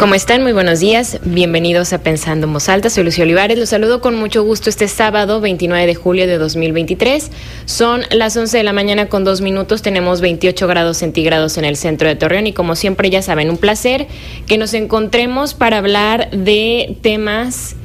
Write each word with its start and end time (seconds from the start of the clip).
¿Cómo 0.00 0.14
están? 0.14 0.42
Muy 0.42 0.52
buenos 0.52 0.80
días. 0.80 1.18
Bienvenidos 1.24 1.92
a 1.92 2.02
Pensando 2.02 2.46
en 2.46 2.70
Alta. 2.70 2.88
Soy 2.88 3.04
Lucio 3.04 3.22
Olivares. 3.22 3.58
Los 3.58 3.68
saludo 3.68 4.00
con 4.00 4.14
mucho 4.14 4.42
gusto 4.42 4.70
este 4.70 4.88
sábado 4.88 5.42
29 5.42 5.86
de 5.86 5.94
julio 5.94 6.26
de 6.26 6.38
2023. 6.38 7.30
Son 7.66 8.00
las 8.10 8.34
11 8.34 8.56
de 8.56 8.62
la 8.62 8.72
mañana 8.72 9.10
con 9.10 9.24
dos 9.24 9.42
minutos. 9.42 9.82
Tenemos 9.82 10.22
28 10.22 10.66
grados 10.66 10.96
centígrados 10.96 11.58
en 11.58 11.66
el 11.66 11.76
centro 11.76 12.08
de 12.08 12.16
Torreón 12.16 12.46
y 12.46 12.54
como 12.54 12.76
siempre 12.76 13.10
ya 13.10 13.20
saben, 13.20 13.50
un 13.50 13.58
placer 13.58 14.06
que 14.46 14.56
nos 14.56 14.72
encontremos 14.72 15.52
para 15.52 15.76
hablar 15.76 16.30
de 16.30 16.96
temas 17.02 17.76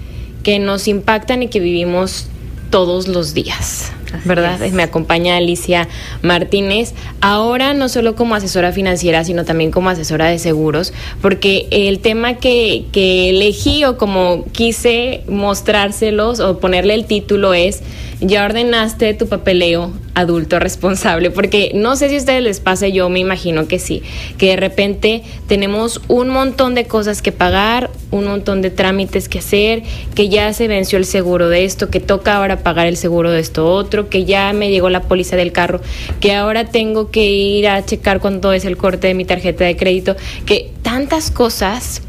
que 0.42 0.58
nos 0.58 0.88
impactan 0.88 1.44
y 1.44 1.50
que 1.50 1.60
vivimos 1.60 2.28
todos 2.70 3.10
los 3.10 3.34
días. 3.34 3.92
¿Verdad? 4.24 4.60
Me 4.72 4.84
acompaña 4.84 5.38
Alicia 5.38 5.88
Martínez, 6.22 6.94
ahora 7.22 7.74
no 7.74 7.90
solo 7.90 8.16
como 8.16 8.36
asesora 8.36 8.72
financiera, 8.72 9.24
sino 9.24 9.46
también 9.46 9.72
como 9.72 9.90
asesora 9.90 10.28
de 10.28 10.40
seguros, 10.40 10.94
porque 11.22 11.68
el 11.72 12.00
tema 12.00 12.36
que, 12.36 12.86
que 12.92 13.30
elegí 13.30 13.84
o 13.86 13.98
como 13.98 14.46
quise 14.52 15.24
mostrárselos 15.28 16.40
o 16.40 16.60
ponerle 16.60 16.94
el 16.94 17.06
título 17.06 17.54
es, 17.54 17.82
ya 18.22 18.46
ordenaste 18.46 19.14
tu 19.14 19.28
papeleo 19.28 19.92
adulto 20.14 20.60
responsable, 20.60 21.32
porque 21.32 21.72
no 21.76 21.96
sé 21.98 22.08
si 22.08 22.16
a 22.16 22.20
ustedes 22.20 22.42
les 22.42 22.60
pasa, 22.62 22.88
yo 22.88 23.10
me 23.10 23.20
imagino 23.20 23.68
que 23.68 23.80
sí, 23.80 24.02
que 24.38 24.48
de 24.48 24.56
repente 24.56 25.24
tenemos 25.48 26.02
un 26.08 26.30
montón 26.30 26.74
de 26.76 26.86
cosas 26.86 27.22
que 27.22 27.34
pagar, 27.34 27.92
un 28.12 28.26
montón 28.26 28.62
de 28.62 28.70
trámites 28.70 29.28
que 29.28 29.40
hacer, 29.40 29.84
que 30.16 30.30
ya 30.30 30.54
se 30.54 30.68
venció 30.70 30.98
el 30.98 31.06
seguro 31.06 31.50
de 31.50 31.66
esto, 31.66 31.90
que 31.90 32.00
toca 32.00 32.38
ahora 32.38 32.60
pagar 32.60 32.88
el 32.88 32.96
seguro 32.96 33.32
de 33.32 33.42
esto 33.42 33.66
otro, 33.70 34.10
que 34.10 34.24
ya 34.24 34.54
me 34.54 34.72
llegó 34.72 34.90
la 34.90 35.02
póliza 35.02 35.36
del 35.36 35.52
carro, 35.52 35.82
que 36.22 36.34
ahora 36.34 36.66
tengo 36.66 37.12
que 37.12 37.26
ir 37.26 37.68
a 37.68 37.86
checar 37.86 38.22
cuánto 38.22 38.54
es 38.54 38.64
el 38.64 38.78
corte 38.78 39.08
de 39.08 39.14
mi 39.14 39.26
tarjeta 39.26 39.66
de 39.66 39.76
crédito, 39.76 40.16
que 40.46 40.72
tantas 40.82 41.32
cosas 41.32 42.02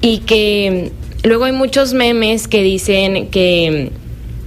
y 0.00 0.18
que 0.18 0.90
luego 1.22 1.44
hay 1.44 1.52
muchos 1.52 1.92
memes 1.92 2.48
que 2.48 2.62
dicen 2.62 3.28
que 3.28 3.90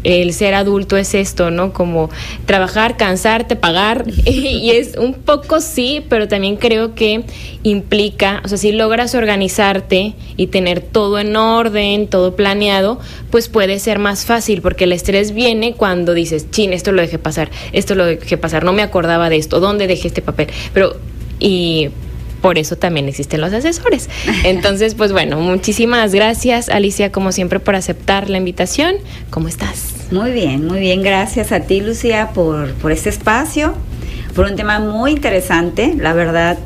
el 0.05 0.33
ser 0.33 0.53
adulto 0.53 0.97
es 0.97 1.15
esto, 1.15 1.51
¿no? 1.51 1.73
Como 1.73 2.09
trabajar, 2.45 2.95
cansarte, 2.95 3.55
pagar. 3.55 4.05
y 4.25 4.69
es 4.71 4.95
un 4.97 5.13
poco 5.13 5.59
sí, 5.59 6.05
pero 6.07 6.27
también 6.27 6.55
creo 6.57 6.95
que 6.95 7.23
implica, 7.63 8.41
o 8.45 8.47
sea, 8.47 8.59
si 8.59 8.71
logras 8.71 9.15
organizarte 9.15 10.13
y 10.37 10.47
tener 10.47 10.81
todo 10.81 11.19
en 11.19 11.35
orden, 11.35 12.07
todo 12.07 12.35
planeado, 12.35 12.99
pues 13.31 13.49
puede 13.49 13.79
ser 13.79 13.97
más 13.97 14.25
fácil, 14.25 14.61
porque 14.61 14.83
el 14.83 14.91
estrés 14.91 15.33
viene 15.33 15.73
cuando 15.73 16.13
dices, 16.13 16.51
chin, 16.51 16.73
esto 16.73 16.91
lo 16.91 17.01
dejé 17.01 17.17
pasar, 17.17 17.49
esto 17.73 17.95
lo 17.95 18.05
dejé 18.05 18.37
pasar, 18.37 18.63
no 18.63 18.73
me 18.73 18.83
acordaba 18.83 19.29
de 19.29 19.37
esto, 19.37 19.59
¿dónde 19.59 19.87
dejé 19.87 20.09
este 20.09 20.21
papel? 20.21 20.47
Pero, 20.73 20.97
y 21.39 21.89
por 22.41 22.59
eso 22.59 22.75
también 22.75 23.09
existen 23.09 23.41
los 23.41 23.51
asesores. 23.51 24.07
Entonces, 24.43 24.93
pues 24.93 25.11
bueno, 25.11 25.39
muchísimas 25.39 26.13
gracias 26.13 26.69
Alicia, 26.69 27.11
como 27.11 27.31
siempre, 27.31 27.59
por 27.59 27.75
aceptar 27.75 28.29
la 28.29 28.37
invitación. 28.37 28.97
¿Cómo 29.31 29.47
estás? 29.47 29.94
Muy 30.11 30.31
bien, 30.31 30.65
muy 30.65 30.79
bien. 30.79 31.01
Gracias 31.01 31.51
a 31.51 31.61
ti, 31.61 31.81
Lucía, 31.81 32.29
por, 32.33 32.73
por 32.73 32.91
este 32.91 33.09
espacio, 33.09 33.73
por 34.35 34.45
un 34.45 34.55
tema 34.55 34.79
muy 34.79 35.11
interesante, 35.11 35.93
la 35.97 36.13
verdad. 36.13 36.57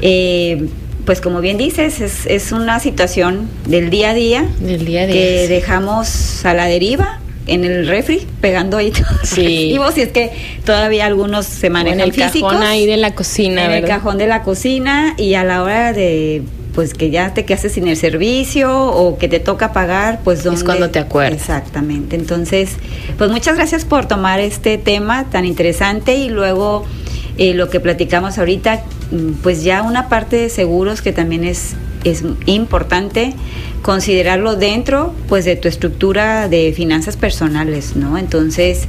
Eh, 0.00 0.68
pues 1.04 1.20
como 1.20 1.40
bien 1.40 1.56
dices, 1.56 2.00
es, 2.00 2.26
es, 2.26 2.52
una 2.52 2.80
situación 2.80 3.48
del 3.66 3.90
día 3.90 4.10
a 4.10 4.14
día, 4.14 4.44
del 4.60 4.84
día 4.84 5.02
a 5.02 5.06
día 5.06 5.14
que 5.14 5.48
dejamos 5.48 6.44
a 6.44 6.52
la 6.52 6.66
deriva 6.66 7.20
en 7.46 7.64
el 7.64 7.86
refri, 7.86 8.26
pegando 8.40 8.76
ahí 8.76 8.90
todos 8.90 9.06
sí. 9.22 9.74
los 9.74 9.96
y 9.96 10.00
es 10.00 10.08
que 10.08 10.32
todavía 10.64 11.06
algunos 11.06 11.46
se 11.46 11.70
manejan 11.70 12.00
en 12.00 12.06
el 12.06 12.16
cajón 12.16 12.62
ahí 12.62 12.86
de 12.86 12.96
la 12.96 13.14
cocina, 13.14 13.64
En 13.66 13.70
el 13.70 13.84
cajón 13.84 14.18
de 14.18 14.26
la 14.26 14.42
cocina 14.42 15.14
y 15.16 15.34
a 15.34 15.44
la 15.44 15.62
hora 15.62 15.92
de 15.92 16.42
pues 16.76 16.92
que 16.92 17.08
ya 17.08 17.32
te 17.32 17.46
quedaste 17.46 17.70
sin 17.70 17.88
el 17.88 17.96
servicio 17.96 18.70
o 18.70 19.16
que 19.16 19.28
te 19.28 19.40
toca 19.40 19.72
pagar, 19.72 20.20
pues 20.22 20.44
¿dónde? 20.44 20.58
Es 20.58 20.64
cuando 20.64 20.90
te 20.90 20.98
acuerdas. 20.98 21.40
Exactamente. 21.40 22.16
Entonces, 22.16 22.72
pues 23.16 23.30
muchas 23.30 23.56
gracias 23.56 23.86
por 23.86 24.04
tomar 24.04 24.40
este 24.40 24.76
tema 24.76 25.24
tan 25.30 25.46
interesante 25.46 26.16
y 26.16 26.28
luego 26.28 26.84
eh, 27.38 27.54
lo 27.54 27.70
que 27.70 27.80
platicamos 27.80 28.36
ahorita, 28.36 28.82
mm, 29.10 29.32
pues 29.42 29.64
ya 29.64 29.80
una 29.80 30.10
parte 30.10 30.36
de 30.36 30.50
seguros 30.50 31.00
que 31.00 31.14
también 31.14 31.44
es, 31.44 31.76
es 32.04 32.22
importante 32.44 33.32
considerarlo 33.80 34.54
dentro 34.54 35.14
pues 35.30 35.46
de 35.46 35.56
tu 35.56 35.68
estructura 35.68 36.46
de 36.50 36.74
finanzas 36.76 37.16
personales, 37.16 37.96
¿no? 37.96 38.18
Entonces, 38.18 38.86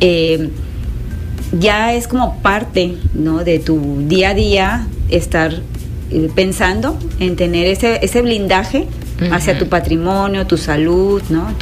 eh, 0.00 0.50
ya 1.58 1.94
es 1.94 2.06
como 2.06 2.36
parte, 2.42 2.96
¿no? 3.14 3.44
De 3.44 3.60
tu 3.60 4.04
día 4.06 4.30
a 4.30 4.34
día 4.34 4.86
estar 5.08 5.62
pensando 6.34 6.98
en 7.18 7.36
tener 7.36 7.66
ese, 7.66 8.00
ese 8.02 8.22
blindaje 8.22 8.86
hacia 9.30 9.58
tu 9.58 9.68
patrimonio, 9.68 10.46
tu 10.46 10.56
salud, 10.56 11.22
¿no? 11.28 11.54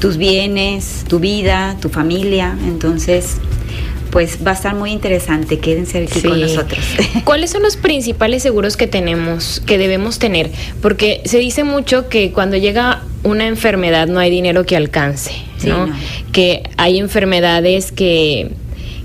tus 0.00 0.16
bienes, 0.16 1.04
tu 1.06 1.18
vida, 1.18 1.76
tu 1.80 1.88
familia. 1.88 2.56
Entonces, 2.66 3.36
pues 4.10 4.38
va 4.46 4.52
a 4.52 4.54
estar 4.54 4.74
muy 4.74 4.90
interesante. 4.90 5.58
Quédense 5.58 6.04
aquí 6.04 6.22
con 6.22 6.40
nosotros. 6.40 6.80
¿Cuáles 7.24 7.50
son 7.50 7.62
los 7.62 7.76
principales 7.76 8.42
seguros 8.42 8.76
que 8.76 8.86
tenemos, 8.86 9.62
que 9.66 9.78
debemos 9.78 10.18
tener? 10.18 10.50
Porque 10.80 11.20
se 11.24 11.38
dice 11.38 11.64
mucho 11.64 12.08
que 12.08 12.32
cuando 12.32 12.56
llega 12.56 13.02
una 13.22 13.46
enfermedad 13.46 14.06
no 14.06 14.18
hay 14.18 14.30
dinero 14.30 14.64
que 14.64 14.76
alcance, 14.76 15.32
¿no? 15.64 15.88
Que 16.32 16.62
hay 16.76 16.98
enfermedades 16.98 17.92
que 17.92 18.52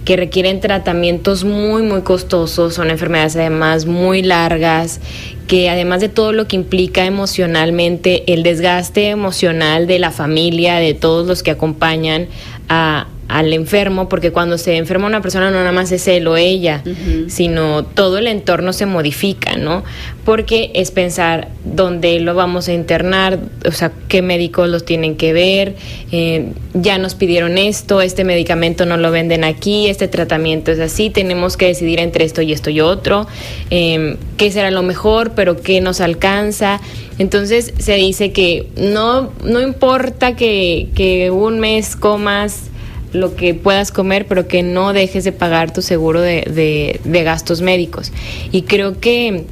que 0.05 0.17
requieren 0.17 0.59
tratamientos 0.59 1.43
muy, 1.43 1.81
muy 1.81 2.01
costosos, 2.01 2.73
son 2.73 2.89
enfermedades 2.89 3.35
además 3.35 3.85
muy 3.85 4.21
largas, 4.21 4.99
que 5.47 5.69
además 5.69 6.01
de 6.01 6.09
todo 6.09 6.33
lo 6.33 6.47
que 6.47 6.55
implica 6.55 7.05
emocionalmente, 7.05 8.31
el 8.33 8.43
desgaste 8.43 9.09
emocional 9.09 9.87
de 9.87 9.99
la 9.99 10.11
familia, 10.11 10.75
de 10.75 10.93
todos 10.93 11.27
los 11.27 11.43
que 11.43 11.51
acompañan 11.51 12.27
a, 12.69 13.07
al 13.33 13.51
enfermo, 13.51 14.09
porque 14.09 14.31
cuando 14.31 14.59
se 14.59 14.77
enferma 14.77 15.07
una 15.07 15.21
persona 15.21 15.49
no 15.49 15.57
nada 15.57 15.71
más 15.71 15.91
es 15.91 16.07
él 16.07 16.27
o 16.27 16.37
ella, 16.37 16.83
sino 17.27 17.83
todo 17.83 18.19
el 18.19 18.27
entorno 18.27 18.73
se 18.73 18.85
modifica, 18.85 19.57
¿no? 19.57 19.83
Porque 20.23 20.69
es 20.75 20.91
pensar 20.91 21.47
dónde 21.65 22.19
lo 22.19 22.35
vamos 22.35 22.67
a 22.67 22.73
internar, 22.73 23.39
o 23.65 23.71
sea, 23.71 23.91
qué 24.07 24.21
médicos 24.21 24.69
los 24.69 24.85
tienen 24.85 25.17
que 25.17 25.33
ver, 25.33 25.75
eh, 26.11 26.51
ya 26.75 26.99
nos 26.99 27.15
pidieron 27.15 27.57
esto, 27.57 28.01
este 28.01 28.23
medicamento 28.23 28.85
no 28.85 28.97
lo 28.97 29.09
venden 29.09 29.43
aquí, 29.43 29.87
este 29.87 30.07
tratamiento 30.07 30.71
es 30.71 30.79
así, 30.79 31.09
tenemos 31.09 31.57
que 31.57 31.65
decidir 31.65 31.99
entre 32.01 32.25
esto 32.25 32.43
y 32.43 32.53
esto 32.53 32.69
y 32.69 32.81
otro, 32.81 33.25
eh, 33.71 34.17
qué 34.37 34.51
será 34.51 34.69
lo 34.69 34.83
mejor, 34.83 35.31
pero 35.31 35.59
qué 35.59 35.81
nos 35.81 36.01
alcanza. 36.01 36.81
Entonces 37.17 37.73
se 37.79 37.95
dice 37.95 38.31
que 38.31 38.67
no, 38.77 39.31
no 39.43 39.59
importa 39.59 40.35
que, 40.35 40.89
que 40.93 41.31
un 41.31 41.59
mes 41.59 41.95
comas 41.95 42.69
lo 43.13 43.35
que 43.35 43.53
puedas 43.53 43.91
comer, 43.91 44.27
pero 44.27 44.47
que 44.47 44.63
no 44.63 44.91
dejes 44.91 45.23
de 45.23 45.31
pagar 45.31 45.71
tu 45.71 45.81
seguro 45.81 46.19
de, 46.19 46.99
de, 47.03 47.23
gastos 47.23 47.61
médicos. 47.61 48.11
Y 48.51 48.63
creo 48.63 48.99
que 48.99 49.45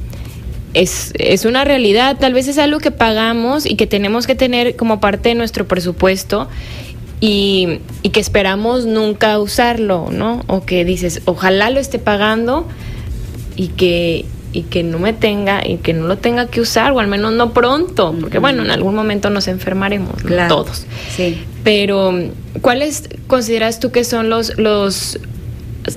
es, 0.74 1.12
es, 1.18 1.44
una 1.44 1.64
realidad, 1.64 2.18
tal 2.18 2.34
vez 2.34 2.48
es 2.48 2.58
algo 2.58 2.80
que 2.80 2.90
pagamos 2.90 3.64
y 3.64 3.76
que 3.76 3.86
tenemos 3.86 4.26
que 4.26 4.34
tener 4.34 4.76
como 4.76 5.00
parte 5.00 5.30
de 5.30 5.34
nuestro 5.36 5.66
presupuesto 5.68 6.48
y, 7.20 7.78
y 8.02 8.10
que 8.10 8.20
esperamos 8.20 8.84
nunca 8.84 9.38
usarlo, 9.38 10.08
¿no? 10.10 10.42
O 10.48 10.64
que 10.64 10.84
dices, 10.84 11.22
ojalá 11.24 11.70
lo 11.70 11.78
esté 11.78 11.98
pagando 11.98 12.66
y 13.54 13.68
que, 13.68 14.24
y 14.52 14.62
que 14.62 14.82
no 14.82 14.98
me 14.98 15.12
tenga 15.12 15.66
y 15.66 15.78
que 15.78 15.92
no 15.94 16.06
lo 16.06 16.18
tenga 16.18 16.46
que 16.46 16.60
usar 16.60 16.92
o 16.92 17.00
al 17.00 17.08
menos 17.08 17.32
no 17.32 17.52
pronto, 17.52 18.14
porque 18.20 18.38
bueno, 18.38 18.62
en 18.62 18.70
algún 18.70 18.94
momento 18.94 19.30
nos 19.30 19.48
enfermaremos 19.48 20.14
todos. 20.48 20.86
Sí. 21.16 21.42
Pero 21.64 22.12
¿cuáles 22.60 23.08
consideras 23.26 23.80
tú 23.80 23.90
que 23.90 24.04
son 24.04 24.28
los 24.28 24.58
los 24.58 25.18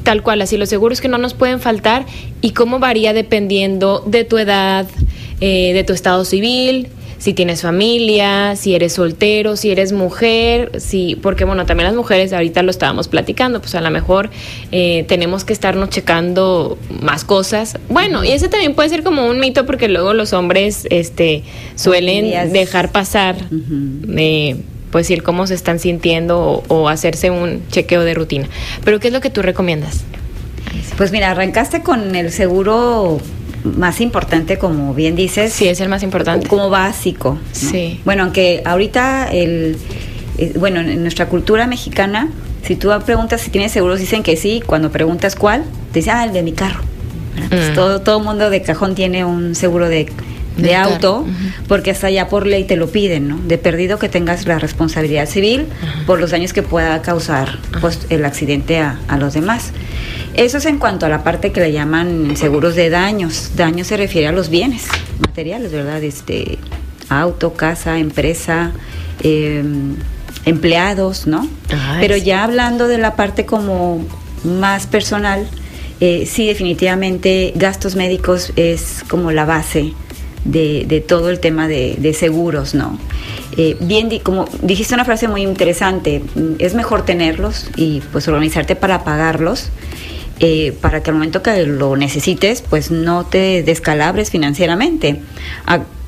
tal 0.03 0.23
cual 0.23 0.41
así 0.41 0.57
los 0.57 0.69
seguros 0.69 1.01
que 1.01 1.07
no 1.07 1.17
nos 1.17 1.33
pueden 1.33 1.59
faltar 1.59 2.05
y 2.41 2.51
cómo 2.51 2.79
varía 2.79 3.13
dependiendo 3.13 4.03
de 4.05 4.23
tu 4.23 4.37
edad, 4.37 4.87
eh, 5.41 5.73
de 5.73 5.83
tu 5.83 5.93
estado 5.93 6.25
civil? 6.25 6.87
Si 7.25 7.33
tienes 7.33 7.63
familia, 7.63 8.55
si 8.55 8.75
eres 8.75 8.93
soltero, 8.93 9.55
si 9.55 9.71
eres 9.71 9.93
mujer, 9.93 10.79
si, 10.79 11.15
porque 11.15 11.43
bueno, 11.43 11.65
también 11.65 11.87
las 11.87 11.95
mujeres, 11.95 12.31
ahorita 12.33 12.61
lo 12.61 12.69
estábamos 12.69 13.07
platicando, 13.07 13.61
pues 13.61 13.73
a 13.73 13.81
lo 13.81 13.89
mejor 13.89 14.29
eh, 14.71 15.05
tenemos 15.07 15.43
que 15.43 15.51
estarnos 15.51 15.89
checando 15.89 16.77
más 17.01 17.25
cosas. 17.25 17.79
Bueno, 17.89 18.23
y 18.23 18.29
ese 18.29 18.47
también 18.47 18.75
puede 18.75 18.89
ser 18.89 19.01
como 19.01 19.25
un 19.25 19.39
mito 19.39 19.65
porque 19.65 19.87
luego 19.89 20.13
los 20.13 20.33
hombres 20.33 20.85
este, 20.91 21.41
suelen 21.75 22.53
dejar 22.53 22.91
pasar 22.91 23.37
pues 24.91 25.07
decir 25.07 25.23
cómo 25.23 25.47
se 25.47 25.55
están 25.55 25.79
sintiendo 25.79 26.63
o, 26.67 26.89
hacerse 26.89 27.31
un 27.31 27.67
chequeo 27.69 28.03
de 28.03 28.13
rutina. 28.13 28.47
Pero 28.83 28.99
¿qué 28.99 29.07
es 29.07 29.13
lo 29.15 29.19
que 29.19 29.31
tú 29.31 29.41
recomiendas? 29.41 30.03
Pues 30.95 31.11
mira, 31.11 31.31
arrancaste 31.31 31.81
con 31.81 32.15
el 32.15 32.31
seguro 32.31 33.19
más 33.65 34.01
importante, 34.01 34.57
como 34.57 34.93
bien 34.93 35.15
dices. 35.15 35.53
Sí, 35.53 35.67
es 35.67 35.81
el 35.81 35.89
más 35.89 36.03
importante. 36.03 36.47
Como 36.47 36.69
básico. 36.69 37.37
Sí. 37.51 37.99
Bueno, 38.05 38.23
aunque 38.23 38.61
ahorita 38.65 39.27
el, 39.31 39.77
eh, 40.37 40.53
bueno, 40.57 40.79
en 40.81 41.01
nuestra 41.01 41.27
cultura 41.27 41.67
mexicana, 41.67 42.29
si 42.63 42.75
tú 42.75 42.89
preguntas 43.05 43.41
si 43.41 43.51
tienes 43.51 43.71
seguros, 43.71 43.99
dicen 43.99 44.23
que 44.23 44.37
sí. 44.37 44.61
Cuando 44.65 44.91
preguntas 44.91 45.35
cuál, 45.35 45.63
te 45.91 45.99
dicen, 45.99 46.13
ah, 46.15 46.23
el 46.25 46.33
de 46.33 46.43
mi 46.43 46.53
carro. 46.53 46.81
Pues 47.49 47.71
mm. 47.71 47.73
todo, 47.73 48.01
todo 48.01 48.19
mundo 48.19 48.49
de 48.49 48.61
cajón 48.61 48.95
tiene 48.95 49.25
un 49.25 49.55
seguro 49.55 49.89
de, 49.89 50.09
auto, 50.75 51.25
porque 51.67 51.91
hasta 51.91 52.09
ya 52.09 52.27
por 52.27 52.47
ley 52.47 52.63
te 52.63 52.75
lo 52.75 52.89
piden, 52.89 53.27
¿no? 53.27 53.37
De 53.37 53.57
perdido 53.57 53.99
que 53.99 54.09
tengas 54.09 54.45
la 54.45 54.59
responsabilidad 54.59 55.27
civil 55.27 55.67
por 56.05 56.19
los 56.19 56.31
daños 56.31 56.53
que 56.53 56.63
pueda 56.63 57.01
causar 57.01 57.59
pues, 57.81 58.07
el 58.09 58.25
accidente 58.25 58.79
a, 58.79 58.99
a, 59.07 59.17
los 59.17 59.33
demás. 59.33 59.71
Eso 60.33 60.57
es 60.57 60.65
en 60.65 60.79
cuanto 60.79 61.05
a 61.05 61.09
la 61.09 61.23
parte 61.23 61.51
que 61.51 61.61
le 61.61 61.71
llaman 61.71 62.35
seguros 62.37 62.75
de 62.75 62.89
daños. 62.89 63.51
Daño 63.55 63.83
se 63.83 63.97
refiere 63.97 64.27
a 64.27 64.31
los 64.31 64.49
bienes 64.49 64.87
materiales, 65.19 65.71
¿verdad? 65.71 66.03
Este, 66.03 66.57
auto, 67.09 67.53
casa, 67.53 67.99
empresa, 67.99 68.71
eh, 69.23 69.63
empleados, 70.45 71.27
¿no? 71.27 71.47
Pero 71.99 72.17
ya 72.17 72.43
hablando 72.43 72.87
de 72.87 72.97
la 72.97 73.15
parte 73.15 73.45
como 73.45 74.05
más 74.43 74.87
personal, 74.87 75.47
eh, 75.99 76.25
sí, 76.29 76.47
definitivamente 76.47 77.53
gastos 77.55 77.95
médicos 77.95 78.51
es 78.55 79.03
como 79.07 79.31
la 79.31 79.45
base 79.45 79.93
de, 80.45 81.03
todo 81.05 81.29
el 81.29 81.39
tema 81.39 81.67
de, 81.67 82.15
seguros, 82.17 82.73
¿no? 82.73 82.97
Eh, 83.57 83.77
bien, 83.81 84.09
como 84.19 84.45
dijiste 84.61 84.93
una 84.93 85.05
frase 85.05 85.27
muy 85.27 85.41
interesante, 85.41 86.21
es 86.59 86.73
mejor 86.73 87.05
tenerlos 87.05 87.67
y 87.75 88.01
pues 88.11 88.27
organizarte 88.27 88.75
para 88.75 89.03
pagarlos. 89.03 89.69
Eh, 90.41 90.73
para 90.81 91.01
que 91.01 91.11
al 91.11 91.15
momento 91.15 91.41
que 91.41 91.65
lo 91.65 91.95
necesites, 91.95 92.61
pues 92.61 92.91
no 92.91 93.25
te 93.25 93.63
descalabres 93.63 94.31
financieramente 94.31 95.21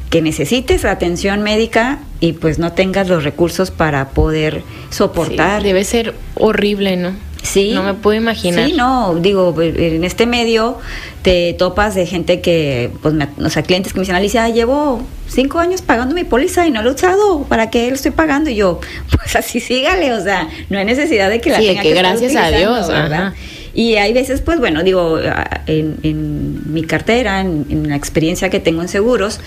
que 0.10 0.22
necesites 0.22 0.86
atención 0.86 1.44
médica 1.44 2.00
y 2.20 2.34
pues 2.34 2.60
no 2.60 2.74
tengas 2.74 3.10
los 3.10 3.24
recursos 3.24 3.72
para 3.72 4.10
poder 4.10 4.64
soportar. 4.90 5.64
debe 5.64 5.84
ser 5.84 6.14
horrible, 6.36 6.96
¿no? 6.96 7.12
Sí. 7.48 7.72
No 7.74 7.84
me 7.84 7.94
puedo 7.94 8.18
imaginar. 8.18 8.66
Sí, 8.66 8.74
no, 8.74 9.16
digo, 9.16 9.56
en 9.62 10.04
este 10.04 10.26
medio 10.26 10.78
te 11.22 11.54
topas 11.54 11.96
de 11.96 12.06
gente 12.06 12.42
que, 12.42 12.92
pues, 13.02 13.16
o 13.40 13.50
sea, 13.50 13.64
clientes 13.64 13.94
que 13.94 14.00
me 14.00 14.04
dicen, 14.04 14.16
Alicia, 14.16 14.50
llevo 14.50 15.02
cinco 15.28 15.60
años 15.60 15.82
pagando 15.82 16.14
mi 16.14 16.24
póliza 16.24 16.68
y 16.68 16.72
no 16.72 16.82
lo 16.82 16.90
he 16.92 16.94
usado, 16.94 17.44
¿para 17.44 17.70
qué 17.70 17.88
lo 17.88 17.96
estoy 17.96 18.12
pagando? 18.12 18.50
Y 18.50 18.56
yo, 18.56 18.80
pues 19.18 19.36
así 19.36 19.60
sígale, 19.60 20.14
o 20.14 20.22
sea, 20.22 20.48
no 20.70 20.78
hay 20.78 20.86
necesidad 20.86 21.30
de 21.30 21.40
que 21.40 21.50
la 21.52 21.60
tenga 21.60 21.82
que, 21.82 21.90
que 21.90 21.96
gracias 21.96 22.36
a 22.36 22.50
Dios, 22.50 22.88
¿verdad? 22.88 23.34
Y 23.74 23.96
hay 23.96 24.12
veces, 24.12 24.42
pues 24.42 24.60
bueno, 24.60 24.84
digo, 24.84 25.20
en, 25.68 25.98
en 26.02 26.74
mi 26.74 26.84
cartera, 26.84 27.42
en, 27.42 27.66
en 27.70 27.90
la 27.90 27.96
experiencia 27.96 28.50
que 28.50 28.60
tengo 28.60 28.82
en 28.82 28.88
seguros, 28.88 29.40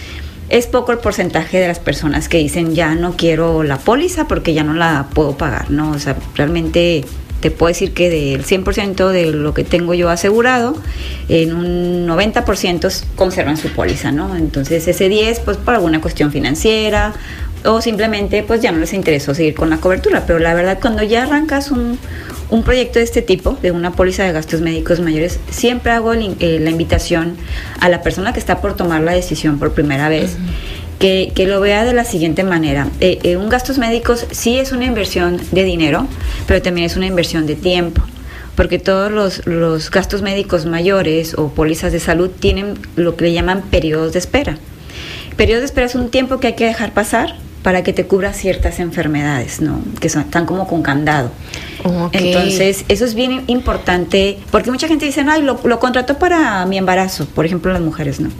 es 0.48 0.66
poco 0.66 0.92
el 0.92 0.98
porcentaje 0.98 1.58
de 1.58 1.68
las 1.68 1.78
personas 1.78 2.28
que 2.28 2.38
dicen 2.38 2.74
ya 2.74 2.94
no 2.94 3.16
quiero 3.16 3.62
la 3.62 3.78
póliza 3.78 4.26
porque 4.26 4.52
ya 4.54 4.64
no 4.64 4.74
la 4.74 5.06
puedo 5.14 5.36
pagar, 5.36 5.70
¿no? 5.70 5.92
O 5.92 5.98
sea, 5.98 6.16
realmente 6.34 7.04
te 7.40 7.50
puedo 7.50 7.68
decir 7.68 7.92
que 7.92 8.10
del 8.10 8.44
100% 8.44 9.08
de 9.08 9.32
lo 9.32 9.54
que 9.54 9.64
tengo 9.64 9.94
yo 9.94 10.10
asegurado, 10.10 10.76
en 11.28 11.54
un 11.54 12.06
90% 12.06 13.04
conservan 13.16 13.56
su 13.56 13.68
póliza, 13.70 14.12
¿no? 14.12 14.36
Entonces 14.36 14.86
ese 14.86 15.08
10 15.08 15.40
pues 15.40 15.56
por 15.56 15.74
alguna 15.74 16.00
cuestión 16.00 16.30
financiera 16.30 17.14
o 17.64 17.80
simplemente 17.80 18.42
pues 18.42 18.60
ya 18.60 18.72
no 18.72 18.78
les 18.78 18.92
interesó 18.92 19.34
seguir 19.34 19.54
con 19.54 19.70
la 19.70 19.78
cobertura, 19.78 20.24
pero 20.26 20.38
la 20.38 20.54
verdad 20.54 20.78
cuando 20.80 21.02
ya 21.02 21.24
arrancas 21.24 21.70
un, 21.70 21.98
un 22.50 22.62
proyecto 22.62 22.98
de 22.98 23.04
este 23.04 23.22
tipo, 23.22 23.56
de 23.62 23.70
una 23.70 23.92
póliza 23.92 24.24
de 24.24 24.32
gastos 24.32 24.60
médicos 24.60 25.00
mayores, 25.00 25.38
siempre 25.50 25.92
hago 25.92 26.12
eh, 26.14 26.58
la 26.60 26.70
invitación 26.70 27.36
a 27.80 27.88
la 27.88 28.02
persona 28.02 28.32
que 28.32 28.40
está 28.40 28.60
por 28.60 28.76
tomar 28.76 29.02
la 29.02 29.12
decisión 29.12 29.58
por 29.58 29.72
primera 29.72 30.08
vez. 30.08 30.36
Que, 31.00 31.32
lo 31.48 31.60
vea 31.60 31.84
de 31.84 31.94
la 31.94 32.04
siguiente 32.04 32.44
manera. 32.44 32.86
Eh, 33.00 33.18
eh, 33.22 33.36
un 33.36 33.48
gastos 33.48 33.78
médicos 33.78 34.26
sí 34.30 34.58
es 34.58 34.70
una 34.70 34.84
inversión 34.84 35.40
de 35.50 35.64
dinero, 35.64 36.06
pero 36.46 36.62
también 36.62 36.86
es 36.86 36.96
una 36.96 37.06
inversión 37.06 37.46
de 37.46 37.56
tiempo, 37.56 38.02
porque 38.54 38.78
todos 38.78 39.10
los, 39.10 39.46
los 39.46 39.90
gastos 39.90 40.20
médicos 40.20 40.66
mayores 40.66 41.34
o 41.34 41.48
pólizas 41.48 41.92
de 41.92 42.00
salud 42.00 42.28
tienen 42.28 42.78
lo 42.96 43.16
que 43.16 43.24
le 43.24 43.32
llaman 43.32 43.62
periodos 43.62 44.12
de 44.12 44.18
espera. 44.18 44.58
Periodo 45.36 45.60
de 45.60 45.66
espera 45.66 45.86
es 45.86 45.94
un 45.94 46.10
tiempo 46.10 46.38
que 46.38 46.48
hay 46.48 46.54
que 46.54 46.66
dejar 46.66 46.92
pasar 46.92 47.34
para 47.62 47.82
que 47.82 47.92
te 47.92 48.06
cubra 48.06 48.32
ciertas 48.32 48.80
enfermedades, 48.80 49.60
¿no? 49.60 49.80
Que 50.00 50.08
son, 50.08 50.22
están 50.22 50.46
como 50.46 50.66
con 50.66 50.82
candado. 50.82 51.30
Entonces, 52.12 52.84
eso 52.88 53.04
es 53.04 53.14
bien 53.14 53.44
importante, 53.46 54.38
porque 54.50 54.70
mucha 54.70 54.88
gente 54.88 55.04
dice, 55.06 55.24
ay, 55.28 55.42
lo, 55.42 55.60
lo 55.64 55.78
contrató 55.78 56.18
para 56.18 56.64
mi 56.66 56.78
embarazo, 56.78 57.26
por 57.26 57.46
ejemplo, 57.46 57.72
las 57.72 57.82
mujeres, 57.82 58.20
¿no? 58.20 58.30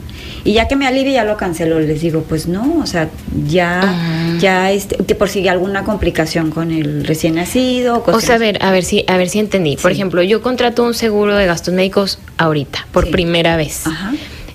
Y 0.43 0.53
ya 0.53 0.67
que 0.67 0.75
me 0.75 0.87
alivia, 0.87 1.13
ya 1.13 1.23
lo 1.23 1.37
canceló. 1.37 1.79
Les 1.79 2.01
digo, 2.01 2.23
pues 2.27 2.47
no, 2.47 2.79
o 2.81 2.85
sea, 2.87 3.09
ya, 3.45 4.37
ya, 4.39 4.71
este, 4.71 4.97
que 4.97 5.13
por 5.13 5.29
si 5.29 5.39
hay 5.39 5.49
alguna 5.49 5.83
complicación 5.83 6.49
con 6.49 6.71
el 6.71 7.05
recién 7.05 7.35
nacido. 7.35 8.03
O 8.07 8.19
sea, 8.19 8.35
a 8.35 8.37
ver, 8.39 8.63
a 8.63 8.71
ver 8.71 8.83
si, 8.83 9.05
a 9.07 9.17
ver 9.17 9.29
si 9.29 9.39
entendí. 9.39 9.77
Por 9.77 9.91
ejemplo, 9.91 10.23
yo 10.23 10.41
contrato 10.41 10.83
un 10.83 10.93
seguro 10.93 11.35
de 11.35 11.45
gastos 11.45 11.73
médicos 11.73 12.19
ahorita, 12.37 12.87
por 12.91 13.11
primera 13.11 13.55
vez. 13.55 13.85
Ajá. 13.85 14.13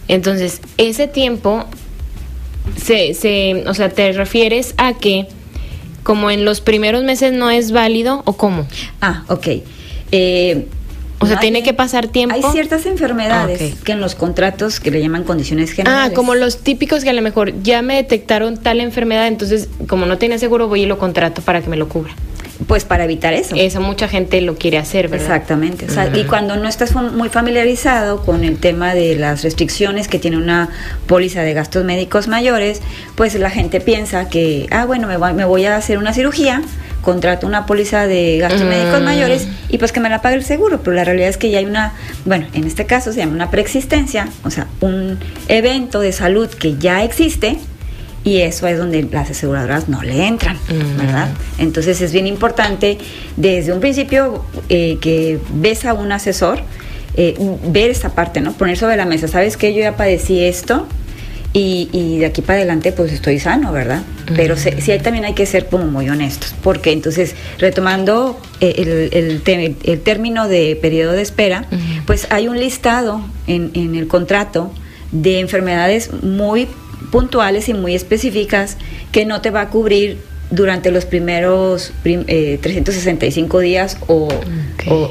Entonces, 0.09 0.61
ese 0.77 1.09
tiempo 1.09 1.67
se, 2.77 3.15
se, 3.15 3.65
o 3.67 3.75
sea, 3.75 3.89
te 3.89 4.13
refieres 4.13 4.75
a 4.77 4.95
que 4.95 5.27
como 6.03 6.31
en 6.31 6.45
los 6.45 6.61
primeros 6.61 7.03
meses 7.03 7.33
no 7.33 7.51
es 7.51 7.73
válido 7.73 8.23
o 8.27 8.35
cómo? 8.35 8.67
Ah, 9.01 9.25
ok. 9.29 9.49
Eh, 10.13 10.67
o 11.19 11.27
sea, 11.27 11.41
tiene 11.41 11.63
que 11.63 11.73
pasar 11.73 12.09
tiempo. 12.09 12.35
Hay 12.35 12.43
ciertas 12.53 12.85
enfermedades 12.87 13.75
que 13.83 13.93
en 13.93 14.01
los 14.01 14.15
contratos 14.15 14.81
que 14.81 14.91
le 14.91 15.01
llaman 15.01 15.25
condiciones 15.25 15.73
generales. 15.73 16.13
Ah, 16.13 16.15
como 16.15 16.35
los 16.35 16.59
típicos 16.59 17.05
que 17.05 17.11
a 17.11 17.15
lo 17.15 17.23
mejor 17.23 17.63
ya 17.63 17.83
me 17.83 17.97
detectaron 17.97 18.59
tal 18.59 18.81
enfermedad, 18.81 19.27
entonces 19.27 19.69
como 19.89 20.07
no 20.07 20.19
tenía 20.19 20.39
seguro 20.39 20.69
voy 20.69 20.83
y 20.83 20.87
lo 20.87 20.99
contrato 20.99 21.41
para 21.43 21.63
que 21.63 21.71
me 21.71 21.77
lo 21.77 21.89
cubra. 21.89 22.15
Pues 22.67 22.85
para 22.85 23.05
evitar 23.05 23.35
eso. 23.35 23.55
Eso 23.57 23.81
mucha 23.81 24.09
gente 24.09 24.41
lo 24.41 24.57
quiere 24.57 24.79
hacer, 24.79 25.09
¿verdad? 25.09 25.27
Exactamente. 25.27 25.87
Y 26.15 26.25
cuando 26.25 26.57
no 26.57 26.69
estás 26.69 26.95
muy 26.95 27.29
familiarizado 27.29 28.23
con 28.25 28.45
el 28.45 28.59
tema 28.59 28.95
de 28.95 29.17
las 29.17 29.43
restricciones 29.43 30.09
que 30.09 30.19
tiene 30.19 30.37
una 30.37 30.71
póliza 31.07 31.43
de 31.43 31.53
gastos 31.53 31.85
médicos 31.85 32.29
mayores, 32.29 32.81
pues 33.15 33.35
la 33.35 33.51
gente 33.51 33.81
piensa 33.81 34.29
que, 34.29 34.67
ah, 34.71 34.87
bueno, 34.87 35.07
me 35.07 35.17
voy, 35.17 35.35
me 35.35 35.45
voy 35.45 35.67
a 35.67 35.77
hacer 35.77 35.99
una 35.99 36.13
cirugía, 36.13 36.63
contrato 37.03 37.47
una 37.47 37.67
póliza 37.67 38.07
de 38.07 38.39
gastos 38.39 38.65
médicos 38.65 39.03
mayores 39.03 39.47
y 39.69 39.79
pues 39.79 39.93
que 39.93 40.01
me 40.01 40.09
la 40.09 40.23
pague 40.23 40.37
el 40.37 40.45
seguro. 40.45 40.81
Pero 40.83 40.97
la 40.97 41.05
realidad 41.05 41.29
es 41.29 41.37
que 41.37 41.51
ya 41.51 41.59
hay 41.59 41.67
una, 41.67 41.93
bueno, 42.25 42.47
en 42.55 42.65
este 42.65 42.87
caso 42.87 43.13
se 43.13 43.21
llama 43.21 43.33
una 43.33 43.51
preexistencia, 43.51 44.29
o 44.45 44.51
sea, 44.51 44.67
un 44.81 45.19
evento 45.49 46.01
de 46.01 46.13
salud 46.13 46.49
que 46.49 46.77
ya 46.77 47.05
existe 47.05 47.59
y 48.27 48.41
eso 48.41 48.67
es 48.67 48.77
donde 48.77 49.05
las 49.05 49.31
aseguradoras 49.31 49.89
no 49.89 50.03
le 50.03 50.27
entran, 50.27 50.59
¿verdad? 50.99 51.29
Entonces 51.59 52.01
es 52.01 52.13
bien 52.13 52.27
importante 52.27 52.99
desde 53.37 53.73
un 53.73 53.79
principio 53.79 54.45
eh, 54.69 54.99
que 55.01 55.39
ves 55.55 55.85
a 55.85 55.95
un 55.95 56.11
asesor, 56.11 56.59
eh, 57.15 57.37
ver 57.69 57.91
esa 57.91 58.17
parte, 58.17 58.41
¿no? 58.41 58.53
Poner 58.53 58.77
sobre 58.77 58.97
la 58.97 59.05
mesa, 59.05 59.29
¿sabes 59.29 59.57
qué? 59.57 59.73
Yo 59.73 59.79
ya 59.79 59.97
padecí 59.97 60.41
esto 60.41 60.89
y, 61.53 62.19
de 62.19 62.27
aquí 62.27 62.43
para 62.43 62.59
adelante 62.59 62.91
pues 62.91 63.13
estoy 63.13 63.39
sano, 63.39 63.73
¿verdad? 63.73 64.03
Pero 64.35 64.57
sí, 64.57 64.73
también 65.01 65.25
hay 65.25 65.35
que 65.35 65.47
ser 65.47 65.67
como 65.67 65.87
muy 65.87 66.11
honestos, 66.11 66.53
porque 66.65 66.91
entonces 66.91 67.37
retomando 67.61 68.41
eh, 68.61 69.11
el, 69.13 69.41
el, 69.85 70.01
término 70.01 70.49
de 70.49 70.77
periodo 70.83 71.13
de 71.13 71.23
espera, 71.23 71.67
pues 72.07 72.27
hay 72.31 72.49
un 72.49 72.59
listado 72.59 73.21
en, 73.47 73.71
en 73.75 73.95
el 73.95 74.09
contrato 74.09 74.73
de 75.13 75.39
enfermedades 75.39 76.11
muy 76.25 76.67
puntuales 77.11 77.69
y 77.69 77.75
muy 77.75 77.95
específicas 77.95 78.77
que 79.13 79.25
no 79.25 79.41
te 79.41 79.51
va 79.51 79.63
a 79.63 79.69
cubrir 79.71 80.19
durante 80.51 80.91
los 80.93 81.05
primeros 81.05 81.93
365 82.03 83.61
eh, 83.61 83.65
días 83.65 83.99
o, 84.07 84.29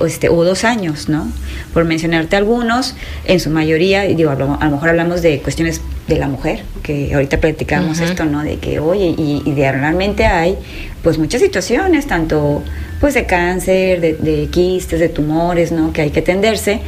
este, 0.06 0.30
o 0.30 0.44
dos 0.46 0.64
años, 0.64 1.10
¿no? 1.10 1.30
Por 1.74 1.84
mencionarte 1.84 2.38
algunos, 2.38 2.96
en 3.26 3.40
su 3.40 3.50
mayoría, 3.50 4.04
digo, 4.04 4.32
a 4.32 4.36
lo, 4.36 4.48
mejor 4.48 4.90
hablamos 4.90 5.22
de 5.22 5.42
cuestiones 5.42 5.82
de 6.08 6.18
la 6.18 6.30
mujer, 6.30 6.64
que 6.84 7.14
ahorita 7.14 7.40
platicamos 7.42 8.00
esto, 8.00 8.24
¿no? 8.26 8.44
De 8.44 8.58
que, 8.60 8.80
oye, 8.80 9.14
y, 9.18 9.42
y 9.46 9.54
realmente 9.54 10.26
hay 10.26 10.58
pues 11.04 11.18
muchas 11.18 11.42
situaciones, 11.42 12.08
tanto 12.08 12.64
pues 13.02 13.14
de 13.14 13.26
cáncer, 13.26 14.00
de, 14.00 14.14
de 14.14 14.48
quistes, 14.48 15.00
de 15.00 15.10
tumores, 15.10 15.72
¿no? 15.72 15.92
Que 15.92 16.02
hay 16.02 16.12
que 16.12 16.22
atenderse, 16.22 16.80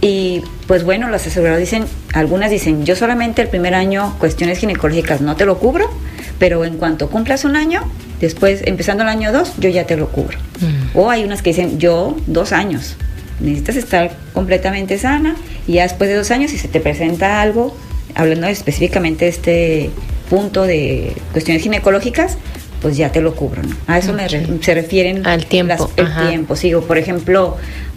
y 0.00 0.42
pues 0.66 0.84
bueno, 0.84 1.08
las 1.10 1.26
aseguradoras 1.26 1.60
dicen, 1.60 1.84
algunas 2.14 2.50
dicen, 2.50 2.84
yo 2.84 2.96
solamente 2.96 3.42
el 3.42 3.48
primer 3.48 3.74
año 3.74 4.16
cuestiones 4.18 4.58
ginecológicas 4.58 5.20
no 5.20 5.36
te 5.36 5.44
lo 5.44 5.58
cubro, 5.58 5.90
pero 6.38 6.64
en 6.64 6.78
cuanto 6.78 7.10
cumplas 7.10 7.44
un 7.44 7.56
año, 7.56 7.82
después, 8.20 8.62
empezando 8.64 9.02
el 9.02 9.10
año 9.10 9.32
dos, 9.32 9.52
yo 9.58 9.68
ya 9.68 9.84
te 9.86 9.96
lo 9.96 10.08
cubro. 10.08 10.38
Mm. 10.60 10.98
O 10.98 11.10
hay 11.10 11.24
unas 11.24 11.42
que 11.42 11.50
dicen, 11.50 11.78
yo 11.78 12.16
dos 12.26 12.52
años, 12.52 12.96
necesitas 13.40 13.76
estar 13.76 14.12
completamente 14.32 14.98
sana 14.98 15.36
y 15.66 15.74
ya 15.74 15.82
después 15.82 16.08
de 16.08 16.16
dos 16.16 16.30
años, 16.30 16.50
si 16.50 16.58
se 16.58 16.68
te 16.68 16.80
presenta 16.80 17.42
algo, 17.42 17.76
hablando 18.14 18.46
específicamente 18.46 19.26
de 19.26 19.30
este 19.30 19.90
punto 20.30 20.62
de 20.62 21.14
cuestiones 21.32 21.62
ginecológicas, 21.62 22.38
pues 22.80 22.96
ya 22.96 23.12
te 23.12 23.20
lo 23.20 23.34
cubro, 23.34 23.62
¿no? 23.62 23.76
A 23.86 23.98
eso 23.98 24.12
me 24.12 24.28
se 24.28 24.74
refieren 24.74 25.26
al 25.26 25.46
tiempo. 25.46 25.90
el 25.96 26.28
tiempo, 26.28 26.56
sigo, 26.56 26.82
por 26.82 26.98
ejemplo, 26.98 27.56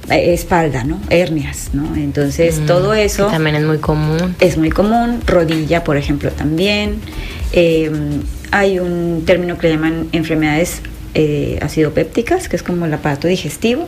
eh, 0.10 0.34
espalda, 0.34 0.84
¿no? 0.84 1.00
Hernias, 1.10 1.70
¿no? 1.74 1.96
Entonces, 1.96 2.60
mm, 2.60 2.66
todo 2.66 2.94
eso... 2.94 3.28
también 3.28 3.56
es 3.56 3.64
muy 3.64 3.78
común. 3.78 4.36
Es 4.40 4.58
muy 4.58 4.70
común, 4.70 5.22
rodilla, 5.26 5.84
por 5.84 5.98
ejemplo, 5.98 6.32
también. 6.32 7.00
Em, 7.54 8.22
hay 8.52 8.80
un 8.80 9.24
término 9.26 9.58
que 9.58 9.68
le 9.68 9.76
llaman 9.76 10.10
enfermedades 10.12 10.82
eh, 11.16 11.60
acidopépticas, 11.62 12.50
que 12.50 12.56
es 12.56 12.64
como 12.64 12.86
el 12.86 12.94
aparato 12.94 13.28
digestivo. 13.28 13.88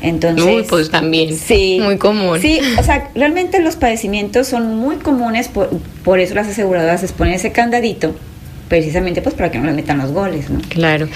Entonces, 0.00 0.44
Uy, 0.44 0.64
pues 0.68 0.90
también. 0.90 1.36
Sí. 1.36 1.78
Muy 1.82 1.98
común. 1.98 2.40
Sí, 2.40 2.58
o 2.78 2.82
sea, 2.82 3.10
realmente 3.14 3.60
los 3.60 3.76
padecimientos 3.76 4.48
son 4.48 4.74
muy 4.76 4.96
comunes, 4.96 5.48
por, 5.48 5.68
por 6.02 6.18
eso 6.18 6.34
las 6.34 6.48
aseguradoras 6.48 7.02
les 7.02 7.12
ponen 7.12 7.34
ese 7.34 7.52
candadito 7.52 8.14
precisamente 8.74 9.22
pues 9.22 9.36
para 9.36 9.52
que 9.52 9.58
no 9.58 9.66
le 9.66 9.72
metan 9.72 9.98
los 9.98 10.10
goles, 10.10 10.50
¿no? 10.50 10.60
Claro. 10.68 11.06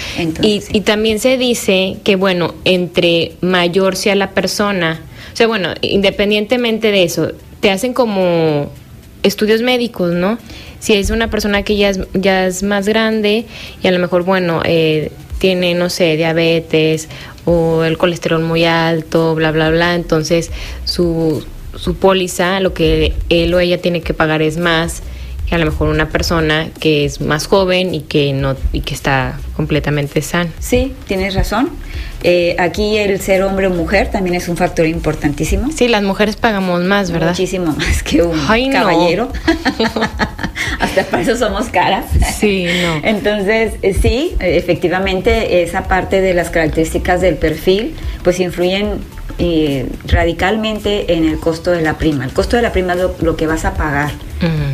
y, 0.41 0.63
y, 0.71 0.79
también 0.79 1.19
se 1.19 1.37
dice 1.37 1.97
que, 2.05 2.15
bueno, 2.15 2.55
entre 2.63 3.33
mayor 3.41 3.97
sea 3.97 4.15
la 4.15 4.31
persona, 4.31 5.01
o 5.33 5.35
sea, 5.35 5.45
bueno, 5.47 5.73
independientemente 5.81 6.89
de 6.91 7.03
eso, 7.03 7.33
te 7.59 7.69
hacen 7.69 7.93
como 7.93 8.71
estudios 9.23 9.61
médicos, 9.61 10.13
¿no? 10.13 10.37
Si 10.79 10.93
es 10.93 11.09
una 11.09 11.29
persona 11.29 11.63
que 11.63 11.75
ya 11.75 11.89
es, 11.89 11.99
ya 12.13 12.47
es 12.47 12.63
más 12.63 12.87
grande 12.87 13.43
y 13.83 13.87
a 13.89 13.91
lo 13.91 13.99
mejor, 13.99 14.23
bueno, 14.23 14.61
eh, 14.63 15.11
tiene, 15.39 15.73
no 15.73 15.89
sé, 15.89 16.15
diabetes 16.15 17.09
o 17.43 17.83
el 17.83 17.97
colesterol 17.97 18.41
muy 18.41 18.63
alto, 18.63 19.35
bla, 19.35 19.51
bla, 19.51 19.69
bla, 19.69 19.95
entonces 19.95 20.49
su, 20.85 21.43
su 21.75 21.95
póliza, 21.95 22.61
lo 22.61 22.73
que 22.73 23.15
él 23.27 23.53
o 23.53 23.59
ella 23.59 23.81
tiene 23.81 23.99
que 23.99 24.13
pagar 24.13 24.41
es 24.41 24.55
más 24.55 25.03
que 25.49 25.55
a 25.55 25.57
lo 25.57 25.65
mejor 25.65 25.89
una 25.89 26.09
persona 26.09 26.69
que 26.79 27.05
es 27.05 27.21
más 27.21 27.47
joven 27.47 27.95
y 27.95 28.01
que 28.01 28.33
no 28.33 28.55
y 28.71 28.81
que 28.81 28.93
está 28.93 29.39
completamente 29.55 30.21
sana. 30.21 30.51
Sí, 30.59 30.93
tienes 31.07 31.33
razón. 31.33 31.69
Eh, 32.21 32.55
aquí 32.59 32.97
el 32.97 33.19
ser 33.19 33.41
hombre 33.41 33.67
o 33.67 33.71
mujer 33.71 34.11
también 34.11 34.35
es 34.35 34.47
un 34.47 34.57
factor 34.57 34.85
importantísimo. 34.85 35.71
Sí, 35.71 35.87
las 35.87 36.03
mujeres 36.03 36.35
pagamos 36.35 36.83
más, 36.83 37.11
¿verdad? 37.11 37.29
Muchísimo 37.29 37.71
más 37.71 38.03
que 38.03 38.21
un 38.21 38.37
caballero. 38.71 39.31
Hasta 40.79 41.03
para 41.05 41.23
eso 41.23 41.35
somos 41.35 41.69
caras. 41.69 42.05
Sí, 42.39 42.65
no. 42.83 43.01
Entonces, 43.03 43.73
eh, 43.81 43.95
sí, 43.99 44.35
efectivamente, 44.39 45.63
esa 45.63 45.87
parte 45.87 46.21
de 46.21 46.33
las 46.33 46.49
características 46.51 47.21
del 47.21 47.35
perfil, 47.35 47.95
pues 48.23 48.39
influyen 48.39 48.99
eh, 49.39 49.87
radicalmente 50.05 51.13
en 51.13 51.25
el 51.25 51.39
costo 51.39 51.71
de 51.71 51.81
la 51.81 51.97
prima. 51.97 52.25
El 52.25 52.33
costo 52.33 52.57
de 52.57 52.61
la 52.61 52.71
prima 52.71 52.93
es 52.93 52.99
lo, 53.21 53.35
que 53.35 53.47
vas 53.47 53.65
a 53.65 53.73
pagar 53.73 54.11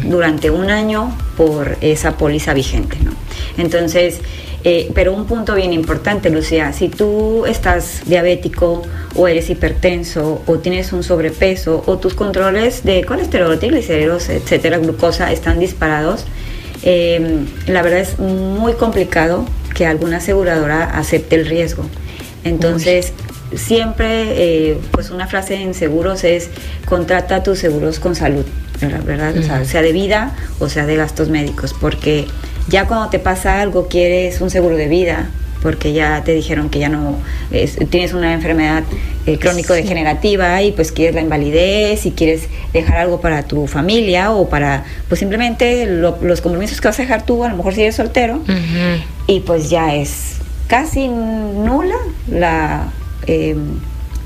durante 0.03 0.51
un 0.51 0.69
año 0.69 1.15
por 1.37 1.77
esa 1.81 2.17
póliza 2.17 2.53
vigente. 2.53 2.97
¿no? 3.03 3.11
Entonces, 3.57 4.21
eh, 4.63 4.91
pero 4.95 5.13
un 5.13 5.25
punto 5.25 5.53
bien 5.53 5.73
importante, 5.73 6.31
Lucía, 6.31 6.73
si 6.73 6.89
tú 6.89 7.45
estás 7.45 8.01
diabético 8.07 8.81
o 9.15 9.27
eres 9.27 9.51
hipertenso 9.51 10.41
o 10.47 10.57
tienes 10.57 10.91
un 10.91 11.03
sobrepeso 11.03 11.83
o 11.85 11.99
tus 11.99 12.15
controles 12.15 12.83
de 12.83 13.03
colesterol, 13.03 13.59
triglicéridos, 13.59 14.29
etcétera, 14.29 14.79
glucosa 14.79 15.31
están 15.31 15.59
disparados, 15.59 16.25
eh, 16.81 17.45
la 17.67 17.83
verdad 17.83 17.99
es 17.99 18.17
muy 18.17 18.73
complicado 18.73 19.45
que 19.75 19.85
alguna 19.85 20.17
aseguradora 20.17 20.85
acepte 20.85 21.35
el 21.35 21.45
riesgo. 21.45 21.85
Entonces, 22.43 23.13
siempre, 23.57 24.71
eh, 24.71 24.77
pues 24.91 25.09
una 25.09 25.27
frase 25.27 25.55
en 25.55 25.73
seguros 25.73 26.23
es 26.23 26.49
contrata 26.85 27.43
tus 27.43 27.59
seguros 27.59 27.99
con 27.99 28.15
salud, 28.15 28.45
¿verdad? 29.05 29.35
o 29.37 29.65
sea, 29.65 29.81
de 29.81 29.91
vida 29.91 30.35
o 30.59 30.69
sea 30.69 30.85
de 30.85 30.95
gastos 30.95 31.29
médicos, 31.29 31.73
porque 31.79 32.25
ya 32.67 32.87
cuando 32.87 33.09
te 33.09 33.19
pasa 33.19 33.61
algo 33.61 33.87
quieres 33.87 34.41
un 34.41 34.49
seguro 34.49 34.75
de 34.75 34.87
vida, 34.87 35.29
porque 35.61 35.93
ya 35.93 36.23
te 36.23 36.33
dijeron 36.33 36.69
que 36.69 36.79
ya 36.79 36.89
no 36.89 37.17
tienes 37.89 38.13
una 38.13 38.33
enfermedad 38.33 38.83
eh, 39.25 39.39
crónico-degenerativa 39.39 40.61
y 40.61 40.71
pues 40.71 40.91
quieres 40.91 41.15
la 41.15 41.21
invalidez 41.21 42.05
y 42.05 42.11
quieres 42.11 42.47
dejar 42.73 42.97
algo 42.97 43.19
para 43.19 43.41
tu 43.41 43.65
familia 43.65 44.31
o 44.31 44.47
para 44.47 44.83
pues 45.07 45.17
simplemente 45.17 45.87
los 45.87 46.41
compromisos 46.41 46.79
que 46.79 46.87
vas 46.87 46.99
a 46.99 47.01
dejar 47.01 47.25
tú, 47.25 47.43
a 47.43 47.49
lo 47.49 47.57
mejor 47.57 47.73
si 47.73 47.81
eres 47.81 47.95
soltero, 47.95 48.41
y 49.25 49.39
pues 49.39 49.71
ya 49.71 49.95
es 49.95 50.35
casi 50.67 51.07
nula 51.07 51.95
la 52.29 52.91
eh, 53.27 53.55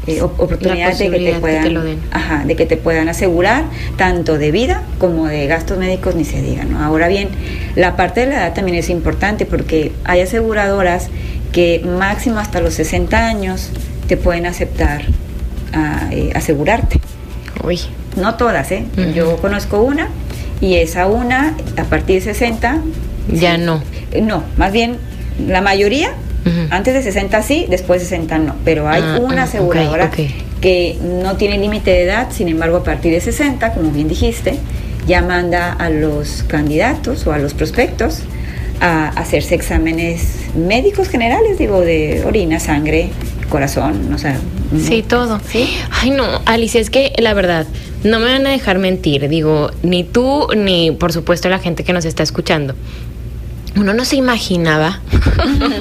eh, 0.08 0.22
oportunidad 0.22 0.98
de 0.98 1.10
que 1.10 1.20
te 1.20 1.39
puedan 1.39 2.00
de 2.48 2.56
que 2.56 2.65
te 2.65 2.77
puedan 2.77 3.10
asegurar 3.10 3.65
tanto 3.98 4.38
de 4.38 4.50
vida 4.50 4.82
como 4.98 5.27
de 5.27 5.46
gastos 5.46 5.77
médicos 5.77 6.15
ni 6.15 6.24
se 6.24 6.41
diga 6.41 6.63
¿no? 6.63 6.82
ahora 6.82 7.08
bien 7.10 7.29
la 7.75 7.96
parte 7.96 8.22
de 8.22 8.27
la 8.27 8.36
edad 8.36 8.53
también 8.53 8.77
es 8.77 8.89
importante 8.89 9.46
porque 9.46 9.91
hay 10.06 10.22
aseguradoras 10.22 11.10
que 11.51 11.82
máximo 11.86 12.39
hasta 12.39 12.62
los 12.62 12.75
60 12.75 13.27
años 13.27 13.70
te 14.08 14.18
pueden 14.18 14.46
aceptar 14.46 15.03
eh, 16.12 16.32
asegurarte. 16.34 17.00
Uy. 17.63 17.79
no 18.15 18.36
todas 18.36 18.72
eh 18.72 18.86
yo 19.13 19.38
conozco 19.38 19.82
una 19.82 20.08
y 20.62 20.75
esa 20.75 21.08
una 21.08 21.56
a 21.77 21.84
partir 21.84 22.15
de 22.15 22.22
60 22.34 22.82
ya 23.34 23.58
no. 23.58 23.84
No 24.22 24.44
más 24.58 24.72
bien 24.72 24.98
la 25.46 25.62
mayoría 25.62 26.13
antes 26.69 26.93
de 26.93 27.01
60 27.01 27.41
sí, 27.41 27.65
después 27.69 28.01
de 28.01 28.08
60 28.08 28.38
no. 28.39 28.55
Pero 28.65 28.88
hay 28.88 29.01
ah, 29.03 29.19
una 29.22 29.43
aseguradora 29.43 30.12
que 30.62 30.98
no 31.01 31.36
tiene 31.38 31.58
límite 31.58 31.91
de 31.91 32.03
edad, 32.03 32.29
sin 32.31 32.50
embargo 32.50 32.77
a 32.77 32.84
partir 32.84 33.13
de 33.13 33.22
60, 33.22 33.74
como 33.74 33.91
bien 33.91 34.08
dijiste, 34.08 34.55
ya 35.08 35.22
manda 35.22 35.74
a 35.74 35.89
los 35.89 36.43
candidatos 36.43 37.25
o 37.27 37.34
a 37.34 37.39
los 37.39 37.53
prospectos 37.53 38.22
a 38.81 39.10
hacerse 39.10 39.55
exámenes 39.55 40.50
médicos 40.55 41.10
generales, 41.10 41.58
digo, 41.58 41.81
de 41.81 42.24
orina, 42.25 42.60
sangre, 42.60 43.10
corazón, 43.50 44.13
o 44.13 44.17
sea. 44.17 44.38
Sí, 44.79 45.03
todo. 45.03 45.39
¿Sí? 45.48 45.67
Ay, 45.89 46.12
no, 46.12 46.25
Alicia, 46.46 46.79
es 46.79 46.89
que 46.89 47.13
la 47.17 47.34
verdad, 47.34 47.65
no 48.03 48.19
me 48.19 48.25
van 48.25 48.46
a 48.48 48.51
dejar 48.51 48.79
mentir, 48.79 49.27
digo, 49.27 49.72
ni 49.84 50.03
tú, 50.03 50.48
ni 50.55 50.91
por 50.91 51.12
supuesto 51.12 51.50
la 51.50 51.60
gente 51.60 51.84
que 51.84 51.91
nos 51.91 52.05
está 52.05 52.24
escuchando 52.24 52.75
uno 53.76 53.94
no 53.94 54.06
se 54.06 54.16
imaginaba 54.16 55.00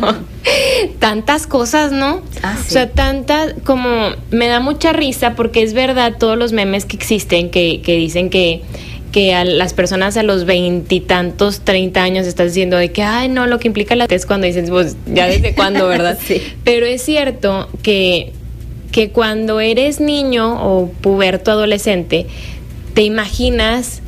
tantas 0.98 1.46
cosas, 1.46 1.92
¿no? 1.92 2.22
Ah, 2.42 2.56
o 2.58 2.70
sea, 2.70 2.90
tantas, 2.90 3.54
como 3.64 4.10
me 4.30 4.46
da 4.46 4.60
mucha 4.60 4.92
risa 4.92 5.34
porque 5.34 5.62
es 5.62 5.74
verdad 5.74 6.16
todos 6.18 6.36
los 6.36 6.52
memes 6.52 6.84
que 6.84 6.96
existen 6.96 7.50
que, 7.50 7.80
que 7.82 7.96
dicen 7.96 8.30
que 8.30 8.62
que 9.12 9.34
a 9.34 9.44
las 9.44 9.72
personas 9.72 10.16
a 10.16 10.22
los 10.22 10.44
veintitantos, 10.44 11.60
treinta 11.60 12.02
años 12.02 12.26
estás 12.26 12.48
diciendo 12.48 12.76
de 12.76 12.92
que, 12.92 13.02
ay, 13.02 13.28
no, 13.28 13.46
lo 13.46 13.58
que 13.58 13.68
implica 13.68 13.96
la 13.96 14.04
es 14.04 14.26
cuando 14.26 14.46
dices, 14.46 14.70
pues, 14.70 14.96
ya 15.06 15.26
desde 15.26 15.54
cuándo, 15.54 15.86
¿verdad? 15.88 16.18
sí. 16.22 16.42
Pero 16.64 16.86
es 16.86 17.02
cierto 17.02 17.68
que, 17.82 18.32
que 18.92 19.10
cuando 19.10 19.60
eres 19.60 20.00
niño 20.00 20.62
o 20.62 20.90
puberto 20.90 21.50
adolescente, 21.50 22.26
te 22.94 23.02
imaginas 23.02 24.02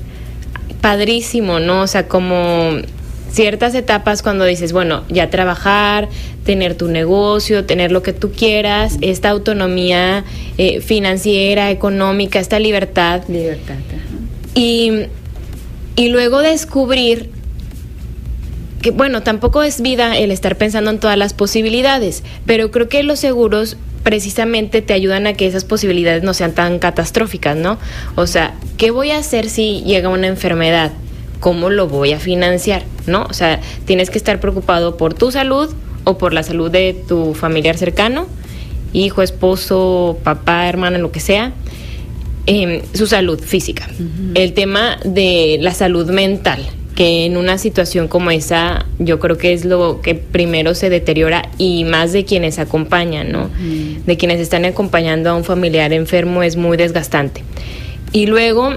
padrísimo, 0.81 1.61
¿no? 1.61 1.83
O 1.83 1.87
sea, 1.87 2.07
como 2.09 2.73
ciertas 3.31 3.75
etapas 3.75 4.23
cuando 4.23 4.45
dices, 4.45 4.73
bueno, 4.73 5.05
ya 5.09 5.31
trabajar, 5.31 6.09
tener 6.45 6.75
tu 6.75 6.89
negocio, 6.89 7.65
tener 7.65 7.93
lo 7.93 8.03
que 8.03 8.13
tú 8.13 8.33
quieras, 8.33 8.99
esta 9.01 9.31
autonomía 9.31 10.25
eh, 10.59 10.81
financiera, 10.81 11.71
económica, 11.71 12.41
esta 12.41 12.59
libertad. 12.59 13.23
Libertad. 13.29 13.77
Y, 14.55 15.07
y 15.97 16.09
luego 16.09 16.41
descubrir 16.41 17.31
que, 18.83 18.91
bueno, 18.91 19.23
tampoco 19.23 19.63
es 19.63 19.81
vida 19.81 20.17
el 20.17 20.31
estar 20.31 20.57
pensando 20.57 20.91
en 20.91 20.99
todas 20.99 21.17
las 21.17 21.35
posibilidades, 21.35 22.23
pero 22.47 22.71
creo 22.71 22.89
que 22.89 23.03
los 23.03 23.21
seguros 23.21 23.77
precisamente 24.03 24.81
te 24.81 24.95
ayudan 24.95 25.27
a 25.27 25.35
que 25.35 25.47
esas 25.47 25.65
posibilidades 25.65 26.23
no 26.23 26.33
sean 26.33 26.53
tan 26.53 26.79
catastróficas, 26.79 27.57
¿no? 27.57 27.79
O 28.17 28.27
sea, 28.27 28.55
¿qué 28.79 28.91
voy 28.91 29.11
a 29.11 29.19
hacer 29.19 29.51
si 29.51 29.83
llega 29.83 30.09
una 30.09 30.27
enfermedad? 30.27 30.93
¿Cómo 31.41 31.71
lo 31.71 31.89
voy 31.89 32.13
a 32.13 32.21
financiar? 32.21 32.85
¿No? 33.07 33.25
O 33.25 33.33
sea, 33.33 33.61
tienes 33.87 34.11
que 34.11 34.19
estar 34.19 34.39
preocupado 34.41 34.97
por 34.97 35.15
tu 35.15 35.33
salud 35.33 35.71
o 36.05 36.19
por 36.19 36.33
la 36.33 36.43
salud 36.43 36.71
de 36.71 36.95
tu 37.09 37.35
familiar 37.35 37.77
cercano, 37.77 38.27
hijo, 38.93 39.23
esposo, 39.23 40.19
papá, 40.23 40.69
hermana, 40.69 40.99
lo 40.99 41.11
que 41.11 41.21
sea, 41.21 41.53
em, 42.47 42.83
su 42.95 43.07
salud 43.07 43.41
física. 43.41 43.89
El 44.35 44.53
tema 44.53 44.99
de 45.05 45.59
la 45.61 45.75
salud 45.75 46.11
mental, 46.11 46.65
que 46.95 47.25
en 47.25 47.37
una 47.37 47.59
situación 47.59 48.09
como 48.09 48.31
esa 48.31 48.87
yo 48.99 49.19
creo 49.21 49.39
que 49.39 49.53
es 49.53 49.65
lo 49.65 50.01
que 50.03 50.15
primero 50.15 50.75
se 50.75 50.91
deteriora 50.91 51.49
y 51.57 51.85
más 51.85 52.13
de 52.13 52.25
quienes 52.25 52.59
acompañan, 52.59 53.33
¿no? 53.33 53.49
De 54.07 54.17
quienes 54.17 54.41
están 54.41 54.65
acompañando 54.65 55.31
a 55.31 55.35
un 55.35 55.45
familiar 55.45 55.93
enfermo 55.93 56.43
es 56.43 56.57
muy 56.57 56.77
desgastante. 56.77 57.43
Y 58.13 58.27
luego 58.27 58.75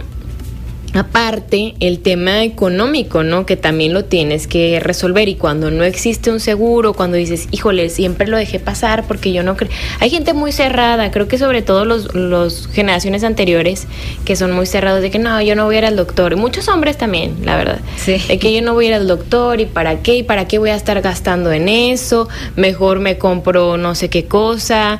aparte 0.93 1.73
el 1.79 1.99
tema 1.99 2.43
económico, 2.43 3.23
¿no? 3.23 3.45
Que 3.45 3.57
también 3.57 3.93
lo 3.93 4.05
tienes 4.05 4.47
que 4.47 4.79
resolver 4.79 5.27
y 5.27 5.35
cuando 5.35 5.71
no 5.71 5.83
existe 5.83 6.31
un 6.31 6.39
seguro, 6.39 6.93
cuando 6.93 7.17
dices, 7.17 7.47
híjole, 7.51 7.89
siempre 7.89 8.27
lo 8.27 8.37
dejé 8.37 8.59
pasar 8.59 9.05
porque 9.07 9.33
yo 9.33 9.43
no 9.43 9.57
creo... 9.57 9.71
Hay 9.99 10.09
gente 10.09 10.33
muy 10.33 10.51
cerrada, 10.51 11.09
creo 11.11 11.27
que 11.27 11.37
sobre 11.37 11.61
todo 11.61 11.85
los, 11.85 12.13
los 12.13 12.67
generaciones 12.67 13.23
anteriores 13.23 13.87
que 14.23 14.35
son 14.35 14.51
muy 14.51 14.65
cerrados 14.65 15.01
de 15.01 15.09
que 15.09 15.19
no, 15.19 15.41
yo 15.41 15.55
no 15.55 15.65
voy 15.65 15.75
a 15.75 15.79
ir 15.79 15.85
al 15.85 15.95
doctor. 15.95 16.33
Y 16.33 16.35
muchos 16.35 16.67
hombres 16.67 16.97
también, 16.97 17.37
la 17.43 17.55
verdad. 17.57 17.79
Sí. 17.95 18.21
De 18.27 18.37
que 18.37 18.53
yo 18.53 18.61
no 18.61 18.73
voy 18.73 18.85
a 18.85 18.87
ir 18.89 18.93
al 18.93 19.07
doctor 19.07 19.59
y 19.59 19.65
para 19.65 20.01
qué, 20.01 20.17
y 20.17 20.23
para 20.23 20.47
qué 20.47 20.59
voy 20.59 20.69
a 20.69 20.75
estar 20.75 21.01
gastando 21.01 21.51
en 21.51 21.69
eso, 21.69 22.29
mejor 22.55 22.99
me 22.99 23.17
compro 23.17 23.77
no 23.77 23.95
sé 23.95 24.09
qué 24.09 24.25
cosa. 24.25 24.99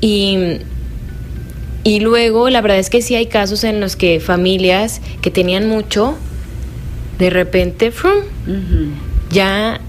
Y 0.00 0.58
y 1.84 2.00
luego, 2.00 2.48
la 2.48 2.62
verdad 2.62 2.78
es 2.78 2.88
que 2.88 3.02
sí 3.02 3.14
hay 3.14 3.26
casos 3.26 3.62
en 3.62 3.80
los 3.80 3.94
que 3.94 4.18
familias 4.18 5.02
que 5.20 5.30
tenían 5.30 5.68
mucho, 5.68 6.16
de 7.18 7.30
repente, 7.30 7.90
¡frum! 7.90 8.24
ya 9.30 9.80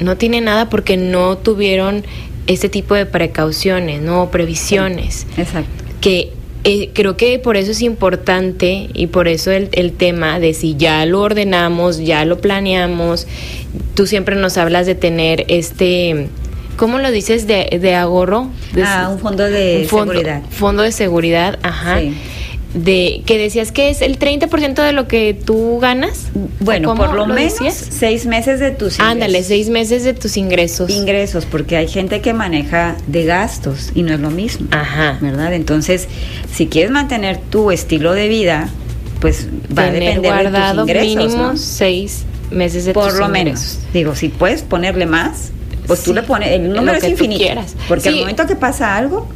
no 0.00 0.16
tienen 0.16 0.44
nada 0.44 0.68
porque 0.68 0.96
no 0.96 1.36
tuvieron 1.36 2.04
ese 2.46 2.68
tipo 2.68 2.94
de 2.94 3.06
precauciones, 3.06 4.00
no 4.00 4.30
previsiones. 4.30 5.26
Exacto. 5.36 5.84
Que 6.00 6.32
eh, 6.64 6.90
creo 6.94 7.16
que 7.16 7.38
por 7.38 7.56
eso 7.56 7.72
es 7.72 7.82
importante 7.82 8.88
y 8.94 9.08
por 9.08 9.28
eso 9.28 9.50
el, 9.50 9.68
el 9.72 9.92
tema 9.92 10.40
de 10.40 10.54
si 10.54 10.74
ya 10.76 11.04
lo 11.06 11.20
ordenamos, 11.20 11.98
ya 11.98 12.24
lo 12.24 12.40
planeamos, 12.40 13.26
tú 13.94 14.06
siempre 14.06 14.36
nos 14.36 14.56
hablas 14.56 14.86
de 14.86 14.94
tener 14.94 15.44
este 15.48 16.28
¿Cómo 16.76 16.98
lo 16.98 17.10
dices 17.10 17.46
de, 17.46 17.78
de 17.80 17.94
ahorro? 17.94 18.48
De, 18.72 18.82
ah, 18.82 19.08
un 19.12 19.18
fondo 19.18 19.44
de 19.44 19.80
un 19.82 19.88
fondo, 19.88 20.12
seguridad. 20.12 20.42
Fondo 20.50 20.82
de 20.82 20.92
seguridad, 20.92 21.58
ajá. 21.62 22.00
Sí. 22.00 22.14
De, 22.74 23.22
que 23.24 23.38
decías 23.38 23.72
que 23.72 23.88
es 23.88 24.02
el 24.02 24.18
30% 24.18 24.74
de 24.84 24.92
lo 24.92 25.08
que 25.08 25.32
tú 25.32 25.78
ganas. 25.80 26.26
Bueno, 26.60 26.94
por 26.94 27.14
lo, 27.14 27.26
lo 27.26 27.34
menos 27.34 27.54
decías? 27.58 27.74
seis 27.74 28.26
meses 28.26 28.60
de 28.60 28.70
tus 28.72 28.94
ingresos. 28.94 29.12
Ándale, 29.12 29.42
seis 29.42 29.70
meses 29.70 30.04
de 30.04 30.12
tus 30.12 30.36
ingresos. 30.36 30.90
Ingresos, 30.90 31.46
porque 31.46 31.78
hay 31.78 31.88
gente 31.88 32.20
que 32.20 32.34
maneja 32.34 32.96
de 33.06 33.24
gastos 33.24 33.92
y 33.94 34.02
no 34.02 34.12
es 34.12 34.20
lo 34.20 34.30
mismo. 34.30 34.68
Ajá. 34.72 35.16
¿Verdad? 35.22 35.54
Entonces, 35.54 36.06
si 36.52 36.66
quieres 36.66 36.90
mantener 36.90 37.38
tu 37.38 37.70
estilo 37.70 38.12
de 38.12 38.28
vida, 38.28 38.68
pues 39.20 39.46
va 39.70 39.86
Tener 39.86 40.02
a 40.02 40.06
depender 40.06 40.32
guardado 40.32 40.84
de 40.84 40.92
tus 40.92 41.02
ingresos, 41.04 41.30
mínimo 41.32 41.52
¿no? 41.52 41.56
seis 41.56 42.24
meses 42.50 42.84
de 42.84 42.92
Por 42.92 43.08
tus 43.08 43.18
lo 43.20 43.26
ingresos. 43.28 43.78
menos. 43.78 43.92
Digo, 43.94 44.14
si 44.14 44.28
puedes 44.28 44.60
ponerle 44.62 45.06
más, 45.06 45.50
pues 45.86 46.00
Sí, 46.00 46.06
tú 46.06 46.14
le 46.14 46.22
pones, 46.22 46.50
el 46.50 46.72
número 46.72 46.98
es 46.98 47.04
infinito. 47.08 47.44
Porque 47.88 48.02
Sí. 48.04 48.08
al 48.10 48.16
momento 48.20 48.46
que 48.46 48.56
pasa 48.56 48.96
algo, 48.96 49.28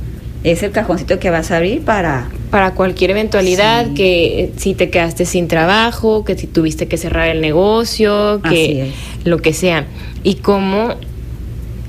es 0.42 0.62
el 0.62 0.70
cajoncito 0.70 1.18
que 1.18 1.30
vas 1.30 1.50
a 1.50 1.56
abrir 1.58 1.82
para... 1.82 2.28
para 2.50 2.72
cualquier 2.74 3.10
eventualidad, 3.10 3.86
Sí. 3.88 3.94
que 3.94 4.40
eh, 4.44 4.52
si 4.56 4.74
te 4.74 4.88
quedaste 4.90 5.24
sin 5.26 5.48
trabajo, 5.48 6.24
que 6.24 6.36
si 6.36 6.46
tuviste 6.46 6.88
que 6.88 6.96
cerrar 6.96 7.28
el 7.28 7.40
negocio, 7.40 8.40
que 8.48 8.92
lo 9.24 9.38
que 9.38 9.52
sea. 9.52 9.86
Y 10.24 10.36
como 10.36 10.94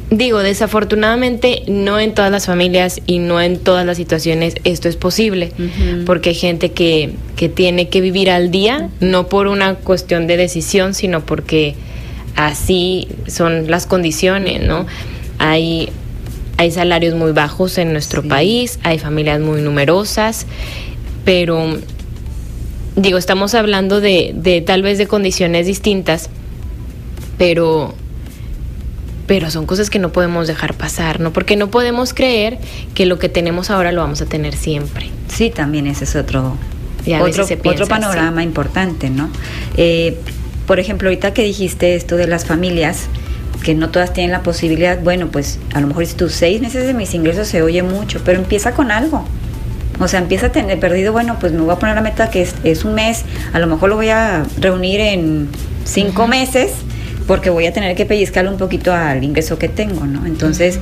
digo, 0.09 0.39
desafortunadamente 0.39 1.63
no 1.67 1.97
en 1.97 2.13
todas 2.13 2.29
las 2.31 2.45
familias 2.45 2.99
y 3.07 3.19
no 3.19 3.39
en 3.41 3.57
todas 3.57 3.85
las 3.85 3.95
situaciones 3.95 4.55
esto 4.65 4.89
es 4.89 4.97
posible, 4.97 5.53
porque 6.05 6.29
hay 6.31 6.35
gente 6.35 6.73
que, 6.73 7.13
que 7.37 7.47
tiene 7.47 7.87
que 7.87 8.01
vivir 8.01 8.29
al 8.29 8.51
día, 8.51 8.89
no 8.99 9.27
por 9.27 9.47
una 9.47 9.75
cuestión 9.75 10.27
de 10.27 10.35
decisión, 10.35 10.93
sino 10.93 11.21
porque 11.25 11.75
así 12.35 13.07
son 13.27 13.69
las 13.69 13.85
condiciones, 13.85 14.61
¿no? 14.65 14.85
Hay, 15.39 15.89
hay 16.57 16.71
salarios 16.71 17.15
muy 17.15 17.31
bajos 17.31 17.77
en 17.77 17.91
nuestro 17.93 18.21
Sí. 18.21 18.27
país, 18.29 18.79
hay 18.83 18.99
familias 18.99 19.39
muy 19.41 19.61
numerosas, 19.61 20.45
pero 21.25 21.77
digo, 22.95 23.17
estamos 23.17 23.53
hablando 23.55 24.01
de, 24.01 24.33
de 24.35 24.61
tal 24.61 24.81
vez 24.81 24.97
de 24.97 25.07
condiciones 25.07 25.65
distintas, 25.65 26.29
pero 27.37 27.95
pero 29.27 29.49
son 29.49 29.65
cosas 29.65 29.89
que 29.89 29.97
no 29.97 30.11
podemos 30.11 30.47
dejar 30.47 30.73
pasar, 30.73 31.21
¿no? 31.21 31.31
Porque 31.31 31.55
no 31.55 31.71
podemos 31.71 32.13
creer 32.13 32.57
que 32.93 33.05
lo 33.05 33.17
que 33.17 33.29
tenemos 33.29 33.69
ahora 33.69 33.93
lo 33.93 34.01
vamos 34.01 34.21
a 34.21 34.25
tener 34.25 34.53
siempre. 34.53 35.09
Sí, 35.29 35.49
también 35.49 35.87
ese 35.87 36.03
es 36.03 36.17
otro, 36.17 36.57
otro, 37.21 37.45
piensa 37.47 37.69
otro 37.69 37.87
panorama 37.87 38.43
importante, 38.43 39.09
¿no? 39.09 39.29
Eh, 39.77 40.17
por 40.71 40.79
ejemplo, 40.79 41.09
ahorita 41.09 41.33
que 41.33 41.43
dijiste 41.43 41.95
esto 41.95 42.15
de 42.15 42.27
las 42.27 42.45
familias, 42.45 43.07
que 43.61 43.75
no 43.75 43.89
todas 43.89 44.13
tienen 44.13 44.31
la 44.31 44.41
posibilidad, 44.41 44.97
bueno, 45.01 45.27
pues 45.27 45.59
a 45.73 45.81
lo 45.81 45.87
mejor 45.87 46.05
si 46.05 46.15
tus 46.15 46.31
seis 46.31 46.61
meses 46.61 46.87
de 46.87 46.93
mis 46.93 47.13
ingresos 47.13 47.49
se 47.49 47.61
oye 47.61 47.83
mucho, 47.83 48.21
pero 48.23 48.39
empieza 48.39 48.71
con 48.71 48.89
algo. 48.89 49.25
O 49.99 50.07
sea, 50.07 50.21
empieza 50.21 50.45
a 50.45 50.51
tener 50.53 50.79
perdido, 50.79 51.11
bueno, 51.11 51.35
pues 51.41 51.51
me 51.51 51.59
voy 51.59 51.71
a 51.71 51.75
poner 51.75 51.95
la 51.95 52.01
meta 52.01 52.29
que 52.29 52.43
es, 52.43 52.55
es 52.63 52.85
un 52.85 52.93
mes, 52.93 53.25
a 53.51 53.59
lo 53.59 53.67
mejor 53.67 53.89
lo 53.89 53.97
voy 53.97 54.11
a 54.11 54.45
reunir 54.61 55.01
en 55.01 55.49
cinco 55.83 56.29
meses, 56.29 56.71
porque 57.27 57.49
voy 57.49 57.65
a 57.65 57.73
tener 57.73 57.93
que 57.97 58.05
pellizcarle 58.05 58.49
un 58.49 58.57
poquito 58.57 58.93
al 58.93 59.25
ingreso 59.25 59.59
que 59.59 59.67
tengo, 59.67 60.05
¿no? 60.05 60.25
Entonces, 60.25 60.79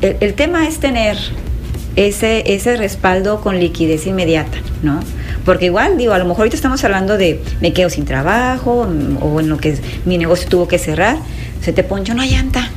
el, 0.00 0.16
el 0.20 0.32
tema 0.32 0.66
es 0.66 0.78
tener 0.78 1.18
ese, 1.96 2.54
ese 2.54 2.78
respaldo 2.78 3.42
con 3.42 3.60
liquidez 3.60 4.06
inmediata, 4.06 4.56
¿no? 4.82 5.00
Porque 5.48 5.64
igual, 5.64 5.96
digo, 5.96 6.12
a 6.12 6.18
lo 6.18 6.26
mejor 6.26 6.40
ahorita 6.40 6.56
estamos 6.56 6.84
hablando 6.84 7.16
de 7.16 7.40
me 7.62 7.72
quedo 7.72 7.88
sin 7.88 8.04
trabajo 8.04 8.86
mm, 8.86 9.22
o 9.22 9.40
en 9.40 9.48
lo 9.48 9.56
que 9.56 9.70
es- 9.70 9.80
mi 10.04 10.18
negocio 10.18 10.46
tuvo 10.46 10.68
que 10.68 10.78
cerrar, 10.78 11.16
se 11.62 11.72
te 11.72 11.82
ponchó 11.84 12.12
una 12.12 12.26
llanta, 12.26 12.68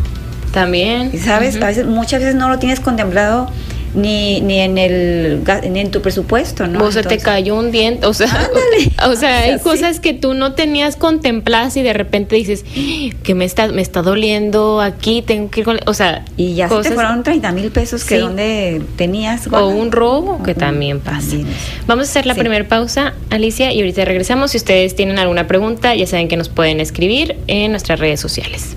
También. 0.53 1.11
¿sabes? 1.19 1.57
A 1.61 1.65
veces, 1.67 1.85
muchas 1.85 2.21
veces 2.21 2.35
no 2.35 2.47
lo 2.47 2.59
tienes 2.59 2.79
contemplado 2.79 3.49
ni, 3.93 4.39
ni 4.41 4.59
en 4.59 4.77
el 4.77 5.43
ni 5.69 5.79
en 5.81 5.91
tu 5.91 6.01
presupuesto, 6.01 6.65
¿no? 6.67 6.83
o 6.85 6.91
se 6.91 6.99
te 7.01 7.15
Entonces- 7.15 7.23
cayó 7.23 7.55
un 7.55 7.71
diente, 7.71 8.05
o 8.07 8.13
sea, 8.13 8.27
Ándale. 8.27 8.91
o 9.11 9.15
sea, 9.15 9.39
hay 9.39 9.49
O 9.51 9.53
sea, 9.53 9.57
sí. 9.57 9.63
cosas 9.63 9.99
que 9.99 10.13
tú 10.13 10.33
no 10.33 10.53
tenías 10.53 10.95
contempladas 10.95 11.75
y 11.77 11.81
de 11.83 11.93
repente 11.93 12.35
dices 12.35 12.63
"Ah, 12.77 13.15
que 13.23 13.35
me 13.35 13.45
está 13.45 13.67
me 13.67 13.81
está 13.81 14.01
doliendo 14.01 14.79
aquí, 14.81 15.21
tengo 15.21 15.49
que 15.51 15.59
ir 15.61 15.65
con-", 15.65 15.79
o 15.85 15.93
sea, 15.93 16.23
Y 16.37 16.55
ya 16.55 16.67
se 16.69 16.75
cosas- 16.75 16.89
te 16.89 16.95
fueron 16.95 17.23
30 17.23 17.51
mil 17.51 17.69
pesos 17.71 18.03
que 18.05 18.15
Sí. 18.15 18.21
donde 18.21 18.81
tenías. 18.95 19.47
o 19.51 19.67
un 19.67 19.91
robo 19.91 20.41
que 20.43 20.53
también 20.55 20.99
pasa. 20.99 21.19
también. 21.31 21.47
Vamos 21.87 22.07
a 22.07 22.09
hacer 22.11 22.25
la 22.25 22.33
Sí. 22.35 22.39
primera 22.39 22.67
pausa, 22.67 23.13
Alicia, 23.29 23.71
y 23.73 23.79
ahorita 23.79 24.05
regresamos. 24.05 24.51
Si 24.51 24.57
ustedes 24.57 24.95
tienen 24.95 25.19
alguna 25.19 25.47
pregunta, 25.47 25.95
ya 25.95 26.07
saben 26.07 26.27
que 26.27 26.37
nos 26.37 26.49
pueden 26.49 26.79
escribir 26.79 27.35
en 27.47 27.71
nuestras 27.71 27.99
redes 27.99 28.19
sociales. 28.19 28.75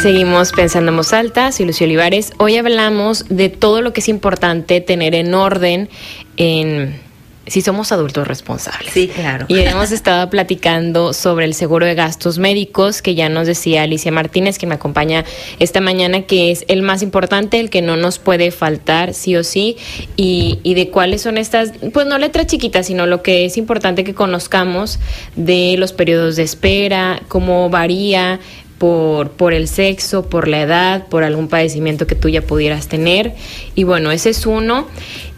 Seguimos 0.00 0.52
pensando 0.52 0.92
en 0.92 0.96
voz 0.96 1.12
alta, 1.12 1.50
soy 1.50 1.66
Lucio 1.66 1.84
Olivares. 1.84 2.32
Hoy 2.38 2.56
hablamos 2.56 3.24
de 3.28 3.48
todo 3.48 3.82
lo 3.82 3.92
que 3.92 3.98
es 3.98 4.08
importante 4.08 4.80
tener 4.80 5.16
en 5.16 5.34
orden 5.34 5.88
en 6.36 7.00
si 7.48 7.62
somos 7.62 7.90
adultos 7.90 8.28
responsables. 8.28 8.92
Sí, 8.92 9.08
claro. 9.08 9.46
Y 9.48 9.58
hemos 9.58 9.90
estado 9.90 10.30
platicando 10.30 11.12
sobre 11.14 11.46
el 11.46 11.54
seguro 11.54 11.84
de 11.84 11.96
gastos 11.96 12.38
médicos, 12.38 13.02
que 13.02 13.16
ya 13.16 13.28
nos 13.28 13.48
decía 13.48 13.82
Alicia 13.82 14.12
Martínez, 14.12 14.56
que 14.58 14.66
me 14.66 14.76
acompaña 14.76 15.24
esta 15.58 15.80
mañana, 15.80 16.22
que 16.22 16.52
es 16.52 16.64
el 16.68 16.82
más 16.82 17.02
importante, 17.02 17.58
el 17.58 17.68
que 17.68 17.82
no 17.82 17.96
nos 17.96 18.20
puede 18.20 18.52
faltar 18.52 19.14
sí 19.14 19.34
o 19.34 19.42
sí, 19.42 19.78
y, 20.16 20.60
y 20.62 20.74
de 20.74 20.90
cuáles 20.90 21.22
son 21.22 21.38
estas, 21.38 21.72
pues 21.92 22.06
no 22.06 22.18
letras 22.18 22.46
chiquitas, 22.46 22.86
sino 22.86 23.06
lo 23.06 23.22
que 23.22 23.46
es 23.46 23.56
importante 23.56 24.04
que 24.04 24.14
conozcamos 24.14 25.00
de 25.34 25.74
los 25.76 25.92
periodos 25.92 26.36
de 26.36 26.44
espera, 26.44 27.20
cómo 27.28 27.68
varía 27.68 28.38
por, 28.78 29.30
por 29.32 29.52
el 29.52 29.68
sexo, 29.68 30.28
por 30.28 30.48
la 30.48 30.62
edad, 30.62 31.06
por 31.08 31.24
algún 31.24 31.48
padecimiento 31.48 32.06
que 32.06 32.14
tú 32.14 32.28
ya 32.28 32.42
pudieras 32.42 32.88
tener. 32.88 33.34
Y 33.74 33.84
bueno, 33.84 34.10
ese 34.12 34.30
es 34.30 34.46
uno. 34.46 34.86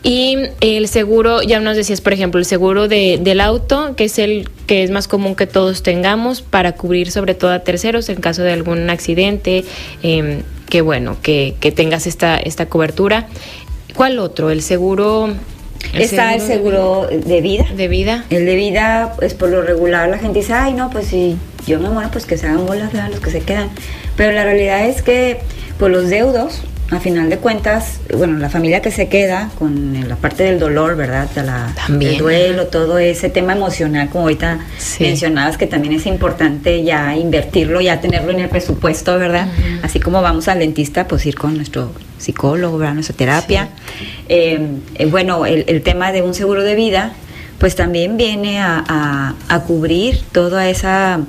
Y 0.03 0.37
el 0.61 0.89
seguro, 0.89 1.43
ya 1.43 1.61
nos 1.61 1.77
decías, 1.77 2.01
por 2.01 2.13
ejemplo, 2.13 2.39
el 2.39 2.45
seguro 2.45 2.89
de, 2.89 3.19
del 3.21 3.41
auto, 3.41 3.95
que 3.97 4.05
es 4.05 4.19
el 4.19 4.49
que 4.67 4.83
es 4.83 4.91
más 4.91 5.09
común 5.09 5.35
que 5.35 5.47
todos 5.47 5.83
tengamos 5.83 6.43
para 6.43 6.73
cubrir 6.73 7.11
sobre 7.11 7.35
todo 7.35 7.51
a 7.51 7.61
terceros 7.61 8.09
en 8.09 8.21
caso 8.21 8.43
de 8.43 8.53
algún 8.53 8.89
accidente, 8.89 9.65
eh, 10.03 10.43
que 10.69 10.81
bueno, 10.81 11.17
que, 11.23 11.55
que 11.61 11.73
tengas 11.73 12.07
esta, 12.07 12.39
esta 12.39 12.67
cobertura. 12.67 13.29
¿Cuál 13.95 14.19
otro? 14.19 14.51
El 14.51 14.63
seguro... 14.63 15.35
Está 15.93 16.35
el 16.35 16.41
seguro 16.41 17.09
de 17.11 17.41
vida. 17.41 17.65
de 17.75 17.89
vida. 17.89 18.25
El 18.31 18.47
de 18.47 18.55
vida, 18.55 19.13
pues 19.19 19.35
por 19.35 19.49
lo 19.49 19.63
regular 19.63 20.09
la 20.09 20.19
gente 20.19 20.41
dice, 20.41 20.53
ay, 20.53 20.73
no, 20.75 20.91
pues 20.91 21.07
si 21.09 21.37
yo 21.67 21.81
me 21.81 21.89
muero, 21.91 22.11
pues 22.11 22.27
que 22.27 22.37
se 22.39 22.47
hagan 22.47 22.67
bolas 22.67 22.93
de 22.93 23.03
los 23.09 23.21
que 23.21 23.31
se 23.31 23.41
quedan. 23.41 23.69
Pero 24.17 24.33
la 24.33 24.45
realidad 24.45 24.87
es 24.87 25.03
que, 25.03 25.41
pues 25.79 25.93
los 25.93 26.09
deudos, 26.09 26.63
a 26.91 26.99
final 26.99 27.31
de 27.31 27.39
cuentas, 27.39 28.01
bueno, 28.17 28.39
la 28.39 28.51
familia 28.51 28.83
que 28.83 28.91
se 28.91 29.09
queda 29.09 29.51
con 29.59 30.09
la 30.09 30.17
parte 30.17 30.43
del 30.45 30.59
dolor, 30.59 30.97
¿verdad? 30.97 31.29
De 31.31 31.43
la, 31.45 31.73
También. 31.87 32.13
El 32.13 32.19
duelo, 32.19 32.67
todo 32.67 32.99
ese 32.99 33.31
tema 33.31 33.53
emocional, 33.53 34.09
como 34.11 34.25
ahorita 34.25 34.59
Sí. 34.79 35.05
mencionabas, 35.05 35.57
que 35.57 35.67
también 35.67 35.95
es 35.95 36.07
importante 36.07 36.83
ya 36.83 37.15
invertirlo, 37.17 37.81
ya 37.81 38.01
tenerlo 38.01 38.33
en 38.33 38.41
el 38.41 38.49
presupuesto, 38.49 39.19
¿verdad? 39.19 39.49
Así 39.83 40.01
como 40.01 40.21
vamos 40.23 40.49
al 40.49 40.59
dentista, 40.59 41.07
pues 41.07 41.25
ir 41.27 41.37
con 41.37 41.57
nuestro 41.57 41.93
psicólogo, 42.21 42.79
¿verdad? 42.79 42.95
Nuestra 42.95 43.17
terapia. 43.17 43.69
Eh, 44.29 44.61
eh, 44.95 45.07
bueno, 45.07 45.47
el, 45.47 45.65
el 45.67 45.83
tema 45.83 46.13
de 46.13 46.23
un 46.23 46.35
seguro 46.35 46.63
de 46.63 46.75
vida, 46.75 47.13
pues 47.59 47.75
también 47.77 48.17
viene 48.17 48.61
a, 48.61 48.85
a- 48.89 49.35
a 49.49 49.61
cubrir 49.65 50.21
toda 50.33 50.69
esa 50.69 51.21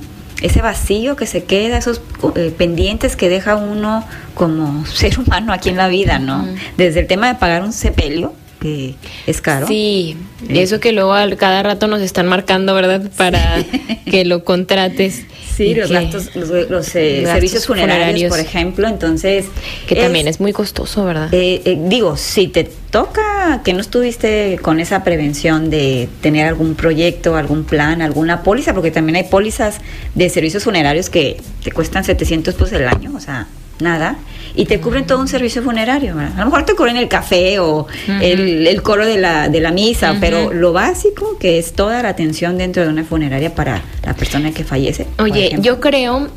ese 0.41 0.59
vacío 0.63 1.15
que 1.15 1.27
se 1.27 1.43
queda, 1.43 1.77
esos 1.77 2.01
eh, 2.35 2.51
pendientes 2.57 3.15
que 3.15 3.29
deja 3.29 3.55
uno 3.57 4.03
como 4.33 4.85
ser 4.91 5.19
humano 5.19 5.53
aquí 5.53 5.69
en 5.69 5.77
la 5.77 5.87
vida, 5.87 6.17
¿no? 6.19 6.47
Desde 6.77 6.99
el 7.01 7.07
tema 7.07 7.27
de 7.27 7.35
pagar 7.35 7.61
un 7.63 7.71
sepelio, 7.73 8.33
que 8.59 8.95
es 9.27 9.39
caro. 9.39 9.67
Sí, 9.67 10.17
eso 10.49 10.79
que 10.79 10.93
luego 10.93 11.13
al 11.13 11.37
cada 11.37 11.61
rato 11.61 11.85
nos 11.87 12.01
están 12.01 12.25
marcando, 12.27 12.73
¿verdad? 12.73 13.03
Para 13.17 13.63
que 14.09 14.25
lo 14.25 14.43
contrates. 14.43 15.25
Sí, 15.55 15.75
los 15.75 15.91
gastos, 15.91 16.35
los, 16.35 16.95
eh, 16.95 17.23
servicios 17.25 17.67
funerarios, 17.67 18.29
por 18.29 18.39
ejemplo, 18.39 18.87
entonces... 18.87 19.45
Que 19.87 19.95
también 19.95 20.27
es 20.27 20.39
muy 20.39 20.53
costoso, 20.53 21.05
¿verdad? 21.05 21.33
Eh, 21.33 21.61
eh, 21.65 21.77
digo, 21.79 22.17
si 22.17 22.47
te 22.47 22.63
toca 22.63 23.61
que 23.63 23.73
no 23.73 23.81
estuviste 23.81 24.59
con 24.61 24.79
esa 24.79 25.03
prevención 25.03 25.69
de 25.69 26.09
tener 26.21 26.47
algún 26.47 26.75
proyecto, 26.75 27.35
algún 27.35 27.63
plan, 27.63 28.01
alguna 28.01 28.43
póliza, 28.43 28.73
porque 28.73 28.91
también 28.91 29.17
hay 29.17 29.23
pólizas 29.23 29.77
de 30.15 30.29
servicios 30.29 30.63
funerarios 30.63 31.09
que 31.09 31.37
te 31.63 31.71
cuestan 31.71 32.03
700 32.03 32.53
pesos 32.53 32.73
el 32.73 32.87
año, 32.87 33.11
o 33.15 33.19
sea, 33.19 33.47
nada, 33.81 34.17
y 34.55 34.65
te 34.65 34.79
cubren 34.79 35.05
todo 35.05 35.19
un 35.19 35.27
servicio 35.27 35.63
funerario. 35.63 36.17
A 36.17 36.39
lo 36.39 36.45
mejor 36.45 36.65
te 36.65 36.75
cubren 36.75 36.97
el 36.97 37.07
café 37.07 37.59
o 37.59 37.87
el, 38.21 38.81
coro 38.81 39.05
de 39.05 39.17
la, 39.17 39.49
de 39.49 39.61
la 39.61 39.71
misa, 39.71 40.17
pero 40.19 40.53
lo 40.53 40.73
básico 40.73 41.37
que 41.39 41.57
es 41.57 41.73
toda 41.73 42.03
la 42.03 42.09
atención 42.09 42.57
dentro 42.57 42.83
de 42.83 42.89
una 42.89 43.03
funeraria 43.03 43.55
para 43.55 43.81
la 44.05 44.13
persona 44.13 44.51
que 44.51 44.63
fallece. 44.63 45.07
Oye, 45.19 45.57
yo 45.59 45.79
creo 45.79 46.29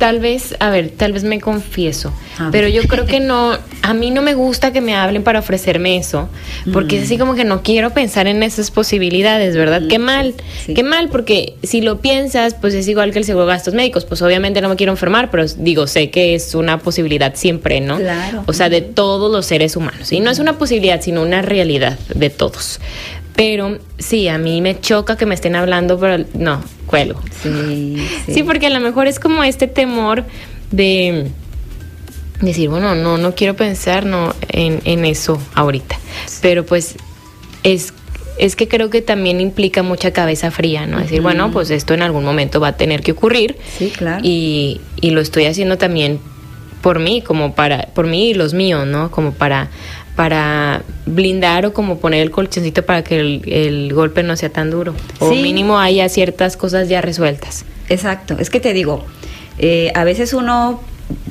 tal 0.00 0.18
vez, 0.18 0.56
a 0.60 0.70
ver, 0.70 0.88
tal 0.88 1.12
vez 1.12 1.24
me 1.24 1.42
confieso, 1.42 2.10
pero 2.50 2.68
yo 2.68 2.84
creo 2.84 3.04
que 3.04 3.20
no, 3.20 3.58
a 3.82 3.92
mí 3.92 4.10
no 4.10 4.22
me 4.22 4.32
gusta 4.32 4.72
que 4.72 4.80
me 4.80 4.94
hablen 4.94 5.22
para 5.22 5.40
ofrecerme 5.40 5.98
eso, 5.98 6.30
porque 6.72 6.96
es 6.96 7.04
así 7.04 7.16
mm. 7.16 7.18
como 7.18 7.34
que 7.34 7.44
no 7.44 7.62
quiero 7.62 7.90
pensar 7.90 8.26
en 8.26 8.42
esas 8.42 8.70
posibilidades, 8.70 9.54
¿verdad? 9.58 9.82
Qué 9.90 9.98
mal, 9.98 10.34
qué 10.74 10.82
mal, 10.82 11.10
porque 11.10 11.54
si 11.62 11.82
lo 11.82 12.00
piensas, 12.00 12.54
pues 12.54 12.72
es 12.72 12.88
igual 12.88 13.12
que 13.12 13.18
el 13.18 13.26
seguro 13.26 13.44
de 13.44 13.52
gastos 13.52 13.74
médicos, 13.74 14.06
pues 14.06 14.22
obviamente 14.22 14.62
no 14.62 14.70
me 14.70 14.76
quiero 14.76 14.92
enfermar, 14.92 15.30
pero 15.30 15.44
digo, 15.58 15.86
sé 15.86 16.08
que 16.08 16.34
es 16.34 16.54
una 16.54 16.78
posibilidad 16.78 17.34
siempre, 17.34 17.82
¿no? 17.82 17.98
Claro. 17.98 18.44
O 18.46 18.54
sea, 18.54 18.70
de 18.70 18.80
todos 18.80 19.30
los 19.30 19.44
seres 19.44 19.76
humanos, 19.76 20.10
y 20.12 20.20
no 20.20 20.30
es 20.30 20.38
una 20.38 20.56
posibilidad, 20.56 21.02
sino 21.02 21.20
una 21.20 21.42
realidad 21.42 21.98
de 22.14 22.30
todos. 22.30 22.80
Pero 23.36 23.78
sí, 23.98 24.28
a 24.28 24.38
mí 24.38 24.60
me 24.60 24.80
choca 24.80 25.16
que 25.16 25.26
me 25.26 25.34
estén 25.34 25.56
hablando, 25.56 25.98
pero 25.98 26.24
no, 26.34 26.62
cuelgo. 26.86 27.20
Sí, 27.42 27.96
sí. 28.26 28.42
porque 28.42 28.66
a 28.66 28.70
lo 28.70 28.80
mejor 28.80 29.06
es 29.06 29.18
como 29.18 29.44
este 29.44 29.66
temor 29.66 30.24
de 30.70 31.30
decir, 32.40 32.68
bueno, 32.68 32.94
no, 32.94 33.18
no 33.18 33.34
quiero 33.34 33.54
pensar 33.54 34.04
no, 34.04 34.34
en, 34.48 35.04
eso 35.04 35.40
ahorita. 35.54 35.98
Pero 36.40 36.64
pues 36.64 36.96
es 37.62 37.94
es 38.38 38.56
que 38.56 38.68
creo 38.68 38.88
que 38.88 39.02
también 39.02 39.38
implica 39.38 39.82
mucha 39.82 40.12
cabeza 40.12 40.50
fría, 40.50 40.86
¿no? 40.86 40.98
Decir, 40.98 41.20
bueno, 41.20 41.50
pues 41.50 41.68
esto 41.68 41.92
en 41.92 42.00
algún 42.00 42.24
momento 42.24 42.58
va 42.58 42.68
a 42.68 42.76
tener 42.76 43.02
que 43.02 43.12
ocurrir. 43.12 43.58
Sí, 43.76 43.90
claro. 43.90 44.22
Y, 44.24 44.80
y 45.02 45.10
lo 45.10 45.20
estoy 45.20 45.44
haciendo 45.44 45.76
también 45.76 46.20
por 46.80 46.98
mí, 46.98 47.22
como 47.22 47.54
para, 47.54 47.88
por 47.94 48.06
mí 48.06 48.30
y 48.30 48.34
los 48.34 48.54
míos, 48.54 48.86
¿no? 48.86 49.10
Como 49.10 49.32
para 49.32 49.68
para 50.20 50.82
blindar 51.06 51.64
o 51.64 51.72
como 51.72 51.98
poner 51.98 52.20
el 52.20 52.30
colchoncito 52.30 52.84
para 52.84 53.02
que 53.02 53.18
el, 53.18 53.90
golpe 53.94 54.22
no 54.22 54.36
sea 54.36 54.50
tan 54.50 54.70
duro. 54.70 54.94
O 55.18 55.30
mínimo 55.30 55.78
haya 55.78 56.06
ciertas 56.10 56.58
cosas 56.58 56.90
ya 56.90 57.00
resueltas. 57.00 57.64
Exacto, 57.88 58.36
es 58.38 58.50
que 58.50 58.60
te 58.60 58.74
digo, 58.74 59.06
eh, 59.56 59.90
a 59.94 60.04
veces 60.04 60.34
uno 60.34 60.82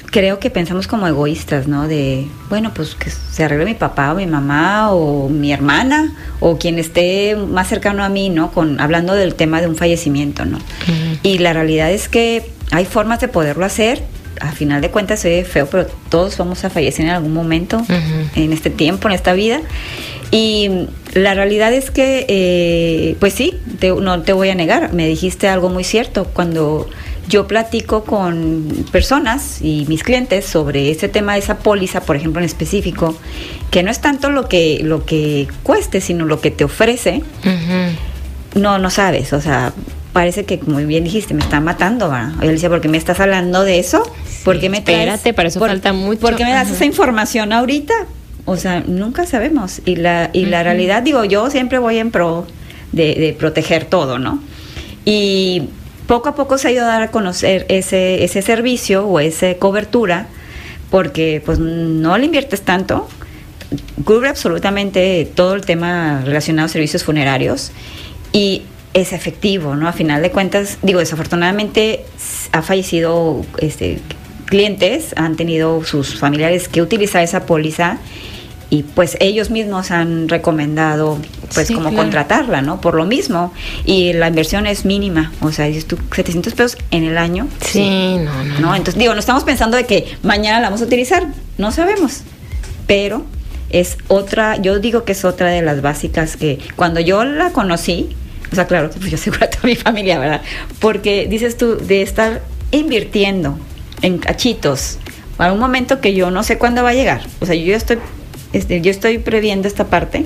creo 0.09 0.39
que 0.39 0.49
pensamos 0.49 0.87
como 0.87 1.05
egoístas, 1.05 1.67
¿no? 1.67 1.87
De, 1.87 2.25
bueno, 2.49 2.71
pues 2.73 2.95
que 2.95 3.11
se 3.11 3.43
arregle 3.43 3.65
mi 3.65 3.75
papá 3.75 4.11
o 4.11 4.15
mi 4.15 4.25
mamá 4.25 4.91
o 4.91 5.29
mi 5.29 5.53
hermana 5.53 6.15
o 6.39 6.57
quien 6.57 6.79
esté 6.79 7.35
más 7.35 7.67
cercano 7.67 8.03
a 8.03 8.09
mí, 8.09 8.31
¿no? 8.31 8.51
Con, 8.51 8.79
hablando 8.79 9.13
del 9.13 9.35
tema 9.35 9.61
de 9.61 9.67
un 9.67 9.75
fallecimiento, 9.75 10.45
¿no? 10.45 10.57
Y 11.21 11.37
la 11.37 11.53
realidad 11.53 11.91
es 11.91 12.09
que 12.09 12.49
hay 12.71 12.85
formas 12.85 13.19
de 13.19 13.27
poderlo 13.27 13.65
hacer 13.65 14.01
a 14.39 14.51
final 14.51 14.81
de 14.81 14.89
cuentas 14.89 15.23
ve 15.23 15.43
feo, 15.43 15.67
pero 15.67 15.85
todos 16.09 16.37
vamos 16.37 16.63
a 16.65 16.69
fallecer 16.69 17.05
en 17.05 17.11
algún 17.11 17.33
momento, 17.33 17.81
en 18.35 18.53
este 18.53 18.69
tiempo, 18.69 19.07
en 19.07 19.15
esta 19.15 19.33
vida. 19.33 19.61
Y 20.31 20.69
la 21.13 21.33
realidad 21.33 21.73
es 21.73 21.89
que, 21.89 22.25
eh, 22.27 23.15
pues 23.19 23.33
sí, 23.33 23.55
no 23.81 24.21
te 24.21 24.33
voy 24.33 24.49
a 24.49 24.55
negar, 24.55 24.93
me 24.93 25.07
dijiste 25.07 25.47
algo 25.47 25.69
muy 25.69 25.83
cierto. 25.83 26.25
Cuando 26.25 26.87
yo 27.27 27.47
platico 27.47 28.03
con 28.03 28.85
personas 28.91 29.61
y 29.61 29.85
mis 29.87 30.03
clientes 30.03 30.45
sobre 30.45 30.91
este 30.91 31.09
tema 31.09 31.33
de 31.33 31.39
esa 31.39 31.59
póliza, 31.59 32.01
por 32.01 32.15
ejemplo, 32.15 32.41
en 32.41 32.45
específico, 32.45 33.15
que 33.71 33.83
no 33.83 33.91
es 33.91 34.01
tanto 34.01 34.29
lo 34.29 34.47
que, 34.47 34.81
lo 34.83 35.05
que 35.05 35.47
cueste, 35.63 36.01
sino 36.01 36.25
lo 36.25 36.41
que 36.41 36.51
te 36.51 36.63
ofrece, 36.63 37.23
no, 38.55 38.79
no 38.79 38.89
sabes, 38.89 39.33
o 39.33 39.41
sea, 39.41 39.73
parece 40.19 40.43
que, 40.43 40.59
como 40.59 40.75
bien 40.79 41.05
dijiste, 41.05 41.33
me 41.33 41.39
está 41.39 41.61
matando, 41.61 42.09
¿verdad? 42.09 42.33
Yo 42.41 42.47
le 42.47 42.51
decía, 42.51 42.67
¿por 42.67 42.81
qué 42.81 42.89
me 42.89 42.97
estás 42.97 43.21
hablando 43.21 43.63
de 43.63 43.79
eso? 43.79 44.03
¿Por 44.43 44.59
qué 44.59 44.69
me 44.69 44.81
traes, 44.81 44.99
Espérate, 44.99 45.33
para 45.33 45.47
eso 45.47 45.61
falta 45.61 45.93
mucho. 45.93 46.19
¿Por 46.19 46.35
qué 46.35 46.43
me 46.43 46.51
das 46.51 46.69
esa 46.69 46.83
información 46.83 47.53
ahorita? 47.53 47.93
O 48.43 48.57
sea, 48.57 48.83
nunca 48.85 49.25
sabemos. 49.25 49.81
Y 49.85 49.95
la, 49.95 50.29
y 50.33 50.47
la 50.47 50.61
realidad, 50.61 51.03
digo, 51.03 51.23
yo 51.23 51.49
siempre 51.49 51.79
voy 51.79 51.99
en 51.99 52.11
pro 52.11 52.45
de, 52.91 53.33
proteger 53.39 53.85
todo, 53.85 54.19
¿no? 54.19 54.43
Y 55.05 55.69
poco 56.05 56.27
a 56.27 56.35
poco 56.35 56.57
se 56.57 56.67
ha 56.67 56.71
ido 56.71 56.83
a 56.83 56.87
dar 56.87 57.01
a 57.01 57.11
conocer 57.11 57.65
ese, 57.69 58.21
ese 58.25 58.41
servicio 58.41 59.07
o 59.07 59.21
esa 59.21 59.53
cobertura, 59.53 60.27
porque 60.89 61.41
pues 61.45 61.59
no 61.59 62.17
le 62.17 62.25
inviertes 62.25 62.63
tanto, 62.63 63.07
cubre 64.03 64.27
absolutamente 64.27 65.31
todo 65.33 65.53
el 65.53 65.61
tema 65.61 66.23
relacionado 66.25 66.65
a 66.65 66.69
servicios 66.69 67.05
funerarios 67.05 67.71
y 68.33 68.63
es 68.93 69.13
efectivo, 69.13 69.75
¿no? 69.75 69.87
A 69.87 69.93
final 69.93 70.21
de 70.21 70.31
cuentas, 70.31 70.77
digo, 70.81 70.99
desafortunadamente 70.99 72.05
ha 72.51 72.61
fallecido 72.61 73.45
este, 73.59 73.99
clientes, 74.45 75.13
han 75.15 75.35
tenido 75.35 75.83
sus 75.83 76.19
familiares 76.19 76.67
que 76.67 76.81
utilizar 76.81 77.23
esa 77.23 77.45
póliza 77.45 77.99
y 78.71 78.83
pues 78.83 79.17
ellos 79.19 79.49
mismos 79.49 79.89
han 79.89 80.29
recomendado 80.29 81.17
pues 81.53 81.71
como 81.71 81.93
contratarla, 81.93 82.61
¿no? 82.61 82.81
Por 82.81 82.93
lo 82.93 83.05
mismo. 83.05 83.51
Y 83.85 84.13
la 84.13 84.27
inversión 84.27 84.67
es 84.67 84.85
mínima, 84.85 85.31
o 85.41 85.51
sea, 85.51 85.65
dices 85.65 85.87
tú 85.87 85.97
700 86.11 86.53
pesos 86.53 86.77
en 86.91 87.03
el 87.03 87.17
año. 87.17 87.47
Sí, 87.61 88.17
no, 88.17 88.43
no, 88.43 88.59
no. 88.59 88.75
Entonces, 88.75 88.99
digo, 88.99 89.13
no 89.13 89.19
estamos 89.19 89.43
pensando 89.43 89.75
de 89.75 89.85
que 89.85 90.05
mañana 90.21 90.59
la 90.59 90.67
vamos 90.67 90.81
a 90.81 90.85
utilizar, 90.85 91.27
no 91.57 91.71
sabemos, 91.71 92.21
pero 92.85 93.25
es 93.71 93.97
otra, 94.07 94.57
yo 94.57 94.79
digo 94.79 95.03
que 95.03 95.13
es 95.13 95.25
otra 95.25 95.49
de 95.49 95.61
las 95.63 95.81
básicas 95.81 96.37
que 96.37 96.59
cuando 96.75 96.99
yo 96.99 97.23
la 97.23 97.51
conocí, 97.51 98.15
o 98.51 98.55
sea, 98.55 98.67
claro, 98.67 98.89
pues 98.89 99.09
yo 99.09 99.15
aseguro 99.15 99.45
a 99.45 99.49
toda 99.49 99.63
mi 99.63 99.75
familia, 99.75 100.19
¿verdad? 100.19 100.41
Porque 100.79 101.27
dices 101.27 101.57
tú, 101.57 101.77
de 101.77 102.01
estar 102.01 102.41
invirtiendo 102.71 103.57
en 104.01 104.17
cachitos 104.17 104.97
para 105.37 105.53
un 105.53 105.59
momento 105.59 106.01
que 106.01 106.13
yo 106.13 106.31
no 106.31 106.43
sé 106.43 106.57
cuándo 106.57 106.83
va 106.83 106.89
a 106.89 106.93
llegar. 106.93 107.21
O 107.39 107.45
sea, 107.45 107.55
yo 107.55 107.75
estoy, 107.75 107.97
este, 108.53 108.81
yo 108.81 108.91
estoy 108.91 109.19
previendo 109.19 109.67
esta 109.67 109.87
parte. 109.87 110.25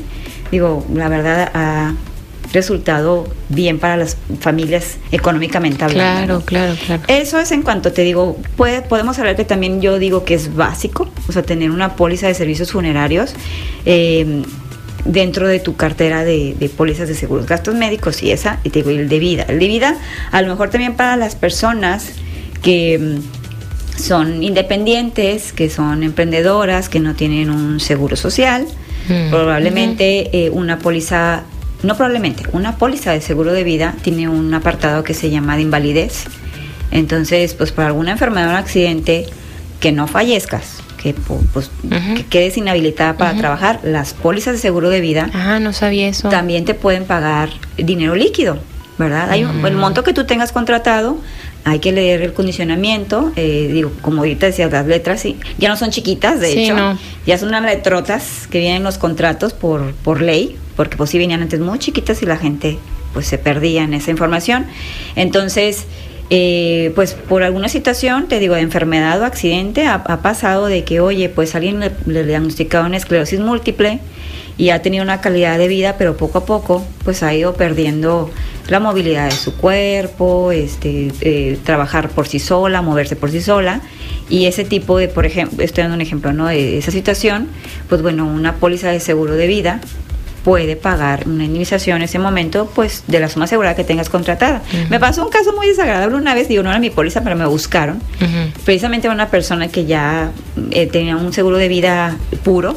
Digo, 0.51 0.85
la 0.93 1.09
verdad 1.09 1.51
ha 1.53 1.93
resultado 2.51 3.27
bien 3.49 3.79
para 3.79 3.97
las 3.97 4.17
familias 4.39 4.97
económicamente 5.11 5.83
hablando. 5.83 6.41
Claro, 6.41 6.75
claro, 6.75 6.85
claro. 6.85 7.03
Eso 7.07 7.39
es 7.39 7.51
en 7.51 7.63
cuanto 7.63 7.91
te 7.91 8.03
digo, 8.03 8.37
puede, 8.55 8.81
podemos 8.81 9.17
hablar 9.19 9.35
que 9.35 9.45
también 9.45 9.81
yo 9.81 9.97
digo 9.99 10.23
que 10.23 10.35
es 10.35 10.55
básico, 10.55 11.09
o 11.27 11.31
sea, 11.31 11.41
tener 11.41 11.71
una 11.71 11.95
póliza 11.95 12.27
de 12.27 12.33
servicios 12.35 12.71
funerarios. 12.71 13.33
Eh, 13.85 14.43
dentro 15.05 15.47
de 15.47 15.59
tu 15.59 15.75
cartera 15.75 16.23
de, 16.23 16.71
pólizas 16.75 17.07
de 17.07 17.15
seguros, 17.15 17.45
gastos 17.45 17.75
médicos 17.75 18.23
y 18.23 18.31
esa, 18.31 18.59
y 18.63 18.69
te 18.69 18.79
digo, 18.79 18.91
el 18.91 19.09
de 19.09 19.19
vida. 19.19 19.45
El 19.47 19.59
de 19.59 19.67
vida, 19.67 19.97
a 20.31 20.41
lo 20.41 20.47
mejor 20.47 20.69
también 20.69 20.95
para 20.95 21.17
las 21.17 21.35
personas 21.35 22.13
que 22.61 22.99
mm, 22.99 23.99
son 23.99 24.43
independientes, 24.43 25.53
que 25.53 25.69
son 25.69 26.03
emprendedoras, 26.03 26.89
que 26.89 26.99
no 26.99 27.15
tienen 27.15 27.49
un 27.49 27.79
seguro 27.79 28.15
social, 28.15 28.65
mm. 29.09 29.29
probablemente 29.29 30.45
eh, 30.45 30.49
una 30.49 30.79
póliza, 30.79 31.43
no 31.83 31.95
probablemente, 31.95 32.43
una 32.53 32.77
póliza 32.77 33.11
de 33.11 33.21
seguro 33.21 33.51
de 33.53 33.63
vida 33.63 33.95
tiene 34.01 34.29
un 34.29 34.53
apartado 34.53 35.03
que 35.03 35.13
se 35.13 35.29
llama 35.29 35.55
de 35.55 35.63
invalidez. 35.63 36.25
Entonces, 36.91 37.55
pues 37.55 37.71
por 37.71 37.85
alguna 37.85 38.11
enfermedad 38.11 38.49
o 38.49 38.51
un 38.51 38.57
accidente, 38.57 39.25
que 39.79 39.91
no 39.91 40.07
fallezcas, 40.07 40.82
que, 41.03 41.13
pues, 41.13 41.69
quedes 42.29 42.55
inhabilitada 42.55 43.17
para 43.17 43.37
trabajar, 43.37 43.81
las 43.83 44.13
pólizas 44.13 44.53
de 44.53 44.59
seguro 44.59 44.89
de 44.89 45.01
vida 45.01 45.29
ah, 45.33 45.59
no 45.59 45.73
sabía 45.73 46.07
eso. 46.07 46.29
también 46.29 46.63
te 46.63 46.73
pueden 46.75 47.03
pagar 47.03 47.49
dinero 47.75 48.15
líquido, 48.15 48.57
¿verdad? 48.97 49.29
Hay 49.29 49.43
un, 49.43 49.65
el 49.65 49.75
monto 49.75 50.05
que 50.05 50.13
tú 50.13 50.25
tengas 50.25 50.53
contratado, 50.53 51.17
hay 51.65 51.79
que 51.79 51.91
leer 51.91 52.21
el 52.21 52.33
condicionamiento, 52.33 53.33
eh, 53.35 53.69
digo, 53.73 53.91
como 54.01 54.19
ahorita 54.19 54.45
decía, 54.45 54.69
las 54.69 54.87
letras 54.87 55.19
sí, 55.19 55.37
ya 55.57 55.67
no 55.67 55.75
son 55.75 55.89
chiquitas, 55.89 56.39
de 56.39 56.63
hecho, 56.63 56.97
ya 57.25 57.37
son 57.37 57.49
unas 57.49 57.63
letrotas 57.63 58.47
que 58.49 58.59
vienen 58.59 58.77
en 58.77 58.83
los 58.83 58.97
contratos 58.97 59.51
por, 59.51 59.93
por 59.95 60.21
ley, 60.21 60.57
porque 60.77 60.95
pues 60.95 61.09
sí 61.09 61.17
venían 61.17 61.41
antes 61.41 61.59
muy 61.59 61.79
chiquitas 61.79 62.21
y 62.21 62.25
la 62.25 62.37
gente 62.37 62.79
pues 63.13 63.27
se 63.27 63.37
perdía 63.37 63.83
en 63.83 63.93
esa 63.93 64.09
información. 64.09 64.65
Entonces, 65.17 65.85
eh, 66.29 66.91
pues 66.95 67.13
por 67.13 67.43
alguna 67.43 67.69
situación, 67.69 68.27
te 68.27 68.39
digo, 68.39 68.55
de 68.55 68.61
enfermedad 68.61 69.21
o 69.21 69.25
accidente, 69.25 69.85
ha, 69.85 70.03
pasado 70.21 70.67
de 70.67 70.83
que, 70.83 70.99
oye, 70.99 71.29
pues 71.29 71.55
alguien 71.55 71.79
le, 71.79 71.91
le 72.05 72.23
diagnosticaron 72.23 72.93
esclerosis 72.93 73.39
múltiple 73.39 73.99
y 74.57 74.69
ha 74.69 74.81
tenido 74.81 75.03
una 75.03 75.21
calidad 75.21 75.57
de 75.57 75.67
vida, 75.67 75.95
pero 75.97 76.15
poco 76.15 76.39
a 76.39 76.45
poco, 76.45 76.85
pues 77.03 77.23
ha 77.23 77.33
ido 77.33 77.53
perdiendo 77.55 78.29
la 78.67 78.79
movilidad 78.79 79.25
de 79.29 79.35
su 79.35 79.55
cuerpo, 79.55 80.51
este, 80.51 81.11
eh, 81.21 81.57
trabajar 81.63 82.09
por 82.09 82.27
sí 82.27 82.39
sola, 82.39 82.81
moverse 82.81 83.15
por 83.15 83.31
sí 83.31 83.41
sola, 83.41 83.81
Y 84.29 84.45
ese 84.45 84.63
tipo 84.63 84.97
de, 84.97 85.09
por 85.09 85.25
ejemplo, 85.25 85.63
estoy 85.63 85.83
dando 85.83 85.95
un 85.95 86.01
ejemplo, 86.01 86.31
¿no? 86.31 86.47
De 86.47 86.77
esa 86.77 86.91
situación, 86.91 87.49
pues 87.89 88.01
bueno, 88.01 88.25
una 88.25 88.55
póliza 88.55 88.89
de 88.89 88.99
seguro 88.99 89.35
de 89.35 89.47
vida 89.47 89.81
puede 90.43 90.75
pagar 90.75 91.27
una 91.27 91.45
indemnización 91.45 91.97
en 91.97 92.03
ese 92.03 92.19
momento, 92.19 92.69
pues 92.73 93.03
de 93.07 93.19
la 93.19 93.29
suma 93.29 93.45
asegurada 93.45 93.75
que 93.75 93.83
tengas 93.83 94.09
contratada. 94.09 94.61
Me 94.89 94.99
pasó 94.99 95.23
un 95.23 95.31
caso 95.31 95.53
muy 95.53 95.67
desagradable 95.67 96.17
una 96.17 96.35
vez, 96.35 96.47
digo, 96.47 96.63
no 96.63 96.69
era 96.69 96.79
mi 96.79 96.89
póliza, 96.89 97.23
pero 97.23 97.35
me 97.35 97.45
buscaron. 97.45 98.01
Precisamente 98.65 99.09
una 99.09 99.29
persona 99.29 99.69
que 99.69 99.85
ya 99.85 100.31
eh, 100.71 100.87
tenía 100.87 101.15
un 101.15 101.31
seguro 101.33 101.57
de 101.57 101.67
vida 101.67 102.17
puro, 102.43 102.75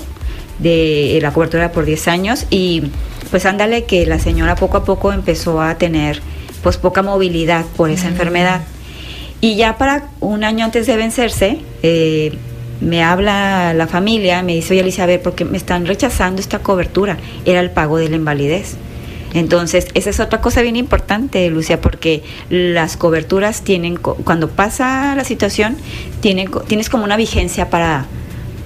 de 0.58 1.18
la 1.20 1.32
cobertura 1.32 1.72
por 1.72 1.84
10 1.84 2.08
años, 2.08 2.46
y 2.50 2.84
pues 3.30 3.44
ándale 3.46 3.84
que 3.84 4.06
la 4.06 4.18
señora 4.18 4.54
poco 4.54 4.78
a 4.78 4.84
poco 4.84 5.12
empezó 5.12 5.60
a 5.60 5.76
tener 5.76 6.20
pues 6.62 6.76
poca 6.76 7.02
movilidad 7.02 7.64
por 7.76 7.90
esa 7.90 8.08
enfermedad. 8.08 8.62
Y 9.40 9.56
ya 9.56 9.76
para 9.76 10.08
un 10.20 10.44
año 10.44 10.64
antes 10.64 10.86
de 10.86 10.96
vencerse, 10.96 11.58
eh, 11.82 12.32
me 12.80 13.02
habla 13.02 13.74
la 13.74 13.86
familia, 13.86 14.42
me 14.42 14.54
dice, 14.54 14.74
oye 14.74 14.82
Alicia, 14.82 15.04
a 15.04 15.06
ver, 15.06 15.22
porque 15.22 15.44
me 15.44 15.56
están 15.56 15.86
rechazando 15.86 16.40
esta 16.40 16.58
cobertura, 16.60 17.16
era 17.44 17.60
el 17.60 17.70
pago 17.70 17.98
de 17.98 18.08
la 18.08 18.16
invalidez. 18.16 18.76
Entonces, 19.34 19.88
esa 19.94 20.10
es 20.10 20.20
otra 20.20 20.40
cosa 20.40 20.62
bien 20.62 20.76
importante, 20.76 21.48
Lucia, 21.50 21.80
porque 21.80 22.22
las 22.48 22.96
coberturas 22.96 23.62
tienen, 23.62 23.96
cuando 23.96 24.48
pasa 24.48 25.14
la 25.14 25.24
situación, 25.24 25.76
tienen, 26.20 26.50
tienes 26.66 26.88
como 26.88 27.04
una 27.04 27.16
vigencia 27.16 27.68
para, 27.68 28.06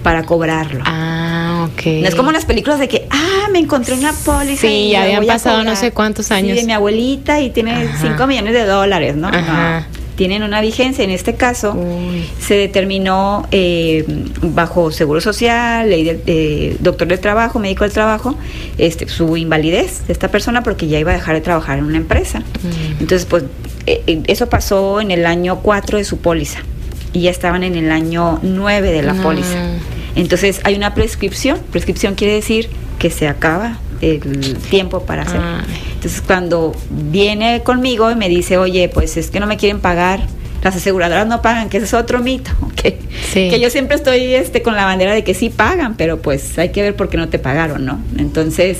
para 0.04 0.24
cobrarlo. 0.24 0.82
Ah, 0.86 1.68
ok. 1.72 1.86
No 2.02 2.08
es 2.08 2.14
como 2.14 2.30
las 2.30 2.44
películas 2.44 2.78
de 2.78 2.88
que, 2.88 3.08
ah, 3.10 3.48
me 3.50 3.58
encontré 3.58 3.94
una 3.94 4.12
póliza. 4.12 4.60
Sí, 4.60 4.90
ya 4.90 5.02
habían 5.02 5.26
pasado 5.26 5.64
no 5.64 5.74
sé 5.74 5.90
cuántos 5.90 6.30
años. 6.30 6.52
Sí, 6.52 6.60
de 6.60 6.66
mi 6.66 6.72
abuelita 6.72 7.40
y 7.40 7.50
tiene 7.50 7.88
5 8.00 8.26
millones 8.28 8.52
de 8.52 8.64
dólares, 8.64 9.16
¿no? 9.16 9.28
Ajá 9.28 9.88
tienen 10.20 10.42
una 10.42 10.60
vigencia. 10.60 11.02
En 11.02 11.08
este 11.08 11.34
caso, 11.34 11.74
se 12.38 12.52
determinó 12.52 13.48
eh, 13.52 14.04
bajo 14.42 14.90
Seguro 14.90 15.18
Social, 15.22 15.88
ley 15.88 16.04
del 16.04 16.76
doctor 16.78 17.08
del 17.08 17.20
trabajo, 17.20 17.58
médico 17.58 17.84
del 17.84 17.94
trabajo, 17.94 18.36
este, 18.76 19.08
su 19.08 19.38
invalidez 19.38 20.06
de 20.06 20.12
esta 20.12 20.28
persona 20.28 20.62
porque 20.62 20.88
ya 20.88 20.98
iba 20.98 21.12
a 21.12 21.14
dejar 21.14 21.36
de 21.36 21.40
trabajar 21.40 21.78
en 21.78 21.86
una 21.86 21.96
empresa. 21.96 22.40
Mm. 22.40 23.00
Entonces, 23.00 23.24
pues 23.24 23.44
eh, 23.86 24.02
eh, 24.06 24.22
eso 24.26 24.50
pasó 24.50 25.00
en 25.00 25.10
el 25.10 25.24
año 25.24 25.60
4 25.62 25.96
de 25.96 26.04
su 26.04 26.18
póliza 26.18 26.58
y 27.14 27.22
ya 27.22 27.30
estaban 27.30 27.62
en 27.62 27.74
el 27.76 27.90
año 27.90 28.40
9 28.42 28.92
de 28.92 29.02
la 29.02 29.14
mm. 29.14 29.22
póliza. 29.22 29.56
Entonces 30.16 30.60
hay 30.64 30.74
una 30.74 30.92
prescripción. 30.92 31.60
Prescripción 31.70 32.14
quiere 32.14 32.34
decir 32.34 32.68
que 32.98 33.08
se 33.08 33.26
acaba 33.26 33.78
el 34.02 34.58
tiempo 34.68 35.00
para 35.04 35.22
hacer. 35.22 35.40
Ah. 35.42 35.64
Entonces 36.00 36.22
cuando 36.26 36.74
viene 36.88 37.62
conmigo 37.62 38.10
y 38.10 38.14
me 38.14 38.30
dice, 38.30 38.56
oye, 38.56 38.88
pues 38.88 39.18
es 39.18 39.30
que 39.30 39.38
no 39.38 39.46
me 39.46 39.58
quieren 39.58 39.80
pagar, 39.80 40.20
las 40.62 40.74
aseguradoras 40.74 41.26
no 41.26 41.42
pagan, 41.42 41.68
que 41.68 41.76
ese 41.76 41.84
es 41.84 41.92
otro 41.92 42.20
mito, 42.20 42.52
que, 42.74 42.98
que 43.34 43.60
yo 43.60 43.68
siempre 43.68 43.96
estoy 43.96 44.32
este, 44.32 44.62
con 44.62 44.76
la 44.76 44.86
bandera 44.86 45.12
de 45.12 45.24
que 45.24 45.34
sí 45.34 45.50
pagan, 45.50 45.98
pero 45.98 46.22
pues 46.22 46.58
hay 46.58 46.70
que 46.70 46.80
ver 46.80 46.96
por 46.96 47.10
qué 47.10 47.18
no 47.18 47.28
te 47.28 47.38
pagaron, 47.38 47.84
¿no? 47.84 48.02
Entonces, 48.16 48.78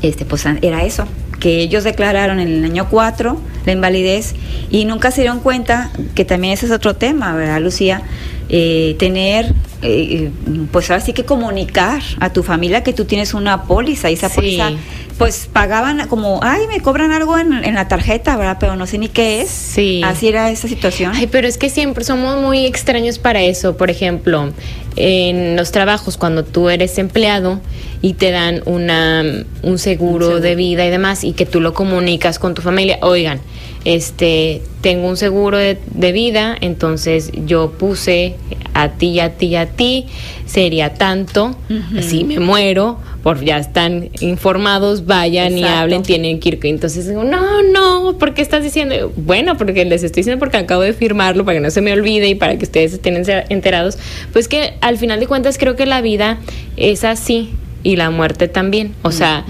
este, 0.00 0.24
pues 0.24 0.46
era 0.62 0.84
eso, 0.84 1.04
que 1.38 1.60
ellos 1.60 1.84
declararon 1.84 2.40
en 2.40 2.48
el 2.48 2.64
año 2.64 2.88
4 2.88 3.38
la 3.66 3.72
invalidez 3.72 4.34
y 4.70 4.86
nunca 4.86 5.10
se 5.10 5.20
dieron 5.20 5.40
cuenta 5.40 5.90
que 6.14 6.24
también 6.24 6.54
ese 6.54 6.64
es 6.64 6.72
otro 6.72 6.96
tema, 6.96 7.34
¿verdad, 7.34 7.60
Lucía? 7.60 8.00
Eh, 8.48 8.96
tener, 8.98 9.52
eh, 9.82 10.30
pues 10.70 10.90
ahora 10.90 11.02
sí 11.02 11.12
que 11.12 11.24
comunicar 11.24 12.02
a 12.20 12.32
tu 12.32 12.42
familia 12.42 12.82
que 12.82 12.92
tú 12.92 13.04
tienes 13.04 13.34
una 13.34 13.64
póliza 13.64 14.10
y 14.10 14.14
esa 14.14 14.28
póliza 14.28 14.72
pues 15.20 15.50
pagaban 15.52 16.08
como, 16.08 16.40
ay, 16.42 16.66
me 16.66 16.80
cobran 16.80 17.12
algo 17.12 17.36
en, 17.36 17.74
la 17.74 17.88
tarjeta, 17.88 18.38
¿verdad? 18.38 18.56
Pero 18.58 18.76
no 18.76 18.86
sé 18.86 18.96
ni 18.96 19.08
qué 19.08 19.42
es. 19.42 19.50
Sí. 19.50 20.00
Así 20.02 20.28
era 20.28 20.50
esa 20.50 20.66
situación. 20.66 21.12
Ay, 21.14 21.26
pero 21.26 21.46
es 21.46 21.58
que 21.58 21.68
siempre 21.68 22.04
somos 22.04 22.40
muy 22.40 22.64
extraños 22.64 23.18
para 23.18 23.42
eso. 23.42 23.76
Por 23.76 23.90
ejemplo, 23.90 24.50
en 24.96 25.56
los 25.56 25.72
trabajos, 25.72 26.16
cuando 26.16 26.42
tú 26.42 26.70
eres 26.70 26.96
empleado 26.96 27.60
y 28.00 28.14
te 28.14 28.30
dan 28.30 28.62
una, 28.64 29.22
un 29.62 29.78
seguro, 29.78 30.40
de 30.40 30.54
vida 30.54 30.86
y 30.86 30.90
demás, 30.90 31.22
y 31.22 31.32
que 31.34 31.44
tú 31.44 31.60
lo 31.60 31.74
comunicas 31.74 32.38
con 32.38 32.54
tu 32.54 32.62
familia, 32.62 32.98
oigan, 33.02 33.40
este, 33.84 34.62
tengo 34.80 35.08
un 35.08 35.16
seguro 35.16 35.56
de, 35.56 35.78
vida, 36.12 36.56
entonces 36.60 37.30
yo 37.46 37.72
puse 37.72 38.36
a 38.74 38.90
ti, 38.90 39.20
a 39.20 39.36
ti, 39.36 39.56
a 39.56 39.66
ti, 39.66 40.06
sería 40.46 40.94
tanto, 40.94 41.56
si 42.00 42.24
me 42.24 42.40
muero, 42.40 42.98
por 43.22 43.44
ya 43.44 43.58
están 43.58 44.10
informados, 44.20 45.06
vayan 45.06 45.56
y 45.56 45.64
hablen, 45.64 46.02
tienen 46.02 46.40
que 46.40 46.50
ir. 46.50 46.60
Entonces 46.62 47.06
digo, 47.08 47.24
no, 47.24 47.62
no, 47.62 48.16
¿por 48.18 48.34
qué 48.34 48.42
estás 48.42 48.62
diciendo? 48.62 49.12
Bueno, 49.16 49.56
porque 49.56 49.84
les 49.84 50.02
estoy 50.02 50.20
diciendo 50.20 50.38
porque 50.38 50.56
acabo 50.56 50.82
de 50.82 50.92
firmarlo, 50.92 51.44
para 51.44 51.58
que 51.58 51.62
no 51.62 51.70
se 51.70 51.80
me 51.80 51.92
olvide 51.92 52.28
y 52.28 52.34
para 52.34 52.56
que 52.56 52.64
ustedes 52.64 52.94
estén 52.94 53.22
enterados. 53.48 53.98
Pues 54.32 54.48
que 54.48 54.74
al 54.80 54.96
final 54.96 55.20
de 55.20 55.26
cuentas 55.26 55.58
creo 55.58 55.76
que 55.76 55.86
la 55.86 56.00
vida 56.00 56.38
es 56.76 57.04
así 57.04 57.50
y 57.82 57.96
la 57.96 58.10
muerte 58.10 58.48
también, 58.48 58.94
o 59.02 59.12
sea, 59.12 59.44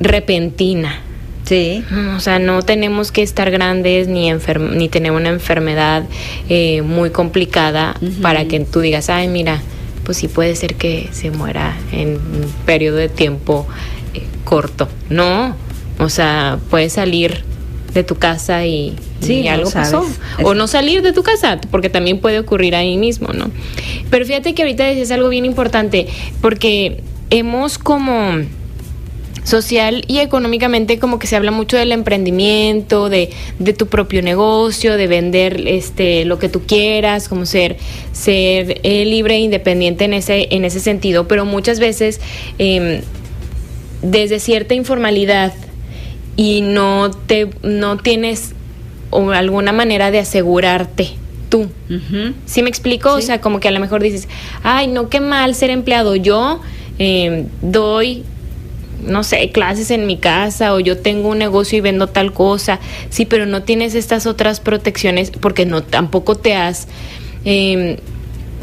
repentina. 0.00 1.00
Sí. 1.50 1.84
O 2.16 2.20
sea, 2.20 2.38
no 2.38 2.62
tenemos 2.62 3.10
que 3.10 3.22
estar 3.22 3.50
grandes 3.50 4.06
ni, 4.06 4.30
ni 4.72 4.88
tener 4.88 5.10
una 5.10 5.30
enfermedad 5.30 6.04
eh, 6.48 6.82
muy 6.82 7.10
complicada 7.10 7.96
para 8.22 8.44
que 8.44 8.60
tú 8.60 8.78
digas, 8.78 9.10
ay, 9.10 9.26
mira, 9.26 9.60
pues 10.04 10.18
sí 10.18 10.28
puede 10.28 10.54
ser 10.54 10.76
que 10.76 11.08
se 11.10 11.32
muera 11.32 11.76
en 11.90 12.10
un 12.10 12.52
periodo 12.66 12.98
de 12.98 13.08
tiempo 13.08 13.66
eh, 14.14 14.22
corto. 14.44 14.88
No, 15.08 15.56
o 15.98 16.08
sea, 16.08 16.60
puedes 16.70 16.92
salir 16.92 17.42
de 17.94 18.04
tu 18.04 18.14
casa 18.14 18.64
y, 18.64 18.94
algo 19.48 19.72
pasó. 19.72 20.06
O 20.44 20.54
no 20.54 20.68
salir 20.68 21.02
de 21.02 21.12
tu 21.12 21.24
casa, 21.24 21.60
porque 21.72 21.90
también 21.90 22.20
puede 22.20 22.38
ocurrir 22.38 22.76
ahí 22.76 22.96
mismo, 22.96 23.32
¿no? 23.32 23.50
Pero 24.08 24.24
fíjate 24.24 24.54
que 24.54 24.62
ahorita 24.62 24.84
decías 24.84 25.10
algo 25.10 25.28
bien 25.28 25.46
importante, 25.46 26.06
porque 26.40 27.02
hemos 27.30 27.76
como 27.76 28.38
social 29.44 30.04
y 30.06 30.18
económicamente 30.18 30.98
como 30.98 31.18
que 31.18 31.26
se 31.26 31.36
habla 31.36 31.50
mucho 31.50 31.76
del 31.76 31.92
emprendimiento, 31.92 33.08
de, 33.08 33.30
de, 33.58 33.72
tu 33.72 33.86
propio 33.86 34.22
negocio, 34.22 34.96
de 34.96 35.06
vender 35.06 35.66
este 35.66 36.24
lo 36.24 36.38
que 36.38 36.48
tú 36.48 36.62
quieras, 36.66 37.28
como 37.28 37.46
ser 37.46 37.76
ser 38.12 38.80
eh, 38.82 39.04
libre 39.04 39.36
e 39.36 39.40
independiente 39.40 40.04
en 40.04 40.14
ese 40.14 40.48
en 40.50 40.64
ese 40.64 40.80
sentido, 40.80 41.26
pero 41.28 41.44
muchas 41.44 41.80
veces 41.80 42.20
em, 42.58 43.00
desde 44.02 44.40
cierta 44.40 44.74
informalidad 44.74 45.52
y 46.36 46.60
no 46.62 47.10
te 47.10 47.48
no 47.62 47.96
tienes 47.98 48.54
o 49.10 49.30
alguna 49.30 49.72
manera 49.72 50.10
de 50.10 50.20
asegurarte 50.20 51.10
tú. 51.48 51.68
¿Sí 52.46 52.62
me 52.62 52.70
explico? 52.70 53.12
O 53.12 53.20
sea, 53.20 53.40
como 53.40 53.60
que 53.60 53.68
a 53.68 53.72
lo 53.72 53.80
mejor 53.80 54.02
dices, 54.02 54.28
ay, 54.62 54.86
no, 54.86 55.08
qué 55.08 55.20
mal 55.20 55.54
ser 55.54 55.70
empleado. 55.70 56.14
Yo 56.14 56.60
em, 56.98 57.46
doy 57.60 58.22
no 59.02 59.24
sé, 59.24 59.50
clases 59.50 59.90
en 59.90 60.06
mi 60.06 60.16
casa 60.16 60.74
o 60.74 60.80
yo 60.80 60.98
tengo 60.98 61.28
un 61.28 61.38
negocio 61.38 61.78
y 61.78 61.80
vendo 61.80 62.06
tal 62.06 62.32
cosa, 62.32 62.80
sí, 63.10 63.26
pero 63.26 63.46
no 63.46 63.62
tienes 63.62 63.94
estas 63.94 64.26
otras 64.26 64.60
protecciones 64.60 65.30
porque 65.30 65.66
no 65.66 65.82
tampoco 65.82 66.36
te 66.36 66.54
has 66.54 66.88
em, 67.44 67.96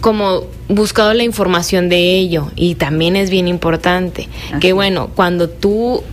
como 0.01 0.43
buscado 0.69 1.13
la 1.13 1.23
información 1.23 1.89
de 1.89 2.17
ello. 2.17 2.51
Y 2.55 2.75
también 2.75 3.15
es 3.15 3.29
bien 3.29 3.47
importante 3.47 4.27
que 4.59 4.73
bueno, 4.73 5.09
cuando 5.15 5.49
tú 5.49 6.03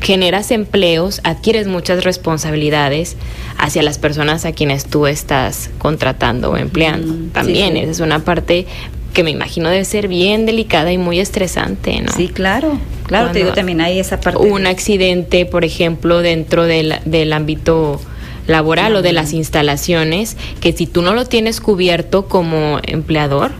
generas 0.00 0.50
empleos, 0.50 1.20
adquieres 1.24 1.66
muchas 1.66 2.04
responsabilidades 2.04 3.16
hacia 3.58 3.82
las 3.82 3.98
personas 3.98 4.44
a 4.44 4.52
quienes 4.52 4.86
tú 4.86 5.06
estás 5.06 5.70
contratando 5.78 6.50
o 6.50 6.56
empleando. 6.56 7.14
También 7.32 7.76
esa 7.76 7.90
es 7.90 8.00
una 8.00 8.20
parte 8.20 8.66
que 9.12 9.24
me 9.24 9.30
imagino 9.30 9.68
debe 9.68 9.84
ser 9.84 10.08
bien 10.08 10.46
delicada 10.46 10.92
y 10.92 10.98
muy 10.98 11.20
estresante, 11.20 12.00
¿no? 12.00 12.12
Sí, 12.12 12.28
claro, 12.28 12.78
claro, 13.06 13.32
te 13.32 13.40
digo, 13.40 13.52
también 13.52 13.80
hay 13.80 13.98
esa 13.98 14.20
parte. 14.20 14.38
Un 14.38 14.66
accidente, 14.66 15.46
por 15.46 15.64
ejemplo, 15.64 16.20
dentro 16.20 16.64
del, 16.64 16.96
del 17.04 17.32
ámbito 17.32 18.00
laboral 18.46 18.96
o 18.96 19.02
de 19.02 19.12
las 19.12 19.32
instalaciones, 19.32 20.36
que 20.60 20.72
si 20.72 20.86
tú 20.86 21.02
no 21.02 21.14
lo 21.14 21.26
tienes 21.26 21.60
cubierto 21.60 22.26
como 22.26 22.80
empleador, 22.82 23.52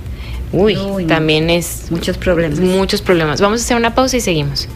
uy, 0.52 0.76
también 1.06 1.50
es... 1.50 1.87
Muchos 1.90 2.16
problemas. 2.16 2.58
Muchos 2.58 3.02
problemas. 3.02 3.40
Vamos 3.40 3.61
a 3.61 3.64
hacer 3.64 3.76
una 3.76 3.94
pausa 3.94 4.16
y 4.16 4.20
seguimos. 4.20 4.68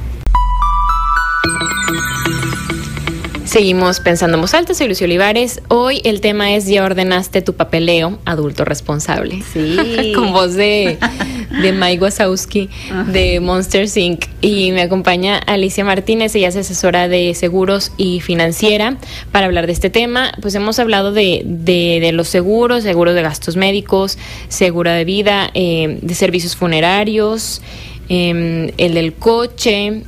Seguimos 3.53 4.01
pensando 4.01 4.39
en 4.39 4.41
voz 4.41 4.55
alta, 4.55 4.73
soy 4.73 4.89
Lucio 4.89 5.05
Olivares. 5.05 5.61
Hoy 5.69 6.01
el 6.05 6.23
tema 6.23 6.55
es 6.55 6.67
Ya 6.67 6.83
ordenaste 6.83 7.43
tu 7.43 7.53
papeleo, 7.53 8.19
adulto 8.25 8.65
responsable. 8.65 9.43
Sí. 9.53 10.13
Con 10.15 10.33
voz 10.33 10.55
de, 10.55 10.97
de 11.61 11.73
Mike 11.73 12.03
Wazowski 12.03 12.71
de 13.09 13.41
Monster 13.41 13.87
Inc. 13.95 14.25
Y 14.41 14.73
me 14.73 14.81
acompaña 14.81 15.37
Alicia 15.37 15.85
Martínez, 15.85 16.35
ella 16.35 16.49
es 16.49 16.57
asesora 16.57 17.09
de 17.09 17.35
seguros 17.35 17.93
y 17.99 18.21
financiera 18.21 18.97
para 19.33 19.45
hablar 19.45 19.67
de 19.67 19.75
este 19.75 19.91
tema. 19.91 20.33
Pues 20.41 20.55
hemos 20.55 20.79
hablado 20.79 21.13
de, 21.13 21.43
de, 21.45 22.11
los 22.13 22.29
seguros, 22.29 22.85
seguros 22.85 23.15
de 23.15 23.21
gastos 23.21 23.57
médicos, 23.57 24.17
seguro 24.49 24.91
de 24.93 25.05
vida, 25.05 25.51
eh, 25.53 25.99
de 26.01 26.15
servicios 26.15 26.57
funerarios, 26.57 27.61
em, 28.09 28.71
el 28.79 28.95
del 28.95 29.13
coche 29.13 30.05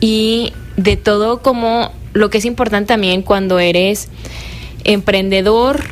y 0.00 0.54
de 0.78 0.96
todo 0.96 1.42
como 1.42 1.92
lo 2.14 2.30
que 2.30 2.38
es 2.38 2.44
importante 2.46 2.88
también 2.88 3.22
cuando 3.22 3.58
eres 3.58 4.08
emprendedor 4.84 5.82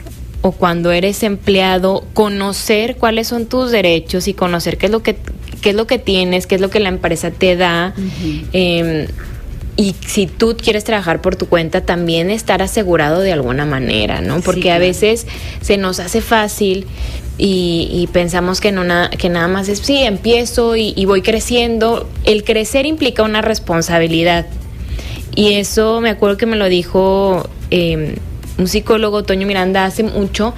o 0.41 0.53
cuando 0.53 0.91
eres 0.91 1.23
empleado, 1.23 2.05
conocer 2.15 2.97
cuáles 2.97 3.29
son 3.29 3.47
tus 3.47 3.71
derechos 3.71 4.27
y 4.27 4.35
conocer 4.35 4.77
qué 4.77 4.87
es 4.87 4.93
lo 4.93 5.03
que, 5.03 5.17
qué 5.61 5.71
es 5.71 5.77
lo 5.77 5.87
que 5.87 5.99
tienes, 5.99 6.47
qué 6.47 6.57
es 6.57 6.61
lo 6.61 6.71
que 6.71 6.81
la 6.81 6.89
empresa 6.89 7.31
te 7.31 7.57
da. 7.57 7.95
Em, 8.53 9.07
y 9.77 9.95
si 10.07 10.27
tú 10.27 10.57
quieres 10.61 10.85
trabajar 10.85 11.23
por 11.23 11.37
tu 11.37 11.47
cuenta, 11.47 11.81
también 11.81 12.31
estar 12.31 12.61
asegurado 12.61 13.21
de 13.21 13.33
alguna 13.33 13.65
manera, 13.65 14.21
¿no? 14.21 14.41
Porque 14.41 14.71
a 14.71 14.79
veces 14.79 15.27
se 15.61 15.77
nos 15.77 15.99
hace 16.01 16.21
fácil 16.21 16.87
y, 17.39 18.09
pensamos 18.13 18.61
que, 18.61 18.71
no 18.71 18.83
que 19.17 19.29
nada 19.29 19.49
más 19.49 19.69
es, 19.69 19.79
sí, 19.79 19.99
empiezo 19.99 20.77
y, 20.77 21.05
voy 21.07 21.23
creciendo. 21.23 22.09
El 22.25 22.45
crecer 22.45 22.85
implica 22.85 23.23
una 23.23 23.43
responsabilidad. 23.43 24.47
Y 25.35 25.55
eso 25.55 26.01
me 26.01 26.11
acuerdo 26.11 26.37
que 26.37 26.47
me 26.47 26.57
lo 26.57 26.69
dijo 26.69 27.49
em, 27.71 28.17
un 28.59 28.69
psicólogo, 28.69 29.23
Toño 29.23 29.47
Miranda, 29.47 29.85
hace 29.85 30.03
mucho. 30.03 30.55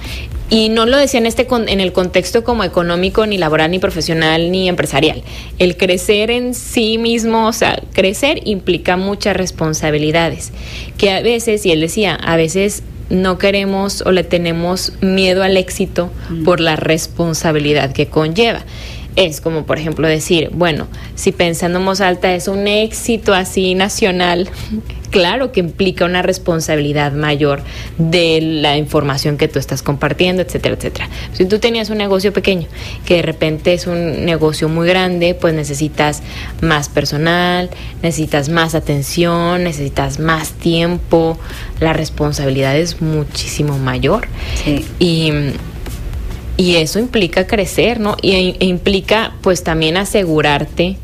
Y 0.49 0.69
no 0.69 0.85
lo 0.85 0.97
decía 0.97 1.19
en, 1.19 1.25
este 1.25 1.47
en 1.49 1.79
el 1.79 1.91
contexto 1.91 2.43
como 2.43 2.63
económico, 2.63 3.25
ni 3.25 3.37
laboral, 3.37 3.71
ni 3.71 3.79
profesional, 3.79 4.51
ni 4.51 4.69
empresarial. 4.69 5.23
El 5.57 5.75
crecer 5.75 6.29
en 6.29 6.53
sí 6.53 6.99
mismo, 6.99 7.47
o 7.47 7.53
sea, 7.53 7.81
crecer 7.93 8.41
implica 8.45 8.95
muchas 8.95 9.35
responsabilidades. 9.35 10.51
Que 10.97 11.11
a 11.11 11.21
veces, 11.21 11.65
y 11.65 11.71
él 11.71 11.81
decía, 11.81 12.13
a 12.13 12.35
veces 12.35 12.83
no 13.09 13.37
queremos 13.39 14.01
o 14.01 14.11
le 14.11 14.23
tenemos 14.23 14.93
miedo 15.01 15.43
al 15.43 15.57
éxito 15.57 16.11
mm. 16.29 16.43
por 16.43 16.59
la 16.59 16.75
responsabilidad 16.75 17.91
que 17.91 18.07
conlleva. 18.07 18.65
Es 19.15 19.39
como, 19.39 19.65
por 19.65 19.77
ejemplo, 19.77 20.07
decir, 20.07 20.49
bueno, 20.53 20.87
si 21.15 21.31
pensando 21.31 21.79
en 21.79 22.01
alta 22.01 22.35
es 22.35 22.49
un 22.49 22.67
éxito 22.67 23.33
así 23.33 23.73
nacional, 23.73 24.49
claro 25.09 25.53
que 25.53 25.61
implica 25.61 26.03
una 26.03 26.21
responsabilidad 26.21 27.13
mayor 27.13 27.61
de 27.97 28.41
la 28.41 28.75
información 28.75 29.37
que 29.37 29.47
tú 29.47 29.57
estás 29.57 29.81
compartiendo, 29.81 30.41
etcétera, 30.41 30.75
etcétera. 30.75 31.09
Si 31.31 31.45
tú 31.45 31.59
tenías 31.59 31.89
un 31.89 31.97
negocio 31.97 32.33
pequeño, 32.33 32.67
que 33.05 33.15
de 33.15 33.21
repente 33.21 33.73
es 33.73 33.87
un 33.87 34.25
negocio 34.25 34.67
muy 34.67 34.85
grande, 34.85 35.33
pues 35.33 35.53
necesitas 35.53 36.21
más 36.61 36.89
personal, 36.89 37.69
necesitas 38.03 38.49
más 38.49 38.75
atención, 38.75 39.63
necesitas 39.63 40.19
más 40.19 40.51
tiempo, 40.51 41.39
la 41.79 41.93
responsabilidad 41.93 42.77
es 42.77 43.01
muchísimo 43.01 43.77
mayor. 43.77 44.27
Y 44.99 45.31
y 46.57 46.75
eso 46.75 46.99
implica 46.99 47.47
crecer, 47.47 47.99
¿no? 47.99 48.15
Y 48.21 48.55
e 48.59 48.65
implica 48.65 49.33
pues 49.41 49.63
también 49.63 49.97
asegurarte, 49.97 50.97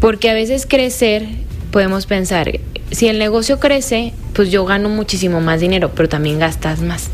porque 0.00 0.30
a 0.30 0.34
veces 0.34 0.66
crecer 0.66 1.26
podemos 1.70 2.06
pensar, 2.06 2.60
si 2.90 3.08
el 3.08 3.18
negocio 3.18 3.58
crece, 3.58 4.12
pues 4.32 4.50
yo 4.50 4.64
gano 4.64 4.88
muchísimo 4.88 5.40
más 5.40 5.60
dinero, 5.60 5.90
pero 5.94 6.08
también 6.08 6.38
gastas 6.38 6.80
más. 6.80 7.10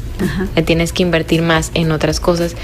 Tienes 0.66 0.92
que 0.92 1.02
invertir 1.02 1.40
más 1.40 1.70
en 1.72 1.92
otras 1.92 2.20
cosas 2.20 2.54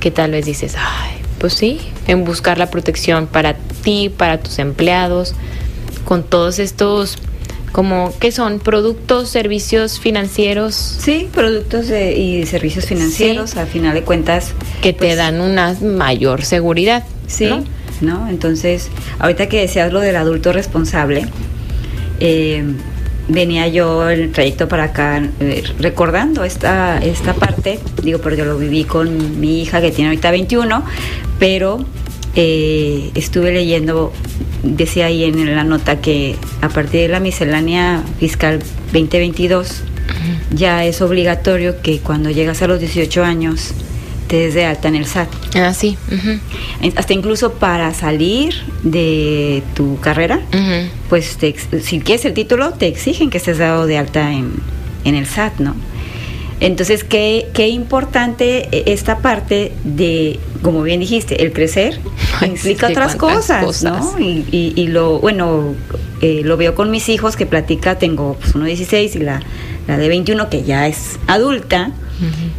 que 0.00 0.10
tal 0.10 0.32
vez 0.32 0.44
dices, 0.44 0.74
ay, 0.76 1.12
pues 1.38 1.54
sí, 1.54 1.80
en 2.06 2.24
buscar 2.24 2.58
la 2.58 2.70
protección 2.70 3.26
para 3.26 3.54
ti, 3.54 4.10
para 4.14 4.38
tus 4.38 4.58
empleados, 4.58 5.34
con 6.04 6.22
todos 6.24 6.58
estos 6.58 7.16
como 7.76 8.10
¿qué 8.18 8.32
son 8.32 8.58
productos, 8.58 9.28
servicios 9.28 10.00
financieros. 10.00 10.74
Sí, 10.74 11.28
productos 11.30 11.90
y 11.90 12.46
servicios 12.46 12.86
financieros, 12.86 13.58
al 13.58 13.66
final 13.66 13.92
de 13.92 14.00
cuentas. 14.00 14.54
Que 14.80 14.94
te 14.94 15.08
pues, 15.08 15.16
dan 15.18 15.42
una 15.42 15.76
mayor 15.82 16.42
seguridad. 16.42 17.04
Sí, 17.26 17.50
¿no? 18.00 18.30
Entonces, 18.30 18.88
ahorita 19.18 19.50
que 19.50 19.60
decías 19.60 19.92
lo 19.92 20.00
del 20.00 20.16
adulto 20.16 20.54
responsable, 20.54 21.26
eh, 22.18 22.64
venía 23.28 23.68
yo 23.68 24.08
el 24.08 24.32
trayecto 24.32 24.68
para 24.68 24.84
acá 24.84 25.28
eh, 25.40 25.62
recordando 25.78 26.44
esta, 26.44 26.96
esta 27.04 27.34
parte, 27.34 27.78
digo, 28.02 28.20
porque 28.22 28.38
yo 28.38 28.46
lo 28.46 28.56
viví 28.56 28.84
con 28.84 29.38
mi 29.38 29.60
hija 29.60 29.82
que 29.82 29.90
tiene 29.90 30.08
ahorita 30.08 30.30
21, 30.30 30.82
pero 31.38 31.84
eh, 32.36 33.10
estuve 33.14 33.52
leyendo, 33.52 34.14
decía 34.66 35.06
ahí 35.06 35.24
en 35.24 35.54
la 35.54 35.64
nota 35.64 36.00
que 36.00 36.36
a 36.60 36.68
partir 36.68 37.02
de 37.02 37.08
la 37.08 37.20
miscelánea 37.20 38.02
fiscal 38.18 38.60
2022 38.92 39.82
ya 40.50 40.84
es 40.84 41.00
obligatorio 41.02 41.80
que 41.82 41.98
cuando 42.00 42.30
llegas 42.30 42.62
a 42.62 42.66
los 42.66 42.80
18 42.80 43.24
años 43.24 43.72
te 44.28 44.36
des 44.36 44.54
de 44.54 44.64
alta 44.64 44.88
en 44.88 44.96
el 44.96 45.06
SAT. 45.06 45.28
Ah, 45.54 45.72
sí. 45.72 45.96
Hasta 46.96 47.12
incluso 47.12 47.54
para 47.54 47.94
salir 47.94 48.54
de 48.82 49.62
tu 49.74 50.00
carrera, 50.00 50.40
pues 51.08 51.38
si 51.82 52.00
quieres 52.00 52.24
el 52.24 52.34
título, 52.34 52.72
te 52.72 52.86
exigen 52.88 53.30
que 53.30 53.38
estés 53.38 53.58
dado 53.58 53.86
de 53.86 53.98
alta 53.98 54.32
en, 54.32 54.54
en 55.04 55.14
el 55.14 55.26
SAT, 55.26 55.60
¿no? 55.60 55.74
Entonces, 56.66 57.04
qué, 57.04 57.48
qué 57.54 57.68
importante 57.68 58.90
esta 58.92 59.18
parte 59.18 59.70
de, 59.84 60.40
como 60.62 60.82
bien 60.82 60.98
dijiste, 60.98 61.44
el 61.44 61.52
crecer 61.52 62.00
implica 62.44 62.88
otras 62.88 63.14
cosas, 63.14 63.84
¿no? 63.84 64.18
Y, 64.18 64.72
y, 64.74 64.88
lo, 64.88 65.20
bueno, 65.20 65.76
eh, 66.22 66.40
lo 66.42 66.56
veo 66.56 66.74
con 66.74 66.90
mis 66.90 67.08
hijos 67.08 67.36
que 67.36 67.46
platica, 67.46 68.00
tengo 68.00 68.34
pues, 68.40 68.56
uno 68.56 68.64
de 68.64 68.70
16 68.70 69.14
y 69.14 69.18
la, 69.20 69.42
la 69.86 69.96
de 69.96 70.08
21 70.08 70.50
que 70.50 70.64
ya 70.64 70.88
es 70.88 71.20
adulta. 71.28 71.92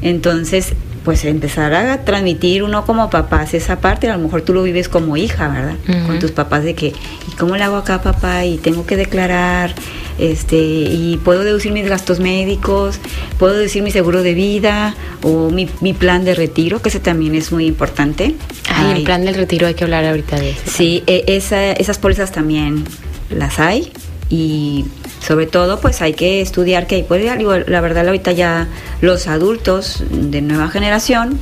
Entonces, 0.02 0.72
pues 1.08 1.24
empezar 1.24 1.74
a 1.74 2.04
transmitir 2.04 2.64
uno 2.64 2.86
como 2.86 3.10
papás 3.10 3.54
esa 3.54 3.80
parte, 3.80 4.10
a 4.10 4.18
lo 4.18 4.22
mejor 4.22 4.42
tú 4.42 4.54
lo 4.54 4.62
vives 4.62 4.90
como 4.90 5.16
hija, 5.16 5.48
¿verdad? 5.48 6.06
Con 6.06 6.20
tus 6.20 6.32
papás 6.32 6.66
de 6.66 6.76
que, 6.76 6.88
¿y 6.88 7.36
cómo 7.40 7.56
le 7.56 7.64
hago 7.64 7.78
acá 7.78 8.02
papá? 8.02 8.44
Y 8.44 8.58
tengo 8.58 8.86
que 8.86 8.98
declarar, 8.98 9.74
este, 10.20 10.58
y 10.58 11.18
puedo 11.24 11.46
deducir 11.46 11.72
mis 11.72 11.88
gastos 11.88 12.20
médicos, 12.20 13.00
puedo 13.40 13.54
decir 13.54 13.84
mi 13.84 13.92
seguro 13.92 14.22
de 14.22 14.34
vida 14.34 14.98
o 15.24 15.50
mi, 15.50 15.70
mi 15.80 15.94
plan 15.94 16.26
de 16.26 16.36
retiro, 16.36 16.82
que 16.82 16.90
ese 16.90 17.00
también 17.00 17.36
es 17.36 17.54
muy 17.54 17.68
importante. 17.68 18.36
Ay, 18.70 18.98
el 18.98 19.04
plan 19.04 19.24
del 19.24 19.36
retiro 19.36 19.66
hay 19.66 19.76
que 19.76 19.86
hablar 19.86 20.04
ahorita 20.04 20.38
de 20.38 20.50
eso. 20.50 20.62
Sí, 20.66 21.06
e, 21.08 21.24
esa, 21.28 21.72
esas 21.72 22.00
pólizas 22.00 22.34
también 22.34 22.84
las 23.30 23.62
hay 23.62 23.94
y 24.30 24.84
sobre 25.20 25.46
todo 25.46 25.80
pues 25.80 26.02
hay 26.02 26.14
que 26.14 26.42
estudiar 26.42 26.88
que 26.88 26.96
hay 26.96 27.04
pues 27.04 27.24
la 27.24 27.82
verdad 27.82 28.08
ahorita 28.08 28.32
ya 28.32 28.68
los 29.02 29.28
adultos 29.28 30.04
de 30.10 30.42
nueva 30.42 30.70
generación 30.70 31.40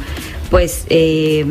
pues 0.50 0.86
eh, 0.90 1.46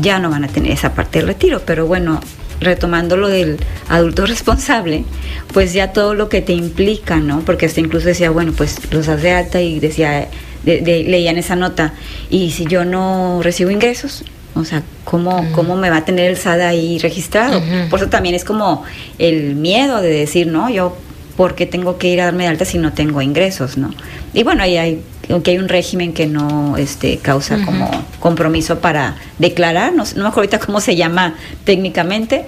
ya 0.00 0.18
no 0.18 0.30
van 0.30 0.44
a 0.44 0.48
tener 0.48 0.72
esa 0.72 0.94
parte 0.94 1.18
del 1.18 1.28
retiro 1.28 1.62
pero 1.64 1.86
bueno 1.86 2.20
retomando 2.60 3.16
lo 3.16 3.28
del 3.28 3.58
adulto 3.88 4.26
responsable, 4.26 5.04
pues 5.52 5.72
ya 5.72 5.92
todo 5.92 6.14
lo 6.14 6.28
que 6.28 6.42
te 6.42 6.52
implica, 6.52 7.16
¿no? 7.16 7.40
Porque 7.40 7.66
hasta 7.66 7.80
incluso 7.80 8.08
decía, 8.08 8.30
bueno, 8.30 8.52
pues 8.56 8.92
los 8.92 9.08
hace 9.08 9.32
alta 9.32 9.60
y 9.60 9.78
decía, 9.80 10.28
de, 10.64 11.04
leían 11.06 11.36
esa 11.36 11.56
nota, 11.56 11.94
y 12.30 12.50
si 12.52 12.64
yo 12.64 12.84
no 12.84 13.40
recibo 13.42 13.70
ingresos, 13.70 14.24
o 14.54 14.64
sea, 14.64 14.82
¿cómo, 15.04 15.46
¿cómo 15.52 15.76
me 15.76 15.90
va 15.90 15.98
a 15.98 16.04
tener 16.04 16.30
el 16.30 16.36
SAD 16.36 16.60
ahí 16.60 16.98
registrado? 16.98 17.60
Por 17.90 17.98
eso 17.98 18.08
también 18.08 18.34
es 18.34 18.44
como 18.44 18.84
el 19.18 19.56
miedo 19.56 20.00
de 20.00 20.10
decir, 20.10 20.46
no, 20.46 20.70
yo 20.70 20.96
¿por 21.36 21.54
qué 21.54 21.66
tengo 21.66 21.98
que 21.98 22.08
ir 22.08 22.20
a 22.20 22.26
darme 22.26 22.44
de 22.44 22.50
alta 22.50 22.64
si 22.64 22.78
no 22.78 22.92
tengo 22.92 23.22
ingresos, 23.22 23.76
no? 23.76 23.90
Y 24.32 24.42
bueno, 24.42 24.62
ahí 24.62 24.76
hay 24.76 25.02
aunque 25.30 25.52
hay 25.52 25.58
un 25.58 25.68
régimen 25.68 26.12
que 26.12 26.26
no 26.26 26.76
este, 26.76 27.16
causa 27.18 27.64
como 27.64 27.90
compromiso 28.20 28.80
para 28.80 29.16
declarar, 29.38 29.94
no, 29.94 30.04
no 30.04 30.22
me 30.22 30.28
acuerdo 30.28 30.40
ahorita 30.40 30.58
cómo 30.58 30.80
se 30.80 30.96
llama 30.96 31.34
técnicamente, 31.64 32.44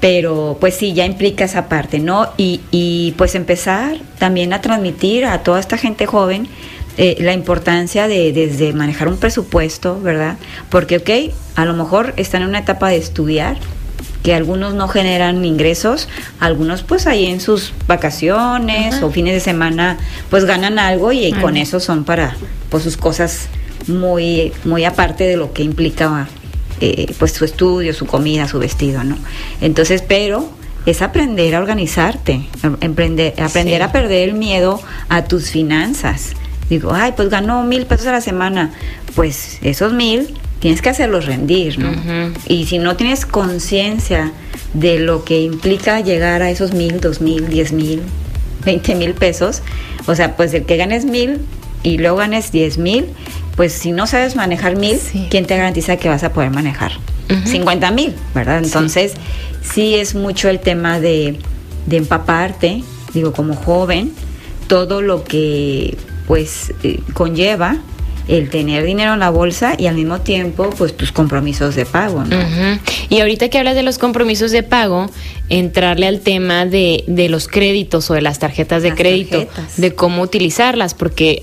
pero 0.00 0.58
pues 0.60 0.74
sí, 0.74 0.92
ya 0.92 1.06
implica 1.06 1.44
esa 1.44 1.68
parte, 1.68 1.98
¿no? 1.98 2.28
Y, 2.36 2.60
y 2.70 3.14
pues 3.16 3.34
empezar 3.34 3.96
también 4.18 4.52
a 4.52 4.60
transmitir 4.60 5.24
a 5.24 5.42
toda 5.42 5.58
esta 5.58 5.78
gente 5.78 6.06
joven 6.06 6.48
eh, 7.00 7.16
la 7.20 7.32
importancia 7.32 8.08
de 8.08 8.32
desde 8.32 8.72
manejar 8.72 9.08
un 9.08 9.18
presupuesto, 9.18 10.00
¿verdad? 10.00 10.36
Porque, 10.68 10.96
ok, 10.96 11.32
a 11.56 11.64
lo 11.64 11.74
mejor 11.74 12.12
están 12.16 12.42
en 12.42 12.48
una 12.48 12.58
etapa 12.60 12.88
de 12.88 12.96
estudiar, 12.96 13.56
que 14.22 14.34
algunos 14.34 14.74
no 14.74 14.88
generan 14.88 15.44
ingresos, 15.44 16.08
algunos 16.40 16.82
pues 16.82 17.06
ahí 17.06 17.26
en 17.26 17.40
sus 17.40 17.72
vacaciones 17.86 19.02
o 19.02 19.10
fines 19.10 19.34
de 19.34 19.40
semana 19.40 19.98
pues 20.30 20.44
ganan 20.44 20.78
algo 20.78 21.12
y 21.12 21.32
con 21.32 21.56
eso 21.56 21.80
son 21.80 22.04
para 22.04 22.36
pues 22.68 22.82
sus 22.82 22.96
cosas 22.96 23.48
muy 23.86 24.52
muy 24.64 24.84
aparte 24.84 25.24
de 25.24 25.36
lo 25.36 25.52
que 25.52 25.62
implica 25.62 26.28
eh, 26.80 27.12
pues 27.18 27.32
su 27.32 27.44
estudio, 27.44 27.92
su 27.92 28.06
comida, 28.06 28.46
su 28.46 28.58
vestido, 28.58 29.02
¿no? 29.02 29.16
Entonces, 29.60 30.02
pero 30.06 30.48
es 30.86 31.02
aprender 31.02 31.54
a 31.56 31.58
organizarte, 31.58 32.46
emprender, 32.80 33.34
aprender 33.42 33.82
a 33.82 33.90
perder 33.90 34.28
el 34.28 34.34
miedo 34.34 34.80
a 35.08 35.24
tus 35.24 35.50
finanzas. 35.50 36.34
Digo, 36.70 36.92
ay, 36.94 37.14
pues 37.16 37.30
ganó 37.30 37.64
mil 37.64 37.86
pesos 37.86 38.06
a 38.06 38.12
la 38.12 38.20
semana. 38.20 38.72
Pues 39.14 39.58
esos 39.62 39.92
mil 39.92 40.34
tienes 40.60 40.82
que 40.82 40.88
hacerlos 40.88 41.26
rendir, 41.26 41.78
¿no? 41.78 41.90
Y 42.46 42.66
si 42.66 42.78
no 42.78 42.96
tienes 42.96 43.26
conciencia 43.26 44.32
de 44.74 44.98
lo 44.98 45.24
que 45.24 45.40
implica 45.40 46.00
llegar 46.00 46.42
a 46.42 46.50
esos 46.50 46.72
mil, 46.72 47.00
dos 47.00 47.20
mil, 47.20 47.48
diez 47.48 47.72
mil, 47.72 48.02
veinte 48.64 48.94
mil 48.94 49.14
pesos, 49.14 49.62
o 50.06 50.14
sea, 50.14 50.36
pues 50.36 50.52
el 50.54 50.64
que 50.64 50.76
ganes 50.76 51.04
mil 51.04 51.38
y 51.82 51.98
luego 51.98 52.16
ganes 52.16 52.50
diez 52.50 52.78
mil, 52.78 53.06
pues 53.56 53.72
si 53.72 53.92
no 53.92 54.06
sabes 54.06 54.36
manejar 54.36 54.76
mil, 54.76 54.98
¿quién 55.30 55.46
te 55.46 55.56
garantiza 55.56 55.96
que 55.96 56.08
vas 56.08 56.24
a 56.24 56.32
poder 56.32 56.50
manejar 56.50 56.92
cincuenta 57.44 57.90
mil, 57.90 58.14
verdad? 58.34 58.58
Entonces, 58.58 59.14
sí. 59.62 59.94
es 59.94 60.14
mucho 60.14 60.48
el 60.48 60.60
tema 60.60 60.98
de, 60.98 61.38
de 61.86 61.96
empaparte, 61.96 62.82
digo, 63.12 63.32
como 63.32 63.54
joven, 63.54 64.12
todo 64.66 65.02
lo 65.02 65.24
que 65.24 65.96
pues 66.26 66.74
eh, 66.82 67.00
conlleva 67.14 67.78
el 68.28 68.50
tener 68.50 68.84
dinero 68.84 69.14
en 69.14 69.20
la 69.20 69.30
bolsa 69.30 69.74
y 69.78 69.86
al 69.86 69.94
mismo 69.94 70.20
tiempo 70.20 70.70
pues 70.76 70.96
tus 70.96 71.12
compromisos 71.12 71.74
de 71.74 71.86
pago. 71.86 72.24
¿no? 72.24 72.36
Y 73.08 73.20
ahorita 73.20 73.48
que 73.48 73.58
hablas 73.58 73.74
de 73.74 73.82
los 73.82 73.98
compromisos 73.98 74.50
de 74.50 74.62
pago, 74.62 75.10
entrarle 75.48 76.06
al 76.06 76.20
tema 76.20 76.66
de, 76.66 77.04
de 77.06 77.28
los 77.30 77.48
créditos 77.48 78.10
o 78.10 78.14
de 78.14 78.20
las 78.20 78.38
tarjetas 78.38 78.82
de 78.82 78.94
crédito, 78.94 79.48
de 79.78 79.94
cómo 79.94 80.22
utilizarlas, 80.22 80.94
porque 80.94 81.42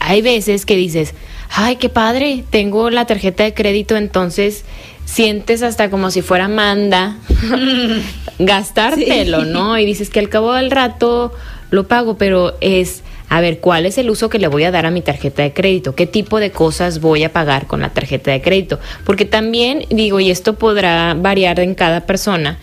hay 0.00 0.20
veces 0.22 0.66
que 0.66 0.76
dices, 0.76 1.14
ay, 1.50 1.76
qué 1.76 1.88
padre, 1.88 2.44
tengo 2.50 2.90
la 2.90 3.06
tarjeta 3.06 3.44
de 3.44 3.54
crédito, 3.54 3.96
entonces 3.96 4.64
sientes 5.06 5.62
hasta 5.62 5.88
como 5.88 6.10
si 6.10 6.20
fuera 6.20 6.48
manda 6.48 7.16
gastártelo, 8.38 9.46
¿no? 9.46 9.78
Y 9.78 9.86
dices 9.86 10.10
que 10.10 10.20
al 10.20 10.28
cabo 10.28 10.52
del 10.52 10.70
rato 10.70 11.32
lo 11.70 11.88
pago, 11.88 12.18
pero 12.18 12.56
es 12.60 13.02
a 13.28 13.40
ver 13.40 13.60
cuál 13.60 13.86
es 13.86 13.98
el 13.98 14.10
uso 14.10 14.28
que 14.28 14.38
le 14.38 14.48
voy 14.48 14.64
a 14.64 14.70
dar 14.70 14.86
a 14.86 14.90
mi 14.90 15.02
tarjeta 15.02 15.42
de 15.42 15.52
crédito, 15.52 15.94
qué 15.94 16.06
tipo 16.06 16.40
de 16.40 16.50
cosas 16.50 17.00
voy 17.00 17.24
a 17.24 17.32
pagar 17.32 17.66
con 17.66 17.80
la 17.80 17.90
tarjeta 17.90 18.30
de 18.30 18.40
crédito, 18.40 18.78
porque 19.04 19.24
también 19.24 19.84
digo, 19.90 20.20
y 20.20 20.30
esto 20.30 20.54
podrá 20.54 21.14
variar 21.14 21.60
en 21.60 21.74
cada 21.74 22.06
persona, 22.06 22.58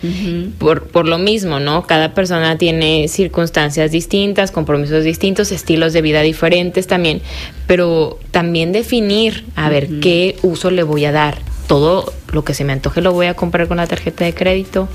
por, 0.58 0.88
por 0.88 1.08
lo 1.08 1.18
mismo, 1.18 1.60
¿no? 1.60 1.86
Cada 1.86 2.14
persona 2.14 2.58
tiene 2.58 3.08
circunstancias 3.08 3.92
distintas, 3.92 4.52
compromisos 4.52 5.04
distintos, 5.04 5.52
estilos 5.52 5.94
de 5.94 6.02
vida 6.02 6.22
diferentes 6.22 6.88
también, 6.88 7.22
pero 7.68 8.20
también 8.32 8.72
definir, 8.72 9.46
a 9.56 9.70
ver, 9.70 10.00
qué 10.00 10.36
uso 10.42 10.72
le 10.72 10.84
voy 10.84 11.06
a 11.06 11.12
dar 11.12 11.55
todo 11.68 12.14
lo 12.32 12.44
que 12.44 12.54
se 12.54 12.64
me 12.64 12.74
antoje 12.74 13.02
lo 13.02 13.14
voy 13.14 13.28
a 13.28 13.34
comprar 13.34 13.68
con 13.68 13.78
la 13.78 13.88
tarjeta 13.88 14.26
de 14.26 14.34
crédito 14.34 14.88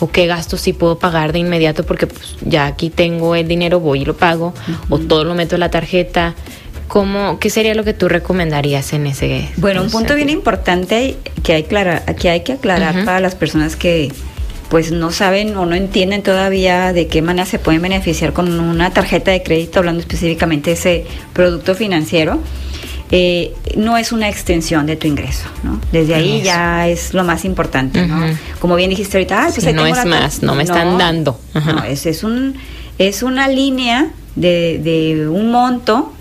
o 0.00 0.10
qué 0.10 0.26
gastos 0.26 0.60
sí 0.60 0.72
puedo 0.72 0.98
pagar 0.98 1.32
de 1.32 1.38
inmediato 1.38 1.84
porque 1.84 2.06
pues, 2.06 2.36
ya 2.40 2.66
aquí 2.66 2.90
tengo 2.90 3.34
el 3.34 3.48
dinero, 3.48 3.80
voy 3.80 4.02
y 4.02 4.04
lo 4.04 4.16
pago 4.16 4.54
o 4.88 4.98
todo 4.98 5.24
lo 5.24 5.34
meto 5.34 5.56
en 5.56 5.60
la 5.60 5.70
tarjeta. 5.70 6.34
¿Cómo, 6.88 7.38
¿Qué 7.38 7.50
sería 7.50 7.74
lo 7.74 7.84
que 7.84 7.92
tú 7.92 8.08
recomendarías 8.08 8.94
en 8.94 9.06
ese? 9.06 9.50
Bueno, 9.58 9.82
un 9.82 9.90
punto 9.90 10.14
bien 10.14 10.30
importante 10.30 11.16
que 11.42 11.52
hay, 11.52 11.64
que, 11.64 12.30
hay 12.30 12.40
que 12.40 12.52
aclarar 12.54 13.04
para 13.04 13.20
las 13.20 13.34
personas 13.34 13.76
que 13.76 14.10
pues 14.70 14.90
no 14.90 15.10
saben 15.10 15.56
o 15.56 15.66
no 15.66 15.74
entienden 15.74 16.22
todavía 16.22 16.92
de 16.92 17.06
qué 17.06 17.22
manera 17.22 17.46
se 17.46 17.58
pueden 17.58 17.82
beneficiar 17.82 18.32
con 18.32 18.58
una 18.58 18.90
tarjeta 18.90 19.30
de 19.30 19.42
crédito, 19.42 19.78
hablando 19.78 20.00
específicamente 20.00 20.70
de 20.70 20.74
ese 20.76 21.06
producto 21.32 21.74
financiero 21.74 22.38
eh, 23.10 23.54
no 23.76 23.96
es 23.96 24.12
una 24.12 24.28
extensión 24.28 24.84
de 24.86 24.96
tu 24.96 25.06
ingreso, 25.06 25.48
¿no? 25.62 25.80
Desde 25.92 26.14
ahí 26.14 26.42
ya 26.42 26.88
es 26.88 27.14
lo 27.14 27.24
más 27.24 27.44
importante, 27.44 28.06
¿no? 28.06 28.20
Como 28.58 28.76
bien 28.76 28.90
dijiste 28.90 29.16
ahorita, 29.16 29.48
pues 29.54 29.74
no 29.74 29.86
es 29.86 30.04
más, 30.04 30.42
no 30.42 30.54
me 30.54 30.64
están 30.64 30.98
dando. 30.98 31.40
No, 31.54 31.82
es, 31.84 32.04
es, 32.06 32.22
un, 32.22 32.56
es 32.98 33.22
una 33.22 33.48
línea 33.48 34.10
de, 34.36 34.78
de, 34.82 35.28
un 35.28 35.50
monto 35.50 36.12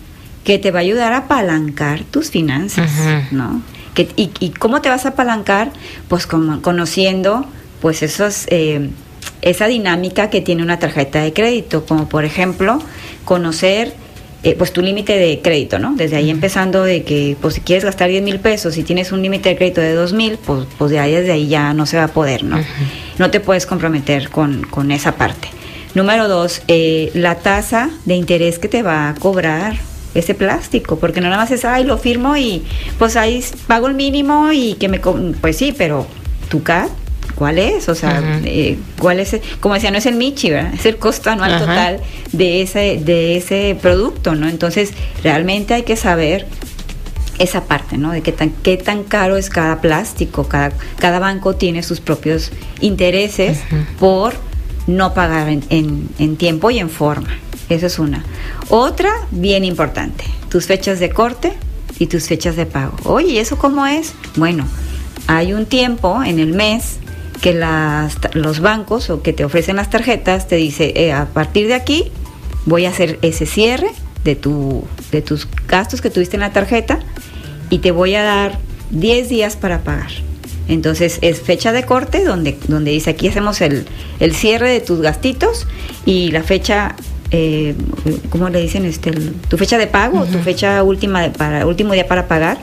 que 0.44 0.60
te 0.60 0.72
va 0.72 0.80
a 0.80 0.82
ayudar 0.82 1.12
a 1.12 1.18
apalancar 1.18 2.04
tus 2.04 2.30
finanzas, 2.30 2.90
¿no? 3.32 3.62
Que, 3.94 4.10
y, 4.16 4.32
y, 4.40 4.52
cómo 4.52 4.80
te 4.82 4.90
vas 4.90 5.06
a 5.06 5.10
apalancar? 5.10 5.72
Pues 6.08 6.26
como, 6.26 6.62
conociendo 6.62 7.46
pues 7.82 8.02
esos... 8.02 8.46
Eh, 8.50 8.90
esa 9.42 9.68
dinámica 9.68 10.30
que 10.30 10.42
tiene 10.42 10.64
una 10.64 10.80
tarjeta 10.80 11.22
de 11.22 11.32
crédito, 11.32 11.86
como 11.86 12.10
por 12.10 12.26
ejemplo 12.26 12.80
conocer 13.24 13.94
eh, 14.44 14.56
pues 14.58 14.72
tu 14.72 14.82
límite 14.82 15.18
de 15.18 15.42
crédito, 15.42 15.80
¿no? 15.80 15.96
Desde 15.96 16.16
ahí 16.16 16.30
empezando 16.30 16.84
de 16.84 17.04
que, 17.04 17.36
pues 17.42 17.56
si 17.56 17.62
quieres 17.62 17.84
gastar 17.84 18.10
10 18.10 18.24
mil 18.24 18.40
pesos 18.40 18.78
y 18.78 18.84
tienes 18.84 19.12
un 19.12 19.22
límite 19.22 19.50
de 19.50 19.58
crédito 19.58 19.82
de 19.82 19.94
2 19.94 20.14
mil, 20.14 20.38
pues, 20.38 20.68
pues 20.78 20.92
de 20.92 21.00
ahí 21.00 21.14
desde 21.14 21.32
ahí 21.32 21.48
ya 21.48 21.74
no 21.74 21.86
se 21.86 21.98
va 21.98 22.06
a 22.06 22.08
poder, 22.10 22.44
¿no? 22.44 22.60
No 23.18 23.32
te 23.32 23.40
puedes 23.40 23.66
comprometer 23.66 24.30
con, 24.30 24.64
con 24.64 24.92
esa 24.92 25.14
parte. 25.14 25.50
Número 25.96 26.28
dos, 26.28 26.62
eh, 26.68 27.10
la 27.16 27.36
tasa 27.36 27.90
de 28.06 28.14
interés 28.14 28.60
que 28.60 28.68
te 28.68 28.84
va 28.84 29.10
a 29.10 29.16
cobrar 29.16 29.78
ese 30.14 30.36
plástico, 30.36 31.00
porque 31.00 31.22
no 31.22 31.30
nada 31.30 31.42
más 31.42 31.52
es, 31.52 31.66
ay, 31.66 31.84
lo 31.84 31.98
firmo 31.98 32.38
y 32.38 32.64
pues 33.00 33.16
ahí 33.16 33.44
pago 33.66 33.88
el 33.88 33.96
mínimo 33.96 34.52
y 34.52 34.76
que 34.76 34.90
me, 34.90 35.00
pues 35.00 35.58
sí, 35.58 35.74
pero 35.76 36.06
tu 36.50 36.62
CAT 36.62 36.90
cuál 37.38 37.60
es, 37.60 37.88
o 37.88 37.96
sea, 37.96 38.42
eh, 38.46 38.78
cuál 39.00 39.20
es, 39.20 39.38
como 39.60 39.76
decía, 39.76 39.92
no 39.92 40.00
es 40.00 40.06
el 40.08 40.16
Michi, 40.16 40.50
¿verdad? 40.50 40.74
Es 40.74 40.86
el 40.86 40.98
costo 40.98 41.30
anual 41.30 41.60
total 41.60 42.00
de 42.32 42.62
ese, 42.64 43.00
de 43.04 43.38
ese 43.38 43.78
producto, 43.80 44.34
¿no? 44.34 44.50
Entonces, 44.50 44.92
realmente 45.24 45.76
hay 45.76 45.84
que 45.84 45.96
saber 45.96 46.48
esa 47.38 47.66
parte, 47.66 47.98
¿no? 48.00 48.12
De 48.12 48.22
qué 48.22 48.32
tan, 48.32 48.50
qué 48.50 48.78
tan 48.78 49.04
caro 49.04 49.38
es 49.38 49.52
cada 49.52 49.82
plástico, 49.82 50.48
cada, 50.48 50.72
cada 50.98 51.20
banco 51.20 51.56
tiene 51.56 51.84
sus 51.84 52.00
propios 52.00 52.52
intereses 52.82 53.60
por 54.00 54.34
no 54.88 55.14
pagar 55.14 55.48
en, 55.50 56.10
en 56.18 56.38
tiempo 56.38 56.72
y 56.72 56.80
en 56.80 56.90
forma. 56.90 57.30
Eso 57.70 57.86
es 57.86 58.00
una. 58.00 58.24
Otra, 58.70 59.12
bien 59.30 59.64
importante, 59.64 60.24
tus 60.50 60.66
fechas 60.66 61.00
de 61.00 61.12
corte 61.12 61.54
y 62.00 62.08
tus 62.08 62.26
fechas 62.28 62.56
de 62.56 62.66
pago. 62.66 62.98
Oye, 63.04 63.40
¿eso 63.40 63.60
cómo 63.60 63.86
es? 63.86 64.16
Bueno, 64.36 64.66
hay 65.28 65.54
un 65.54 65.68
tiempo 65.68 66.24
en 66.24 66.40
el 66.40 66.54
mes 66.54 66.98
que 67.42 67.54
las, 67.54 68.18
los 68.34 68.60
bancos 68.60 69.10
o 69.10 69.22
que 69.22 69.34
te 69.34 69.46
ofrecen 69.46 69.76
las 69.76 69.90
tarjetas 69.90 70.48
te 70.48 70.56
dice, 70.56 70.94
eh, 70.96 71.12
a 71.12 71.26
partir 71.26 71.68
de 71.68 71.74
aquí 71.74 72.12
voy 72.66 72.86
a 72.86 72.90
hacer 72.90 73.20
ese 73.22 73.46
cierre 73.46 73.90
de, 74.24 74.36
tu, 74.36 74.84
de 75.12 75.22
tus 75.22 75.48
gastos 75.68 76.02
que 76.02 76.10
tuviste 76.10 76.36
en 76.36 76.42
la 76.42 76.52
tarjeta 76.52 77.00
y 77.70 77.80
te 77.80 77.92
voy 77.92 78.16
a 78.16 78.24
dar 78.24 78.60
10 78.92 79.30
días 79.30 79.56
para 79.56 79.84
pagar. 79.84 80.12
Entonces 80.68 81.20
es 81.22 81.42
fecha 81.42 81.72
de 81.72 81.84
corte 81.84 82.24
donde, 82.24 82.58
donde 82.68 82.92
dice 82.92 83.12
aquí 83.12 83.28
hacemos 83.28 83.62
el, 83.62 83.86
el 84.20 84.36
cierre 84.36 84.70
de 84.70 84.82
tus 84.82 85.00
gastitos 85.00 85.66
y 86.06 86.32
la 86.32 86.44
fecha 86.44 86.96
eh, 87.32 87.76
¿cómo 88.30 88.50
le 88.50 88.62
dicen? 88.62 88.86
Este, 88.86 89.12
tu 89.12 89.58
fecha 89.58 89.78
de 89.78 89.88
pago, 89.88 90.26
tu 90.26 90.40
fecha 90.40 90.82
última 90.84 91.30
para 91.34 91.66
último 91.66 91.94
día 91.94 92.08
para 92.08 92.28
pagar, 92.28 92.58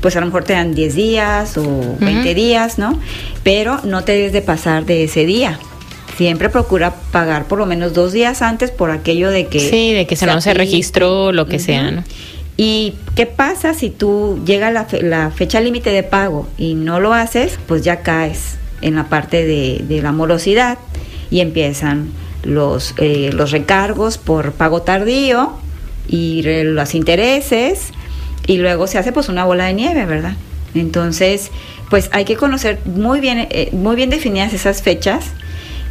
pues 0.00 0.16
a 0.16 0.20
lo 0.20 0.26
mejor 0.26 0.44
te 0.44 0.52
dan 0.52 0.74
10 0.74 0.94
días 0.94 1.56
o 1.56 1.96
20 2.00 2.34
días, 2.34 2.78
¿no? 2.78 2.98
Pero 3.42 3.80
no 3.84 4.04
te 4.04 4.12
debes 4.12 4.32
de 4.32 4.42
pasar 4.42 4.84
de 4.84 5.04
ese 5.04 5.24
día. 5.24 5.58
Siempre 6.16 6.50
procura 6.50 6.94
pagar 7.12 7.46
por 7.46 7.58
lo 7.58 7.64
menos 7.64 7.94
dos 7.94 8.12
días 8.12 8.42
antes 8.42 8.70
por 8.70 8.90
aquello 8.90 9.30
de 9.30 9.46
que... 9.46 9.60
Sí, 9.60 9.94
de 9.94 10.06
que 10.06 10.16
se 10.16 10.26
no 10.26 10.40
se 10.42 10.52
registró, 10.52 11.32
lo 11.32 11.46
que 11.46 11.58
sea, 11.58 11.90
¿no? 11.90 12.04
¿Y 12.58 12.94
qué 13.14 13.24
pasa 13.24 13.72
si 13.72 13.88
tú 13.88 14.38
llega 14.44 14.70
la, 14.70 14.86
la 15.00 15.30
fecha 15.30 15.60
límite 15.60 15.90
de 15.90 16.02
pago 16.02 16.46
y 16.58 16.74
no 16.74 17.00
lo 17.00 17.14
haces? 17.14 17.58
Pues 17.66 17.82
ya 17.82 18.02
caes 18.02 18.58
en 18.82 18.96
la 18.96 19.08
parte 19.08 19.46
de, 19.46 19.82
de 19.88 20.02
la 20.02 20.12
morosidad 20.12 20.76
y 21.30 21.40
empiezan 21.40 22.10
los, 22.42 22.94
eh, 22.98 23.30
los 23.32 23.50
recargos 23.50 24.18
por 24.18 24.52
pago 24.52 24.82
tardío 24.82 25.52
y 26.08 26.42
los 26.42 26.94
intereses 26.94 27.92
y 28.46 28.58
luego 28.58 28.86
se 28.86 28.98
hace 28.98 29.12
pues 29.12 29.28
una 29.28 29.44
bola 29.44 29.66
de 29.66 29.74
nieve, 29.74 30.06
¿verdad? 30.06 30.34
Entonces, 30.74 31.50
pues 31.88 32.08
hay 32.12 32.24
que 32.24 32.36
conocer 32.36 32.80
muy 32.84 33.20
bien, 33.20 33.46
eh, 33.50 33.70
muy 33.72 33.96
bien 33.96 34.10
definidas 34.10 34.52
esas 34.52 34.82
fechas 34.82 35.26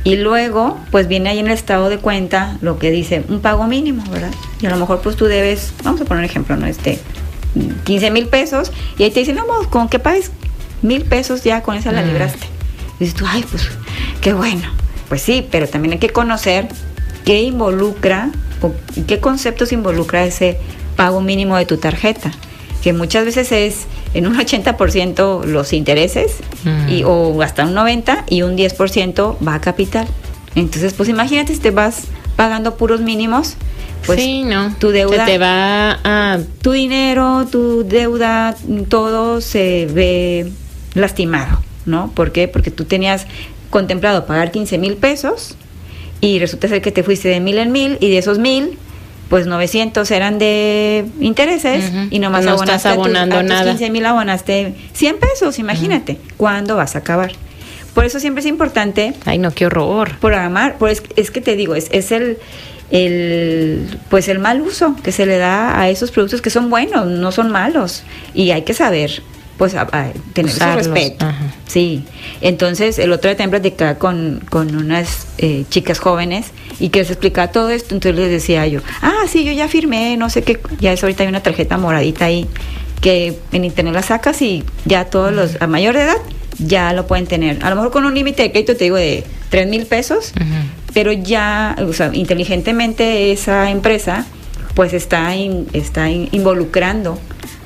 y 0.04 0.16
luego 0.16 0.80
pues 0.92 1.08
viene 1.08 1.30
ahí 1.30 1.40
en 1.40 1.48
el 1.48 1.54
estado 1.54 1.90
de 1.90 1.98
cuenta 1.98 2.58
lo 2.62 2.80
que 2.80 2.90
dice 2.92 3.24
un 3.28 3.42
pago 3.42 3.68
mínimo, 3.68 4.04
¿verdad? 4.10 4.32
Y 4.62 4.66
a 4.66 4.70
lo 4.70 4.78
mejor 4.78 5.02
pues 5.02 5.16
tú 5.16 5.26
debes, 5.26 5.74
vamos 5.84 6.02
a 6.02 6.06
poner 6.06 6.24
un 6.24 6.30
ejemplo, 6.30 6.56
¿no? 6.56 6.66
Este, 6.68 7.00
15 7.86 8.12
mil 8.12 8.28
pesos 8.28 8.72
y 8.98 9.04
ahí 9.04 9.12
te 9.12 9.20
dicen, 9.22 9.36
no, 9.36 9.46
con 9.70 9.90
que 9.90 10.00
pagues 10.00 10.32
mil 10.82 11.04
pesos 11.04 11.44
ya 11.44 11.62
con 11.62 11.76
esa 11.76 11.92
la 11.92 12.02
libraste. 12.02 12.48
Y 13.00 13.06
dices 13.06 13.16
tú, 13.16 13.26
ay, 13.28 13.44
pues 13.50 13.68
qué 14.22 14.34
bueno. 14.34 14.79
Pues 15.10 15.22
sí, 15.22 15.46
pero 15.50 15.68
también 15.68 15.94
hay 15.94 16.00
que 16.00 16.10
conocer 16.10 16.68
qué 17.26 17.42
involucra 17.42 18.30
o 18.62 18.74
qué 19.08 19.20
conceptos 19.20 19.72
involucra 19.72 20.24
ese 20.26 20.58
pago 20.96 21.22
mínimo 21.22 21.58
de 21.58 21.66
tu 21.66 21.78
tarjeta, 21.78 22.32
que 22.84 22.94
muchas 22.94 23.26
veces 23.26 23.52
es 23.52 23.88
en 24.14 24.28
un 24.28 24.38
80% 24.38 25.46
los 25.46 25.74
intereses 25.74 26.38
y, 26.90 27.04
o 27.04 27.42
hasta 27.42 27.66
un 27.66 27.74
90% 27.74 28.24
y 28.30 28.44
un 28.44 28.58
10% 28.58 29.38
va 29.46 29.56
a 29.56 29.62
capital. 29.62 30.08
Entonces, 30.56 30.94
pues 30.94 31.10
imagínate 31.10 31.54
si 31.54 31.60
te 31.60 31.72
vas 31.72 32.06
pagando 32.36 32.78
puros 32.78 33.02
mínimos, 33.02 33.56
pues 34.06 34.22
sí, 34.22 34.44
no. 34.44 34.74
tu 34.80 34.90
deuda 34.90 35.26
te 35.26 35.38
va 35.38 36.00
a 36.04 36.40
tu 36.62 36.72
dinero, 36.72 37.46
tu 37.52 37.84
deuda, 37.84 38.56
todo 38.88 39.42
se 39.42 39.88
ve 39.88 40.52
lastimado, 40.94 41.62
¿no? 41.86 42.12
¿Por 42.12 42.32
qué? 42.32 42.48
Porque 42.48 42.72
tú 42.72 42.86
tenías 42.86 43.28
contemplado 43.70 44.26
pagar 44.26 44.52
15 44.52 44.78
mil 44.78 44.96
pesos 44.96 45.56
y 46.22 46.40
resulta 46.40 46.68
ser 46.68 46.82
que 46.82 46.92
te 46.92 47.04
fuiste 47.04 47.30
de 47.30 47.40
mil 47.40 47.58
en 47.58 47.72
mil 47.72 47.98
y 48.00 48.10
de 48.10 48.18
esos 48.18 48.40
mil 48.40 48.78
pues 49.30 49.46
900 49.46 50.10
eran 50.12 50.40
de 50.40 51.06
intereses 51.20 51.92
y 52.10 52.18
nomás 52.18 52.46
no 52.46 52.56
estás 52.56 52.86
abonando 52.88 53.38
a 53.38 53.44
nada. 53.44 53.72
15 53.72 53.92
mil 53.92 54.06
abonaste 54.06 54.74
100 54.94 55.20
pesos, 55.20 55.60
imagínate, 55.60 56.18
¿cuándo 56.36 56.76
vas 56.76 56.96
a 56.96 57.00
acabar? 57.00 57.32
Por 57.94 58.06
eso 58.06 58.20
siempre 58.20 58.42
es 58.42 58.48
importante. 58.48 59.14
Ay, 59.26 59.38
no, 59.38 59.52
qué 59.52 59.66
horror. 59.66 60.18
Programar, 60.20 60.78
pues 60.78 61.04
es 61.16 61.32
que 61.32 61.42
te 61.42 61.56
digo, 61.56 61.76
es, 61.76 61.90
es 61.92 62.12
el, 62.12 62.38
el, 62.92 63.88
pues 64.10 64.28
el 64.30 64.40
mal 64.40 64.62
uso 64.62 64.96
que 65.04 65.12
se 65.12 65.26
le 65.26 65.38
da 65.38 65.80
a 65.80 65.90
esos 65.90 66.12
productos 66.12 66.42
que 66.42 66.50
son 66.50 66.70
buenos, 66.70 67.08
no 67.08 67.32
son 67.32 67.52
malos. 67.52 68.04
Y 68.34 68.52
hay 68.52 68.64
que 68.64 68.74
saber 68.74 69.22
pues 69.60 69.76
a, 69.76 69.86
tener 70.34 70.52
ese 70.52 70.74
respeto. 70.74 71.28
Sí. 71.68 72.06
Entonces, 72.40 72.98
el 72.98 73.12
otro 73.12 73.30
día 73.30 73.36
también 73.36 73.62
platicaba 73.62 73.96
con, 73.96 74.42
con 74.50 74.74
unas 74.74 75.28
eh, 75.38 75.66
chicas 75.70 76.00
jóvenes 76.00 76.48
y 76.80 76.90
que 76.90 77.00
les 77.00 77.10
explicaba 77.10 77.52
todo 77.52 77.70
esto, 77.70 77.94
entonces 77.94 78.20
les 78.20 78.32
decía 78.32 78.66
yo, 78.68 78.80
ah, 79.02 79.26
sí, 79.28 79.44
yo 79.44 79.52
ya 79.52 79.68
firmé, 79.68 80.16
no 80.16 80.30
sé 80.30 80.44
qué, 80.44 80.62
ya 80.80 80.94
es 80.94 81.04
ahorita 81.04 81.24
hay 81.24 81.30
una 81.30 81.44
tarjeta 81.44 81.78
moradita 81.78 82.26
ahí, 82.26 82.48
que 83.02 83.38
en 83.52 83.66
internet 83.66 83.94
la 83.94 84.02
sacas 84.02 84.42
y 84.42 84.64
ya 84.86 85.06
todos 85.06 85.34
los, 85.34 85.62
a 85.62 85.68
mayor 85.68 85.94
de 85.94 86.04
edad, 86.04 86.18
ya 86.58 86.94
lo 86.94 87.06
pueden 87.06 87.28
tener. 87.28 87.62
A 87.62 87.70
lo 87.70 87.76
mejor 87.76 87.92
con 87.92 88.06
un 88.06 88.16
límite 88.16 88.44
de 88.44 88.52
crédito, 88.52 88.78
te 88.78 88.86
digo, 88.86 88.96
de 88.96 89.26
3 89.50 89.68
mil 89.68 89.86
pesos, 89.88 90.32
pero 90.94 91.12
ya, 91.12 91.76
o 91.86 91.92
sea, 91.92 92.12
inteligentemente 92.14 93.34
esa 93.34 93.70
empresa 93.70 94.26
pues 94.74 94.94
está, 94.94 95.36
está 95.74 96.10
involucrando 96.10 97.20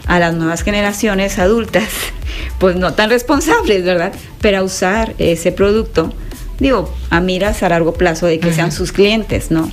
a 0.08 0.20
las 0.20 0.34
nuevas 0.34 0.64
generaciones 0.64 1.40
adultas, 1.40 1.90
pues 2.60 2.76
no 2.76 2.94
tan 2.94 3.10
responsables, 3.10 3.84
¿verdad? 3.84 4.14
Pero 4.42 4.60
a 4.60 4.64
usar 4.64 5.14
ese 5.18 5.52
producto 5.52 6.14
digo, 6.60 6.94
a 7.10 7.20
miras 7.20 7.64
a 7.64 7.70
largo 7.70 7.94
plazo 7.94 8.26
de 8.26 8.40
que 8.40 8.54
sean 8.54 8.72
sus 8.72 8.92
clientes, 8.92 9.52
¿no? 9.52 9.70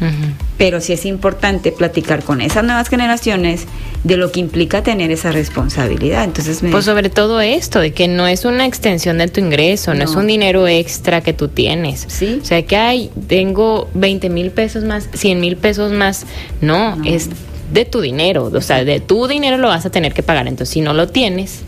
Pero 0.58 0.80
sí 0.80 0.92
es 0.92 1.06
importante 1.06 1.72
platicar 1.72 2.22
con 2.24 2.40
esas 2.40 2.64
nuevas 2.64 2.88
generaciones 2.88 3.66
de 4.02 4.16
lo 4.16 4.32
que 4.32 4.40
implica 4.40 4.82
tener 4.82 5.10
esa 5.10 5.30
responsabilidad. 5.30 6.24
Entonces, 6.24 6.60
pues 6.70 6.84
sobre 6.84 7.10
todo 7.10 7.40
esto, 7.40 7.80
de 7.80 7.92
que 7.92 8.08
no 8.08 8.26
es 8.26 8.44
una 8.44 8.66
extensión 8.66 9.18
de 9.18 9.28
tu 9.28 9.40
ingreso, 9.40 9.94
no, 9.94 10.04
es 10.04 10.16
un 10.16 10.26
dinero 10.26 10.66
extra 10.66 11.20
que 11.20 11.32
tú 11.32 11.48
tienes. 11.48 12.06
Sí. 12.08 12.40
O 12.42 12.44
sea, 12.44 12.62
que 12.62 12.76
hay, 12.76 13.10
tengo 13.28 13.88
20 13.94 14.28
mil 14.28 14.50
pesos 14.50 14.84
más, 14.84 15.08
100 15.14 15.40
mil 15.40 15.56
pesos 15.56 15.92
más. 15.92 16.26
No, 16.60 16.98
es 17.04 17.28
de 17.70 17.84
tu 17.84 18.00
dinero. 18.00 18.50
O 18.52 18.60
sea, 18.60 18.84
de 18.84 19.00
tu 19.00 19.26
dinero 19.26 19.56
lo 19.58 19.68
vas 19.68 19.86
a 19.86 19.90
tener 19.90 20.12
que 20.12 20.22
pagar. 20.22 20.48
Entonces, 20.48 20.72
si 20.72 20.80
no 20.80 20.94
lo 20.94 21.08
tienes, 21.08 21.62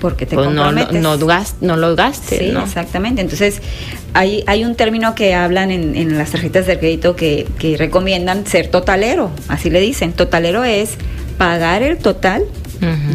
porque 0.00 0.26
te 0.26 0.36
pues 0.36 0.50
no, 0.50 0.72
no, 0.72 0.90
no, 0.92 1.16
no, 1.60 1.76
lo 1.76 1.96
gastes. 1.96 2.38
Sí, 2.38 2.52
exactamente. 2.56 3.20
Entonces, 3.20 3.60
hay, 4.14 4.44
hay 4.46 4.64
un 4.64 4.74
término 4.74 5.14
que 5.14 5.34
hablan 5.34 5.70
en, 5.70 5.96
en 5.96 6.16
las 6.16 6.30
tarjetas 6.30 6.66
de 6.66 6.78
crédito 6.78 7.16
que, 7.16 7.46
que, 7.58 7.76
recomiendan 7.76 8.46
ser 8.46 8.68
totalero, 8.68 9.30
así 9.48 9.70
le 9.70 9.80
dicen. 9.80 10.12
Totalero 10.12 10.64
es 10.64 10.94
pagar 11.36 11.82
el 11.82 11.98
total 11.98 12.44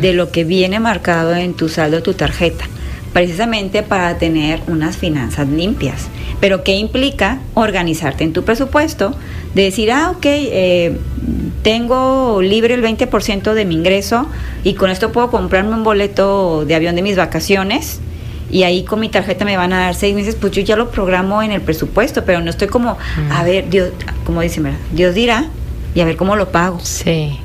de 0.01 0.11
lo 0.11 0.29
que 0.29 0.43
viene 0.43 0.79
marcado 0.81 1.33
en 1.35 1.53
tu 1.53 1.69
saldo 1.69 1.97
de 1.97 2.01
tu 2.01 2.13
tarjeta, 2.13 2.65
precisamente 3.13 3.81
para 3.81 4.17
tener 4.17 4.59
unas 4.67 4.97
finanzas 4.97 5.47
limpias. 5.47 6.07
Pero 6.41 6.63
¿qué 6.65 6.75
implica 6.75 7.39
organizarte 7.53 8.25
en 8.25 8.33
tu 8.33 8.43
presupuesto? 8.43 9.15
De 9.53 9.63
decir, 9.63 9.91
ah, 9.91 10.11
ok, 10.11 10.25
eh, 10.25 10.97
tengo 11.64 12.41
libre 12.41 12.74
el 12.74 12.84
20% 12.84 13.53
de 13.53 13.66
mi 13.66 13.76
ingreso 13.76 14.28
y 14.64 14.74
con 14.76 14.89
esto 14.89 15.11
puedo 15.11 15.32
comprarme 15.32 15.74
un 15.74 15.84
boleto 15.84 16.66
de 16.66 16.76
avión 16.76 16.95
de 16.95 17.01
mis 17.01 17.16
vacaciones 17.16 17.99
y 18.51 18.64
ahí 18.64 18.84
con 18.84 18.99
mi 18.99 19.09
tarjeta 19.09 19.45
me 19.45 19.57
van 19.57 19.74
a 19.74 19.80
dar 19.80 19.95
seis 19.95 20.14
meses, 20.14 20.36
pues 20.36 20.51
yo 20.51 20.61
ya 20.61 20.76
lo 20.76 20.91
programo 20.91 21.41
en 21.41 21.51
el 21.51 21.61
presupuesto, 21.61 22.24
pero 22.24 22.39
no 22.41 22.51
estoy 22.51 22.68
como, 22.68 22.97
a 23.32 23.43
ver, 23.43 23.70
Dios, 23.70 23.89
como 24.26 24.41
dicen, 24.41 24.78
Dios 24.91 25.16
dirá 25.16 25.45
y 25.95 26.01
a 26.01 26.05
ver 26.05 26.18
cómo 26.18 26.36
lo 26.36 26.51
pago. 26.51 26.80
Sí. 26.82 27.39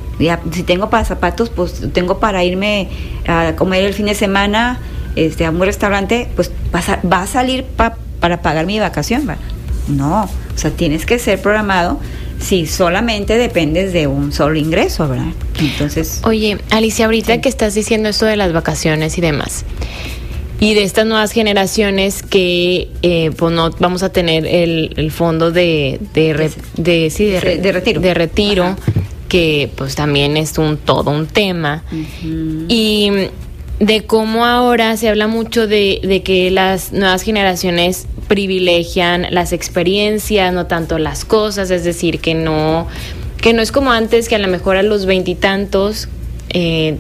si 0.53 0.63
tengo 0.65 0.91
para 0.91 1.07
zapatos, 1.07 1.49
pues 1.49 1.83
tengo 1.95 2.19
para 2.19 2.45
irme 2.45 2.89
a 3.27 3.55
comer 3.57 3.85
el 3.85 3.95
fin 3.95 4.07
de 4.07 4.15
semana 4.15 4.81
este, 5.17 5.47
a 5.47 5.51
un 5.51 5.61
restaurante, 5.61 6.29
pues 6.37 6.51
va 6.75 7.23
a, 7.23 7.27
salir 7.27 7.65
para 7.65 8.43
pagar 8.43 8.67
mi 8.67 8.79
vacación, 8.79 9.27
¿verdad? 9.27 9.43
No, 9.89 10.25
o 10.25 10.59
sea, 10.59 10.71
tienes 10.71 11.07
que 11.07 11.19
ser 11.19 11.41
programado 11.41 11.99
si 12.41 12.67
solamente 12.67 13.37
dependes 13.37 13.93
de 13.93 14.07
un 14.07 14.33
solo 14.33 14.59
ingreso, 14.59 15.09
¿verdad? 15.09 15.33
Entonces. 15.61 16.21
Oye, 16.25 16.59
Alicia, 16.71 17.07
ahorita 17.07 17.41
que 17.41 17.49
estás 17.49 17.75
diciendo 17.75 18.09
esto 18.09 18.27
de 18.27 18.37
las 18.37 18.53
vacaciones 18.53 19.19
y 19.19 19.21
demás, 19.21 19.65
y 20.61 20.75
de 20.75 20.83
estas 20.83 21.07
nuevas 21.07 21.33
generaciones 21.33 22.23
que 22.23 22.89
eh, 23.03 23.31
pues 23.37 23.53
no 23.53 23.71
vamos 23.79 24.03
a 24.03 24.11
tener 24.11 24.45
el, 24.47 25.11
fondo 25.13 25.53
de 25.53 26.01
de, 26.15 26.53
de, 26.77 27.73
retiro, 27.73 28.01
de 28.01 28.15
retiro 28.15 28.77
que 29.29 29.71
pues 29.77 29.95
también 29.95 30.37
es 30.37 30.59
un 30.59 30.77
todo 30.79 31.11
un 31.11 31.27
tema 31.27 31.85
y 32.69 33.11
de 33.81 34.05
cómo 34.05 34.45
ahora 34.45 34.97
se 34.97 35.09
habla 35.09 35.29
mucho 35.29 35.67
de, 35.67 36.01
de 36.03 36.23
que 36.23 36.51
las 36.51 36.93
nuevas 36.93 37.23
generaciones 37.23 38.07
privilegian 38.27 39.27
las 39.31 39.53
experiencias, 39.53 40.53
no 40.53 40.67
tanto 40.67 40.99
las 40.99 41.25
cosas, 41.25 41.71
es 41.71 41.85
decir, 41.85 42.21
que 42.21 42.35
no, 42.35 42.87
que 43.41 43.53
no 43.53 43.63
es 43.63 43.73
como 43.73 43.93
antes, 43.93 44.29
que 44.29 44.35
a 44.35 44.39
lo 44.39 44.49
mejor 44.49 44.77
a 44.77 44.83
los 44.83 45.07
veintitantos, 45.07 46.09
eh, 46.51 46.97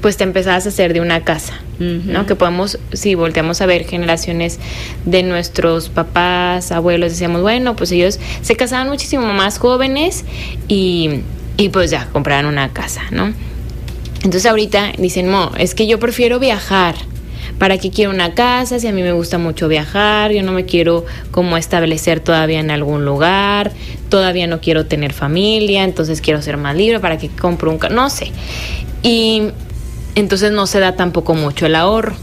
pues 0.00 0.16
te 0.16 0.24
empezabas 0.24 0.66
a 0.66 0.70
hacer 0.70 0.92
de 0.92 1.00
una 1.00 1.24
casa, 1.24 1.60
¿no? 1.78 2.26
Que 2.26 2.34
podemos, 2.34 2.78
si 2.92 3.14
volteamos 3.14 3.60
a 3.60 3.66
ver 3.66 3.84
generaciones 3.84 4.58
de 5.04 5.22
nuestros 5.22 5.88
papás, 5.88 6.72
abuelos, 6.72 7.12
decíamos, 7.12 7.42
bueno, 7.42 7.76
pues 7.76 7.92
ellos 7.92 8.18
se 8.40 8.56
casaban 8.56 8.88
muchísimo 8.88 9.32
más 9.32 9.58
jóvenes 9.58 10.24
y, 10.68 11.22
y 11.56 11.68
pues 11.70 11.90
ya 11.90 12.08
compraban 12.12 12.46
una 12.46 12.72
casa, 12.72 13.02
¿no? 13.10 13.32
Entonces 14.26 14.50
ahorita 14.50 14.94
dicen, 14.98 15.30
no, 15.30 15.52
es 15.56 15.76
que 15.76 15.86
yo 15.86 16.00
prefiero 16.00 16.40
viajar, 16.40 16.96
¿Para 17.60 17.78
qué 17.78 17.90
quiero 17.90 18.10
una 18.10 18.34
casa? 18.34 18.78
Si 18.78 18.86
a 18.86 18.92
mí 18.92 19.02
me 19.02 19.12
gusta 19.12 19.38
mucho 19.38 19.66
viajar, 19.66 20.30
yo 20.30 20.42
no 20.42 20.52
me 20.52 20.66
quiero 20.66 21.06
como 21.30 21.56
establecer 21.56 22.20
todavía 22.20 22.60
en 22.60 22.70
algún 22.70 23.06
lugar, 23.06 23.72
todavía 24.10 24.46
no 24.46 24.60
quiero 24.60 24.84
tener 24.84 25.14
familia, 25.14 25.84
entonces 25.84 26.20
quiero 26.20 26.42
ser 26.42 26.58
más 26.58 26.76
libre, 26.76 27.00
¿para 27.00 27.16
qué 27.16 27.30
compro 27.30 27.70
un... 27.70 27.78
no 27.94 28.10
sé. 28.10 28.30
Y 29.02 29.44
entonces 30.16 30.52
no 30.52 30.66
se 30.66 30.80
da 30.80 30.96
tampoco 30.96 31.34
mucho 31.34 31.64
el 31.64 31.76
ahorro. 31.76 32.16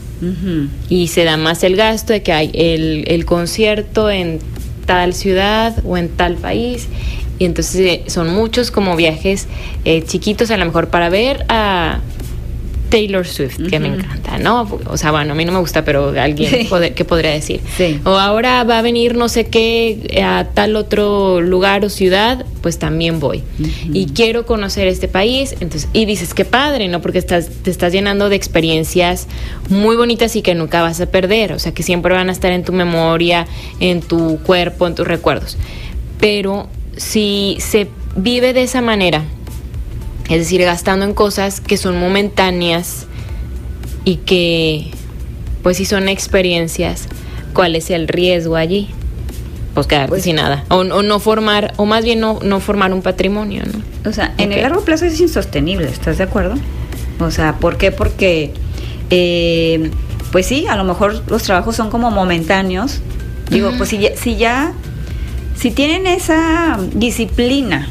Y 0.89 1.07
se 1.07 1.23
da 1.23 1.37
más 1.37 1.63
el 1.63 1.75
gasto 1.75 2.13
de 2.13 2.21
que 2.21 2.31
hay 2.31 2.51
el, 2.53 3.05
el 3.07 3.25
concierto 3.25 4.11
en 4.11 4.39
tal 4.85 5.13
ciudad 5.15 5.73
o 5.83 5.97
en 5.97 6.09
tal 6.09 6.35
país 6.35 6.89
y 7.39 7.45
entonces 7.45 7.75
eh, 7.75 8.03
son 8.07 8.33
muchos 8.33 8.71
como 8.71 8.95
viajes 8.95 9.47
eh, 9.85 10.03
chiquitos 10.03 10.51
a 10.51 10.57
lo 10.57 10.65
mejor 10.65 10.89
para 10.89 11.09
ver 11.09 11.45
a 11.49 11.99
Taylor 12.93 13.25
Swift, 13.25 13.57
que 13.71 13.79
me 13.79 13.87
encanta, 13.87 14.37
¿no? 14.37 14.69
O 14.85 14.97
sea, 14.97 15.09
bueno, 15.09 15.31
a 15.31 15.35
mí 15.35 15.45
no 15.45 15.51
me 15.51 15.57
gusta, 15.57 15.83
pero 15.83 16.09
alguien 16.09 16.67
¿qué 16.95 17.05
podría 17.05 17.31
decir? 17.31 17.59
O 18.03 18.19
ahora 18.19 18.63
va 18.65 18.77
a 18.77 18.81
venir 18.83 19.15
no 19.15 19.29
sé 19.29 19.45
qué 19.45 20.21
a 20.23 20.45
tal 20.53 20.75
otro 20.75 21.41
lugar 21.41 21.83
o 21.85 21.89
ciudad, 21.89 22.45
pues 22.61 22.77
también 22.77 23.19
voy. 23.19 23.41
Y 23.91 24.05
quiero 24.13 24.45
conocer 24.45 24.87
este 24.87 25.07
país, 25.07 25.55
entonces, 25.59 25.89
y 25.91 26.05
dices, 26.05 26.35
qué 26.35 26.45
padre, 26.45 26.87
¿no? 26.87 27.01
Porque 27.01 27.17
estás, 27.17 27.49
te 27.63 27.71
estás 27.71 27.93
llenando 27.93 28.29
de 28.29 28.35
experiencias 28.35 29.25
muy 29.69 29.95
bonitas 29.95 30.35
y 30.35 30.43
que 30.43 30.53
nunca 30.53 30.83
vas 30.83 31.01
a 31.01 31.07
perder, 31.07 31.53
o 31.53 31.57
sea, 31.57 31.73
que 31.73 31.81
siempre 31.81 32.13
van 32.13 32.29
a 32.29 32.31
estar 32.31 32.51
en 32.51 32.63
tu 32.63 32.73
memoria, 32.73 33.47
en 33.79 34.01
tu 34.01 34.37
cuerpo, 34.43 34.85
en 34.85 34.93
tus 34.93 35.07
recuerdos. 35.07 35.57
Pero 36.19 36.69
si 36.97 37.57
se 37.59 37.89
vive 38.15 38.53
de 38.53 38.63
esa 38.63 38.81
manera, 38.81 39.23
es 40.29 40.37
decir, 40.37 40.61
gastando 40.61 41.05
en 41.05 41.13
cosas 41.13 41.59
que 41.59 41.77
son 41.77 41.99
momentáneas 41.99 43.07
y 44.05 44.17
que, 44.17 44.91
pues 45.61 45.77
si 45.77 45.85
son 45.85 46.09
experiencias, 46.09 47.07
¿cuál 47.53 47.75
es 47.75 47.89
el 47.89 48.07
riesgo 48.07 48.55
allí? 48.55 48.89
Pues 49.73 49.87
quedarte 49.87 50.09
pues 50.09 50.23
sin 50.23 50.35
nada. 50.35 50.65
O, 50.69 50.83
no 50.83 51.19
formar, 51.19 51.73
o 51.77 51.85
más 51.85 52.03
bien 52.03 52.19
no, 52.19 52.39
no 52.43 52.59
formar 52.59 52.93
un 52.93 53.01
patrimonio, 53.01 53.63
¿no? 53.65 54.09
O 54.09 54.13
sea, 54.13 54.33
en 54.37 54.51
el 54.51 54.61
largo 54.61 54.81
plazo 54.81 55.05
es 55.05 55.19
insostenible, 55.19 55.87
¿estás 55.87 56.17
de 56.17 56.25
acuerdo? 56.25 56.55
O 57.19 57.31
sea, 57.31 57.55
¿por 57.55 57.77
qué? 57.77 57.91
Porque, 57.91 58.53
eh, 59.09 59.89
pues 60.31 60.45
sí, 60.45 60.67
a 60.67 60.75
lo 60.75 60.83
mejor 60.83 61.23
los 61.27 61.43
trabajos 61.43 61.75
son 61.75 61.89
como 61.89 62.11
momentáneos. 62.11 63.01
Digo, 63.49 63.71
pues 63.77 63.89
si 63.89 64.09
si 64.15 64.35
ya, 64.35 64.73
si 65.55 65.71
tienen 65.71 66.07
esa 66.07 66.79
disciplina 66.93 67.87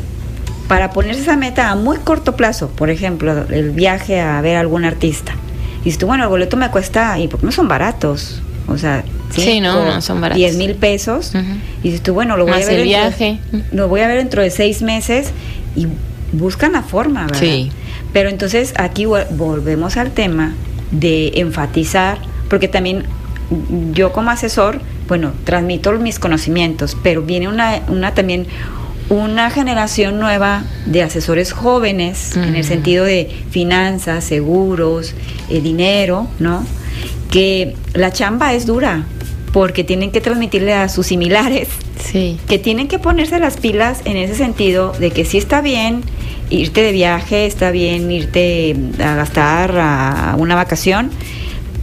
para 0.68 0.90
ponerse 0.90 1.22
esa 1.22 1.36
meta 1.36 1.70
a 1.70 1.76
muy 1.76 1.98
corto 1.98 2.36
plazo, 2.36 2.68
por 2.68 2.90
ejemplo, 2.90 3.46
el 3.50 3.70
viaje 3.70 4.20
a 4.20 4.40
ver 4.40 4.56
a 4.56 4.60
algún 4.60 4.84
artista. 4.84 5.34
Y 5.82 5.86
dices 5.86 5.98
tú, 5.98 6.06
bueno, 6.06 6.24
el 6.24 6.30
boleto 6.30 6.56
me 6.56 6.70
cuesta, 6.70 7.18
y 7.18 7.28
porque 7.28 7.46
no 7.46 7.52
son 7.52 7.68
baratos, 7.68 8.40
o 8.68 8.78
sea, 8.78 9.04
sí, 9.30 9.60
no, 9.60 9.84
no 9.84 10.00
son 10.00 10.20
baratos. 10.20 10.38
10 10.38 10.56
mil 10.56 10.74
pesos. 10.74 11.32
Y 11.82 11.88
dices 11.88 12.02
tú, 12.02 12.14
bueno, 12.14 12.36
lo 12.36 12.44
voy 12.44 12.62
a 12.62 12.66
ver. 12.66 12.80
El 12.80 12.84
viaje. 12.84 13.38
lo 13.72 13.88
voy 13.88 14.00
a 14.00 14.06
ver 14.06 14.18
dentro 14.18 14.42
de 14.42 14.50
seis 14.50 14.82
meses 14.82 15.32
y 15.76 15.88
buscan 16.32 16.72
la 16.72 16.82
forma, 16.82 17.26
¿verdad? 17.26 17.40
Sí. 17.40 17.70
Pero 18.12 18.28
entonces 18.28 18.74
aquí 18.76 19.04
volvemos 19.04 19.96
al 19.96 20.12
tema 20.12 20.54
de 20.90 21.32
enfatizar, 21.36 22.18
porque 22.48 22.68
también 22.68 23.04
yo 23.92 24.12
como 24.12 24.30
asesor, 24.30 24.80
bueno, 25.12 25.34
transmito 25.44 25.92
mis 25.98 26.18
conocimientos, 26.18 26.96
pero 27.02 27.20
viene 27.20 27.46
una, 27.46 27.82
una 27.88 28.14
también 28.14 28.46
una 29.10 29.50
generación 29.50 30.18
nueva 30.18 30.64
de 30.86 31.02
asesores 31.02 31.52
jóvenes 31.52 32.34
en 32.34 32.56
el 32.56 32.64
sentido 32.64 33.04
de 33.04 33.30
finanzas, 33.50 34.24
seguros, 34.24 35.12
eh, 35.50 35.60
dinero, 35.60 36.28
¿no? 36.38 36.64
Que 37.30 37.76
la 37.92 38.10
chamba 38.10 38.54
es 38.54 38.64
dura 38.64 39.04
porque 39.52 39.84
tienen 39.84 40.12
que 40.12 40.22
transmitirle 40.22 40.72
a 40.72 40.88
sus 40.88 41.08
similares 41.08 41.68
sí. 42.02 42.38
que 42.48 42.58
tienen 42.58 42.88
que 42.88 42.98
ponerse 42.98 43.38
las 43.38 43.58
pilas 43.58 44.00
en 44.06 44.16
ese 44.16 44.34
sentido 44.34 44.92
de 44.92 45.10
que 45.10 45.26
sí 45.26 45.36
está 45.36 45.60
bien 45.60 46.00
irte 46.48 46.80
de 46.80 46.92
viaje, 46.92 47.44
está 47.44 47.70
bien 47.70 48.10
irte 48.10 48.74
a 48.98 49.14
gastar 49.14 49.76
a 49.78 50.36
una 50.38 50.54
vacación, 50.54 51.10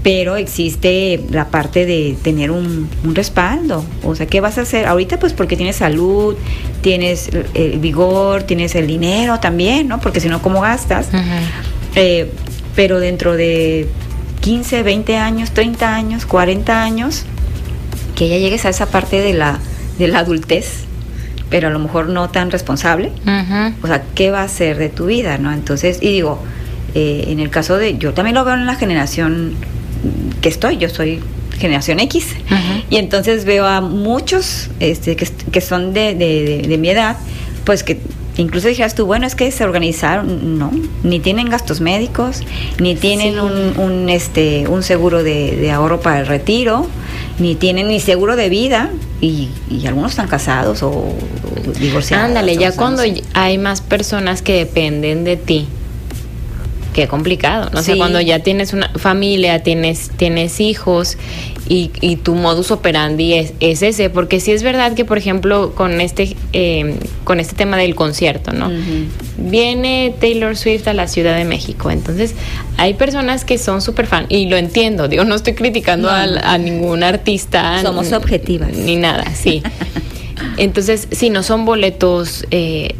pero 0.04 0.38
existe 0.38 1.22
la 1.30 1.50
parte 1.50 1.86
de 1.86 2.18
tener 2.22 2.52
un, 2.52 2.90
respaldo. 3.04 3.84
O 4.04 4.16
sea, 4.16 4.28
¿qué 4.28 4.40
vas 4.40 4.58
a 4.58 4.62
hacer? 4.62 4.86
Ahorita 4.86 5.20
pues 5.20 5.34
porque 5.34 5.58
tienes 5.58 5.78
salud, 5.78 6.36
tienes 6.82 7.30
el 7.54 7.80
vigor, 7.80 8.44
tienes 8.44 8.76
el 8.76 8.88
dinero 8.88 9.40
también, 9.40 9.88
¿no? 9.88 10.00
Porque 10.00 10.20
si 10.20 10.30
no, 10.30 10.42
¿cómo 10.42 10.62
gastas? 10.62 11.10
Eh, 11.96 12.32
pero 12.76 13.00
dentro 13.00 13.36
de 13.36 13.90
15, 14.42 14.84
20 14.84 15.18
años, 15.18 15.52
30 15.52 15.94
años, 15.94 16.26
40 16.26 16.82
años, 16.82 17.26
que 18.16 18.30
ya 18.30 18.38
llegues 18.38 18.66
a 18.66 18.70
esa 18.70 18.86
parte 18.86 19.20
de 19.20 19.34
la, 19.34 19.60
de 19.98 20.08
la 20.08 20.20
adultez, 20.20 20.86
pero 21.50 21.68
a 21.68 21.72
lo 21.72 21.80
mejor 21.80 22.08
no 22.08 22.30
tan 22.30 22.52
responsable. 22.52 23.12
O 23.84 23.88
sea, 23.88 24.04
¿qué 24.16 24.32
va 24.32 24.44
a 24.44 24.48
ser 24.48 24.78
de 24.78 24.88
tu 24.88 25.08
vida, 25.08 25.38
no? 25.38 25.52
Entonces, 25.52 26.00
y 26.02 26.10
digo, 26.12 26.40
eh, 26.96 27.26
en 27.28 27.40
el 27.40 27.50
caso 27.50 27.78
de, 27.78 27.98
yo 27.98 28.14
también 28.14 28.36
lo 28.36 28.46
veo 28.46 28.54
en 28.54 28.66
la 28.66 28.76
generación 28.76 29.56
que 30.42 30.50
estoy, 30.50 30.78
yo 30.78 30.90
soy 30.90 31.22
generación 31.60 32.00
X, 32.00 32.28
y 32.90 32.96
entonces 32.96 33.46
veo 33.46 33.66
a 33.66 33.82
muchos 33.82 34.70
este, 34.80 35.16
que, 35.16 35.62
son 35.62 35.94
de, 35.94 36.16
de, 36.16 36.78
mi 36.78 36.90
edad, 36.90 37.18
pues 37.66 37.84
que 37.84 38.00
incluso 38.38 38.70
dijeras 38.70 38.96
tú, 38.96 39.06
bueno, 39.06 39.28
es 39.28 39.36
que 39.36 39.52
se 39.52 39.66
organizaron, 39.66 40.58
no, 40.58 40.72
ni 41.04 41.20
tienen 41.20 41.50
gastos 41.50 41.82
médicos, 41.82 42.44
ni 42.80 42.96
tienen 42.96 43.40
un, 43.40 43.78
un, 43.78 44.10
este, 44.10 44.68
un 44.70 44.84
seguro 44.84 45.22
de, 45.22 45.70
ahorro 45.72 46.00
para 46.00 46.22
el 46.22 46.28
retiro, 46.28 46.88
ni 47.40 47.56
tienen 47.56 47.90
ni 47.90 48.00
seguro 48.00 48.38
de 48.38 48.48
vida, 48.48 48.90
y, 49.20 49.50
y 49.70 49.86
algunos 49.86 50.12
están 50.12 50.30
casados 50.30 50.82
o, 50.82 51.14
divorciados. 51.78 52.26
Ándale, 52.26 52.56
ya 52.56 52.72
cuando 52.72 53.04
hay 53.34 53.58
más 53.58 53.82
personas 53.82 54.42
que 54.42 54.54
dependen 54.54 55.26
de 55.26 55.36
ti, 55.36 55.68
qué 56.94 57.08
complicado, 57.08 57.70
¿no? 57.74 57.84
sé 57.84 57.98
cuando 57.98 58.20
ya 58.20 58.40
tienes 58.40 58.74
una 58.74 58.90
familia, 58.96 59.62
tienes, 59.64 60.10
tienes 60.18 60.60
hijos 60.60 61.18
y, 61.68 61.92
y 62.02 62.16
tu 62.16 62.36
modus 62.36 62.72
operandi 62.72 63.34
es, 63.34 63.54
es, 63.60 63.84
ese, 63.84 64.10
porque 64.10 64.40
sí 64.40 64.52
es 64.52 64.64
verdad 64.64 64.94
que, 64.94 65.06
por 65.06 65.18
ejemplo, 65.18 65.74
con 65.76 66.02
este, 66.02 66.36
eh, 66.54 66.98
con 67.24 67.40
este 67.40 67.56
tema 67.56 67.78
del 67.78 67.96
concierto, 67.96 68.52
¿no? 68.52 68.72
Viene 69.38 70.16
Taylor 70.20 70.58
Swift 70.58 70.88
a 70.88 70.94
la 70.94 71.08
Ciudad 71.08 71.38
de 71.38 71.46
México, 71.46 71.92
entonces 71.92 72.34
hay 72.78 72.96
personas 72.96 73.46
que 73.46 73.58
son 73.58 73.82
súper 73.82 74.08
fan, 74.08 74.26
y 74.30 74.48
lo 74.48 74.58
entiendo, 74.58 75.08
digo, 75.08 75.26
no 75.26 75.36
estoy 75.36 75.54
criticando 75.54 76.10
a, 76.10 76.58
ningún 76.58 77.04
artista. 77.04 77.82
Somos 77.82 78.12
objetivas. 78.12 78.74
Ni 78.74 78.96
nada, 78.96 79.26
sí. 79.36 79.62
Entonces, 80.58 81.08
si 81.12 81.30
no 81.30 81.44
son 81.44 81.66
boletos 81.66 82.46
eh, 82.52 82.96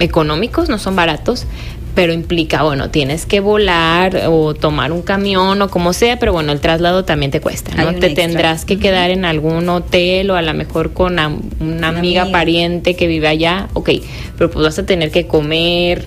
económicos, 0.00 0.68
no 0.68 0.78
son 0.78 0.96
baratos, 0.96 1.46
pero 1.94 2.12
implica, 2.12 2.62
bueno, 2.62 2.90
tienes 2.90 3.26
que 3.26 3.40
volar 3.40 4.22
o 4.28 4.54
tomar 4.54 4.92
un 4.92 5.02
camión 5.02 5.60
o 5.60 5.68
como 5.68 5.92
sea, 5.92 6.18
pero 6.18 6.32
bueno, 6.32 6.52
el 6.52 6.60
traslado 6.60 7.04
también 7.04 7.30
te 7.30 7.40
cuesta, 7.40 7.74
¿no? 7.74 7.94
Te 7.94 8.10
tendrás 8.10 8.64
que 8.64 8.78
quedar 8.78 9.10
en 9.10 9.24
algún 9.24 9.68
hotel 9.68 10.30
o 10.30 10.36
a 10.36 10.42
lo 10.42 10.54
mejor 10.54 10.92
con 10.92 11.18
una, 11.60 11.88
amiga, 11.88 12.30
pariente 12.30 12.94
que 12.94 13.06
vive 13.06 13.28
allá, 13.28 13.68
ok, 13.74 13.90
pero 14.36 14.50
pues 14.50 14.64
vas 14.64 14.78
a 14.78 14.86
tener 14.86 15.10
que 15.10 15.26
comer, 15.26 16.06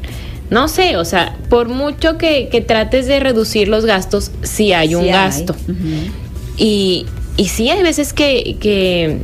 no 0.50 0.68
sé, 0.68 0.98
o 0.98 1.06
sea, 1.06 1.36
por 1.50 1.68
mucho 1.68 2.18
que, 2.18 2.64
trates 2.66 3.08
de 3.08 3.20
reducir 3.20 3.68
los 3.68 3.86
gastos, 3.86 4.32
sí 4.42 4.74
hay 4.74 4.96
un 4.96 5.08
gasto. 5.08 5.56
y, 6.58 7.06
y 7.36 7.46
sí 7.50 7.70
hay 7.70 7.84
veces 7.84 8.14
que, 8.14 8.58
que 8.60 9.20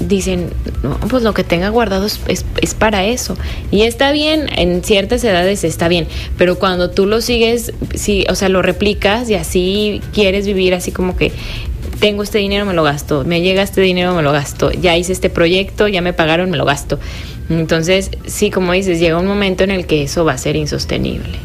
dicen, 0.00 0.50
no, 0.82 0.98
pues 1.08 1.22
lo 1.22 1.34
que 1.34 1.44
tenga 1.44 1.68
guardado 1.68 2.06
es, 2.06 2.20
es, 2.28 2.74
para 2.74 3.04
eso. 3.04 3.36
Y 3.70 3.82
está 3.82 4.12
bien, 4.12 4.46
en 4.56 4.82
ciertas 4.82 5.24
edades 5.24 5.64
está 5.64 5.88
bien, 5.88 6.06
pero 6.36 6.58
cuando 6.58 6.90
tú 6.90 7.06
lo 7.06 7.20
sigues, 7.20 7.72
sí, 7.94 8.24
o 8.28 8.34
sea, 8.34 8.48
lo 8.48 8.62
replicas 8.62 9.28
y 9.30 9.34
así 9.34 10.00
quieres 10.12 10.46
vivir 10.46 10.74
así 10.74 10.92
como 10.92 11.16
que 11.16 11.32
tengo 12.00 12.22
este 12.22 12.38
dinero, 12.38 12.66
me 12.66 12.74
lo 12.74 12.82
gasto, 12.82 13.24
me 13.24 13.40
llega 13.40 13.62
este 13.62 13.80
dinero, 13.80 14.14
me 14.14 14.22
lo 14.22 14.32
gasto, 14.32 14.70
ya 14.70 14.96
hice 14.96 15.12
este 15.12 15.30
proyecto, 15.30 15.88
ya 15.88 16.02
me 16.02 16.12
pagaron, 16.12 16.50
me 16.50 16.56
lo 16.56 16.64
gasto. 16.64 16.98
Entonces, 17.48 18.10
sí, 18.26 18.50
como 18.50 18.72
dices, 18.72 19.00
llega 19.00 19.18
un 19.18 19.26
momento 19.26 19.64
en 19.64 19.70
el 19.70 19.86
que 19.86 20.02
eso 20.02 20.24
va 20.24 20.32
a 20.32 20.38
ser 20.38 20.56
insostenible. 20.56 21.38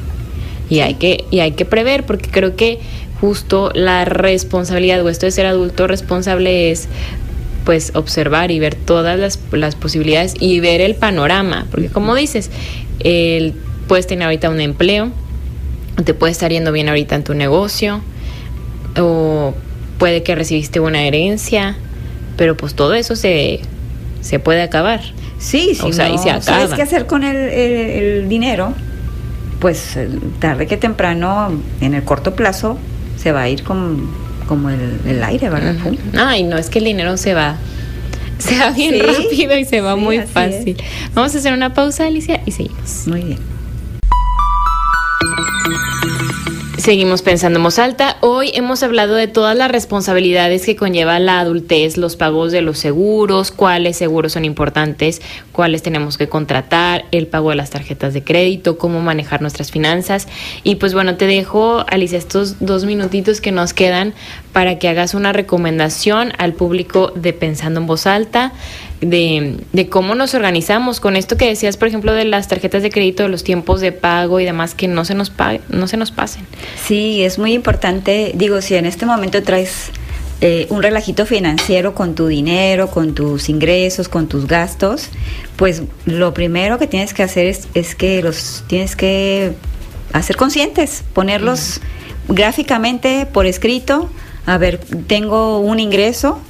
Y 0.69 0.79
hay 0.79 0.95
que, 0.95 1.25
y 1.31 1.39
hay 1.39 1.51
que 1.51 1.65
prever, 1.65 2.05
porque 2.05 2.29
creo 2.29 2.55
que 2.55 2.79
justo 3.19 3.71
la 3.75 4.03
responsabilidad 4.03 5.05
o 5.05 5.09
esto 5.09 5.27
de 5.27 5.31
ser 5.31 5.45
adulto 5.45 5.85
responsable 5.85 6.71
es 6.71 6.87
pues 7.65 7.91
observar 7.95 8.51
y 8.51 8.59
ver 8.59 8.75
todas 8.75 9.19
las, 9.19 9.39
las 9.51 9.75
posibilidades 9.75 10.33
y 10.39 10.59
ver 10.59 10.81
el 10.81 10.95
panorama, 10.95 11.67
porque 11.71 11.89
como 11.89 12.15
dices, 12.15 12.49
el, 12.99 13.53
puedes 13.87 14.07
tener 14.07 14.25
ahorita 14.25 14.49
un 14.49 14.61
empleo, 14.61 15.11
te 16.03 16.13
puede 16.13 16.31
estar 16.31 16.51
yendo 16.51 16.71
bien 16.71 16.89
ahorita 16.89 17.15
en 17.15 17.23
tu 17.23 17.33
negocio, 17.33 18.01
o 18.97 19.53
puede 19.97 20.23
que 20.23 20.35
recibiste 20.35 20.79
una 20.79 21.03
herencia, 21.03 21.77
pero 22.37 22.57
pues 22.57 22.73
todo 22.73 22.93
eso 22.93 23.15
se, 23.15 23.59
se 24.21 24.39
puede 24.39 24.61
acabar. 24.61 25.01
Sí, 25.37 25.75
sí. 25.75 25.81
O 25.83 25.93
sea, 25.93 26.09
y 26.09 26.17
se 26.17 26.29
acaba. 26.29 26.41
¿Sabes 26.41 26.73
qué 26.73 26.81
hacer 26.81 27.05
con 27.05 27.23
el, 27.23 27.35
el 27.35 28.29
dinero? 28.29 28.73
Pues 29.59 29.97
tarde 30.39 30.65
que 30.65 30.77
temprano, 30.77 31.51
en 31.81 31.93
el 31.93 32.03
corto 32.03 32.35
plazo, 32.35 32.77
se 33.17 33.31
va 33.31 33.41
a 33.43 33.49
ir 33.49 33.63
con 33.63 34.09
como 34.51 34.69
el, 34.69 35.23
aire, 35.23 35.49
¿verdad? 35.49 35.77
Ay, 36.17 36.43
no, 36.43 36.57
es 36.57 36.69
que 36.69 36.79
el 36.79 36.83
dinero 36.83 37.15
se 37.15 37.33
va. 37.33 37.55
Se 38.37 38.59
va 38.59 38.71
bien 38.71 38.99
rápido 38.99 39.57
y 39.57 39.63
se 39.63 39.79
va 39.79 39.95
muy 39.95 40.19
fácil. 40.19 40.75
Vamos 41.13 41.33
a 41.33 41.37
hacer 41.37 41.53
una 41.53 41.73
pausa, 41.73 42.07
Alicia, 42.07 42.41
y 42.45 42.51
seguimos. 42.51 43.07
Muy 43.07 43.21
bien. 43.21 43.50
Seguimos 46.81 47.21
pensando 47.21 47.59
en 47.59 47.63
voz 47.63 47.77
alta. 47.77 48.17
Hoy 48.21 48.49
hemos 48.55 48.81
hablado 48.81 49.13
de 49.13 49.27
todas 49.27 49.55
las 49.55 49.69
responsabilidades 49.69 50.65
que 50.65 50.75
conlleva 50.75 51.19
la 51.19 51.39
adultez, 51.39 51.95
los 51.95 52.15
pagos 52.15 52.51
de 52.51 52.63
los 52.63 52.79
seguros, 52.79 53.51
cuáles 53.51 53.97
seguros 53.97 54.31
son 54.31 54.45
importantes, 54.45 55.21
cuáles 55.51 55.83
tenemos 55.83 56.17
que 56.17 56.27
contratar, 56.27 57.05
el 57.11 57.27
pago 57.27 57.51
de 57.51 57.57
las 57.57 57.69
tarjetas 57.69 58.15
de 58.15 58.23
crédito, 58.23 58.79
cómo 58.79 58.99
manejar 58.99 59.43
nuestras 59.43 59.69
finanzas. 59.69 60.27
Y 60.63 60.77
pues 60.77 60.95
bueno, 60.95 61.17
te 61.17 61.27
dejo, 61.27 61.85
Alicia, 61.87 62.17
estos 62.17 62.55
dos 62.59 62.83
minutitos 62.85 63.41
que 63.41 63.51
nos 63.51 63.75
quedan 63.75 64.15
para 64.51 64.79
que 64.79 64.89
hagas 64.89 65.13
una 65.13 65.33
recomendación 65.33 66.33
al 66.39 66.53
público 66.53 67.11
de 67.13 67.31
Pensando 67.33 67.79
en 67.81 67.85
Voz 67.85 68.07
Alta 68.07 68.53
de, 69.01 69.57
de, 69.73 69.89
cómo 69.89 70.15
nos 70.15 70.33
organizamos 70.33 70.99
con 70.99 71.15
esto 71.15 71.35
que 71.35 71.47
decías, 71.47 71.75
por 71.75 71.87
ejemplo, 71.87 72.13
de 72.13 72.25
las 72.25 72.47
tarjetas 72.47 72.83
de 72.83 72.91
crédito, 72.91 73.23
de 73.23 73.29
los 73.29 73.43
tiempos 73.43 73.81
de 73.81 73.91
pago 73.91 74.39
y 74.39 74.45
demás, 74.45 74.75
que 74.75 74.87
no 74.87 75.05
se 75.05 75.15
nos, 75.15 75.31
no 75.69 75.87
se 75.87 75.97
nos 75.97 76.11
pasen. 76.11 76.45
Sí, 76.85 77.23
es 77.23 77.39
muy 77.39 77.53
importante, 77.53 78.31
digo, 78.35 78.61
si 78.61 78.75
en 78.75 78.85
este 78.85 79.05
momento 79.05 79.41
traes 79.43 79.91
eh, 80.41 80.67
un 80.69 80.81
relajito 80.81 81.25
financiero 81.25 81.93
con 81.93 82.15
tu 82.15 82.27
dinero, 82.27 82.89
con 82.89 83.13
tus 83.13 83.49
ingresos, 83.49 84.07
con 84.07 84.27
tus 84.27 84.47
gastos, 84.47 85.09
pues 85.55 85.83
lo 86.05 86.33
primero 86.33 86.79
que 86.79 86.87
tienes 86.87 87.13
que 87.13 87.23
hacer 87.23 87.47
es, 87.47 87.67
es 87.73 87.95
que 87.95 88.23
los 88.23 88.63
tienes 88.67 88.95
que 88.95 89.53
hacer 90.13 90.37
conscientes, 90.37 91.03
ponerlos 91.13 91.81
gráficamente 92.27 93.25
por 93.25 93.45
escrito. 93.45 94.09
A 94.45 94.57
ver, 94.57 94.79
tengo 95.07 95.59
un 95.59 95.79
ingreso, 95.79 96.41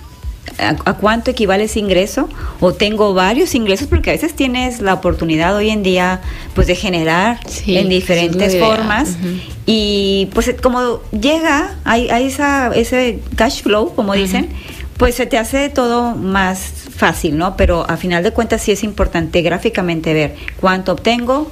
a, 0.57 0.93
cuánto 0.93 1.31
equivale 1.31 1.65
ese 1.65 1.79
ingreso 1.79 2.29
o 2.59 2.73
tengo 2.73 3.13
varios 3.13 3.55
ingresos 3.55 3.87
porque 3.87 4.09
a 4.09 4.13
veces 4.13 4.33
tienes 4.33 4.81
la 4.81 4.93
oportunidad 4.93 5.55
hoy 5.55 5.69
en 5.69 5.83
día 5.83 6.21
pues 6.53 6.67
de 6.67 6.75
generar 6.75 7.39
en 7.65 7.89
diferentes 7.89 8.57
formas. 8.59 9.17
Y 9.65 10.29
pues 10.33 10.53
como 10.61 11.01
llega 11.11 11.75
hay, 11.83 12.09
hay 12.09 12.27
esa, 12.27 12.71
ese 12.73 13.19
cash 13.35 13.63
flow 13.63 13.93
como 13.95 14.13
dicen 14.13 14.49
pues 14.97 15.15
se 15.15 15.25
te 15.25 15.37
hace 15.37 15.69
todo 15.69 16.15
más 16.15 16.59
fácil 16.95 17.37
no 17.37 17.57
pero 17.57 17.89
a 17.89 17.97
final 17.97 18.23
de 18.23 18.31
cuentas 18.31 18.61
sí 18.61 18.71
es 18.71 18.83
importante 18.83 19.41
gráficamente 19.41 20.13
ver 20.13 20.35
cuánto 20.59 20.91
obtengo 20.91 21.51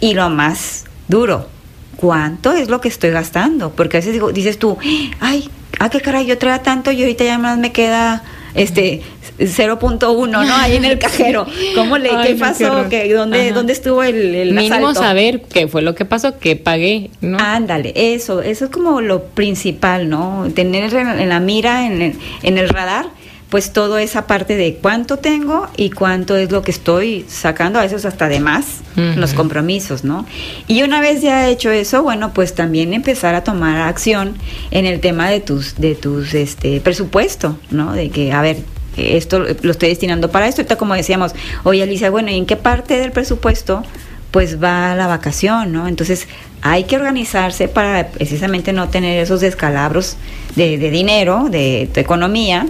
y 0.00 0.14
lo 0.14 0.28
más 0.28 0.84
duro 1.08 1.48
cuánto 1.96 2.52
es 2.52 2.68
lo 2.68 2.80
que 2.80 2.88
estoy 2.88 3.10
gastando. 3.10 3.72
Porque 3.72 3.98
a 3.98 4.00
veces 4.00 4.12
digo, 4.12 4.32
dices 4.32 4.58
tú 4.58 4.76
ay 5.20 5.50
ah, 5.78 5.88
qué 5.88 6.00
caray, 6.00 6.26
yo 6.26 6.38
traía 6.38 6.62
tanto 6.62 6.90
y 6.90 7.02
ahorita 7.02 7.24
ya 7.24 7.38
más 7.38 7.58
me 7.58 7.72
queda 7.72 8.22
este 8.54 9.02
0.1, 9.38 10.28
¿no? 10.28 10.38
Ahí 10.40 10.76
en 10.76 10.84
el 10.84 10.98
cajero. 11.00 11.46
¿Cómo 11.74 11.98
le, 11.98 12.10
qué 12.24 12.34
pasó? 12.34 12.86
¿Qué, 12.88 13.12
dónde, 13.12 13.52
¿Dónde 13.52 13.72
estuvo 13.72 14.02
el, 14.02 14.34
el 14.34 14.54
Mínimo 14.54 14.94
saber 14.94 15.42
qué 15.42 15.68
fue 15.68 15.82
lo 15.82 15.94
que 15.94 16.04
pasó, 16.04 16.38
qué 16.38 16.56
pagué, 16.56 17.10
¿no? 17.20 17.38
Ándale, 17.38 17.92
eso, 17.94 18.42
eso 18.42 18.66
es 18.66 18.70
como 18.70 19.00
lo 19.00 19.24
principal, 19.24 20.08
¿no? 20.08 20.48
Tener 20.54 20.92
en 20.94 21.28
la 21.28 21.40
mira, 21.40 21.86
en 21.86 22.02
el, 22.02 22.14
en 22.42 22.58
el 22.58 22.68
radar, 22.68 23.06
pues 23.50 23.72
toda 23.72 24.00
esa 24.00 24.26
parte 24.26 24.56
de 24.56 24.76
cuánto 24.76 25.16
tengo 25.16 25.68
y 25.76 25.90
cuánto 25.90 26.36
es 26.36 26.52
lo 26.52 26.62
que 26.62 26.70
estoy 26.70 27.26
sacando, 27.28 27.80
a 27.80 27.82
veces 27.82 28.04
hasta 28.04 28.28
de 28.28 28.40
más, 28.40 28.80
los 28.96 29.34
compromisos, 29.34 30.04
¿no? 30.04 30.26
Y 30.68 30.82
una 30.82 31.00
vez 31.00 31.20
ya 31.20 31.48
hecho 31.48 31.70
eso, 31.70 32.02
bueno, 32.02 32.32
pues 32.32 32.54
también 32.54 32.94
empezar 32.94 33.34
a 33.34 33.42
tomar 33.42 33.80
acción 33.80 34.36
en 34.70 34.86
el 34.86 35.00
tema 35.00 35.28
de 35.28 35.40
tus, 35.40 35.76
de 35.76 35.94
tus, 35.94 36.34
este, 36.34 36.80
presupuesto, 36.80 37.58
¿no? 37.70 37.92
De 37.92 38.10
que, 38.10 38.32
a 38.32 38.40
ver, 38.40 38.58
esto 38.96 39.40
lo 39.40 39.70
estoy 39.70 39.88
destinando 39.88 40.30
para 40.30 40.46
esto, 40.46 40.60
ahorita 40.60 40.76
como 40.76 40.94
decíamos, 40.94 41.32
oye 41.64 41.82
Alicia, 41.82 42.10
bueno, 42.10 42.30
¿y 42.30 42.36
en 42.36 42.46
qué 42.46 42.56
parte 42.56 42.98
del 42.98 43.10
presupuesto? 43.10 43.82
pues 44.30 44.62
va 44.62 44.92
a 44.92 44.94
la 44.94 45.06
vacación, 45.06 45.72
¿no? 45.72 45.88
Entonces, 45.88 46.28
hay 46.62 46.84
que 46.84 46.96
organizarse 46.96 47.68
para 47.68 48.08
precisamente 48.08 48.72
no 48.72 48.88
tener 48.88 49.22
esos 49.22 49.40
descalabros 49.40 50.16
de, 50.56 50.90
dinero, 50.90 51.48
de 51.50 51.88
tu 51.92 52.00
economía, 52.00 52.66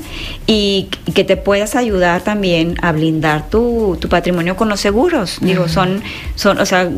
y, 0.46 0.88
que 1.14 1.24
te 1.24 1.36
puedas 1.36 1.74
ayudar 1.74 2.22
también 2.22 2.76
a 2.82 2.92
blindar 2.92 3.48
tu, 3.50 3.98
patrimonio 4.08 4.56
con 4.56 4.68
los 4.68 4.80
seguros. 4.80 5.38
Digo, 5.40 5.68
son, 5.68 6.02
son, 6.36 6.58
o 6.60 6.66
sea, 6.66 6.88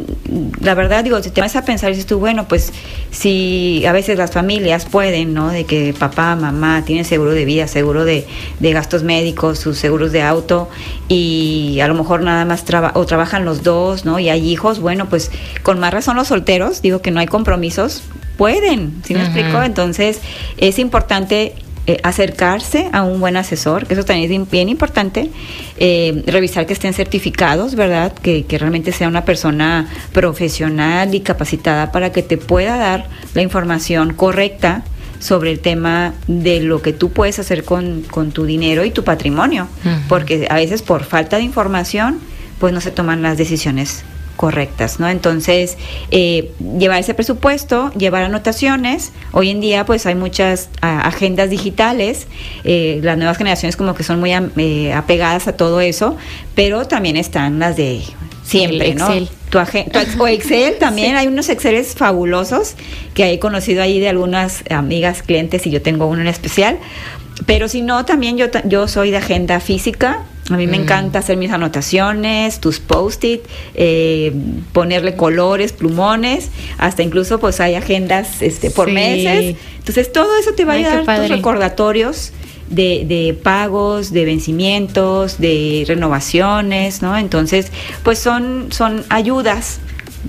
la 0.61 0.75
verdad, 0.75 1.05
digo, 1.05 1.23
si 1.23 1.31
te 1.31 1.41
vas 1.41 1.57
a 1.57 1.65
pensar, 1.65 1.91
dices 1.91 2.07
tú, 2.07 2.19
bueno, 2.19 2.47
pues 2.47 2.73
si 3.11 3.85
a 3.87 3.93
veces 3.93 4.19
las 4.19 4.33
familias 4.33 4.85
pueden, 4.85 5.35
¿no? 5.35 5.49
De 5.49 5.65
que 5.65 5.95
papá, 5.99 6.37
mamá 6.37 6.85
tienen 6.85 7.05
seguro 7.05 7.31
de 7.31 7.45
vida, 7.45 7.69
seguro 7.69 8.05
de, 8.05 8.27
de 8.61 8.73
gastos 8.73 9.03
médicos, 9.03 9.59
sus 9.59 9.79
seguros 9.79 10.13
de 10.13 10.23
auto, 10.23 10.69
y 11.09 11.79
a 11.81 11.89
lo 11.89 11.95
mejor 11.95 12.23
nada 12.23 12.45
más 12.45 12.65
traba, 12.65 12.93
o 12.95 13.07
trabajan 13.07 13.45
los 13.45 13.63
dos, 13.63 14.05
¿no? 14.05 14.19
Y 14.19 14.29
hay 14.29 14.47
hijos, 14.51 14.81
bueno, 14.81 15.09
pues 15.09 15.31
con 15.63 15.79
más 15.79 15.93
razón 15.93 16.17
los 16.17 16.29
solteros, 16.29 16.82
digo 16.83 17.01
que 17.01 17.11
no 17.11 17.21
hay 17.21 17.27
compromisos, 17.27 18.03
pueden, 18.37 19.03
¿sí 19.05 19.15
me 19.15 19.23
explico? 19.23 19.63
Entonces 19.63 20.21
es 20.57 20.79
importante 20.79 21.55
eh, 21.87 21.99
acercarse 22.05 22.89
a 22.93 23.03
un 23.03 23.19
buen 23.19 23.37
asesor, 23.37 23.87
que 23.87 23.95
eso 23.95 24.05
también 24.05 24.31
es 24.31 24.51
bien 24.51 24.69
importante, 24.69 25.31
eh, 25.79 26.23
revisar 26.27 26.65
que 26.65 26.73
estén 26.73 26.95
certificados, 26.95 27.75
¿verdad? 27.75 28.13
Que, 28.13 28.45
que, 28.45 28.57
realmente 28.57 28.93
sea 28.93 29.09
una 29.09 29.25
persona 29.25 29.89
profesional 30.13 31.13
y 31.13 31.21
capacitada 31.21 31.91
para 31.91 32.13
que 32.13 32.23
te 32.23 32.39
pueda 32.39 32.77
dar 32.77 33.09
la 33.35 33.43
información 33.43 34.15
correcta 34.15 34.85
sobre 35.23 35.51
el 35.51 35.61
tema 35.61 36.15
de 36.27 36.61
lo 36.61 36.83
que 36.83 36.93
tú 36.93 37.11
puedes 37.11 37.39
hacer 37.39 37.65
con, 37.65 38.05
tu 38.33 38.45
dinero 38.45 38.85
y 38.85 38.91
tu 38.91 39.05
patrimonio, 39.05 39.69
porque 40.09 40.47
a 40.51 40.57
veces 40.57 40.83
por 40.83 41.05
falta 41.05 41.37
de 41.37 41.43
información, 41.43 42.19
pues 42.59 42.73
no 42.73 42.81
se 42.81 42.91
toman 42.91 43.23
las 43.23 43.39
decisiones 43.39 44.05
correctas, 44.43 44.99
¿no? 44.99 45.09
Entonces, 45.09 45.79
eh, 46.11 46.51
llevar 46.77 46.99
ese 46.99 47.15
presupuesto, 47.15 47.93
llevar 47.93 48.25
anotaciones. 48.25 49.13
Hoy 49.31 49.51
en 49.51 49.61
día, 49.61 49.87
pues 49.87 50.05
hay 50.05 50.17
muchas 50.17 50.69
agendas 50.81 51.49
digitales. 51.49 52.27
Eh, 52.65 52.99
las 53.05 53.17
nuevas 53.17 53.39
generaciones 53.39 53.77
como 53.77 53.95
que 53.95 54.03
son 54.03 54.19
muy 54.19 54.33
eh, 54.33 54.93
apegadas 54.95 55.47
a 55.47 55.53
todo 55.53 55.81
eso, 55.81 56.17
pero 56.57 56.89
también 56.89 57.17
están 57.17 57.61
las 57.61 57.77
de 57.77 58.03
siempre, 58.43 58.97
¿no? 58.97 59.13
Excel. 59.13 59.29
Tu, 59.49 60.21
o 60.21 60.27
Excel 60.27 60.77
también, 60.77 61.15
hay 61.21 61.29
unos 61.29 61.49
Exceles 61.49 61.95
fabulosos 61.95 62.75
que 63.15 63.33
he 63.33 63.39
conocido 63.39 63.81
ahí 63.81 64.01
de 64.01 64.09
algunas 64.09 64.65
amigas, 64.71 65.23
clientes 65.23 65.69
y 65.69 65.71
yo 65.71 65.83
tengo 65.83 66.07
uno 66.07 66.21
en 66.21 66.27
especial. 66.27 66.81
Pero 67.47 67.69
si 67.69 67.81
no, 67.81 68.05
también 68.05 68.37
yo, 68.37 68.47
yo 68.65 68.89
soy 68.89 69.13
de 69.13 69.19
agenda 69.19 69.61
física, 69.61 70.25
a 70.55 70.59
mí 70.59 70.67
me 70.67 70.79
mm. 70.79 70.83
encanta 70.83 71.19
hacer 71.21 71.37
mis 71.37 71.51
anotaciones, 71.51 72.61
tus 72.61 72.81
post-it, 72.81 73.43
eh, 73.75 74.33
ponerle 74.73 75.17
colores, 75.17 75.73
plumones, 75.73 76.51
hasta 76.79 77.03
incluso 77.03 77.39
pues 77.39 77.61
hay 77.61 77.75
agendas 77.75 78.43
este, 78.43 78.71
por 78.71 78.91
meses. 78.91 79.57
Entonces 79.79 80.13
todo 80.13 80.39
eso 80.39 80.53
te 80.55 80.65
va 80.65 80.75
a 80.75 81.05
dar 81.05 81.21
tus 81.21 81.29
recordatorios 81.29 82.33
de, 82.69 83.05
de, 83.07 83.35
pagos, 83.35 84.13
de 84.13 84.25
vencimientos, 84.25 85.39
de 85.39 85.85
renovaciones, 85.87 87.03
¿no? 87.03 87.17
Entonces 87.17 87.71
pues 88.03 88.19
son, 88.19 88.69
son 88.71 89.05
ayudas 89.09 89.81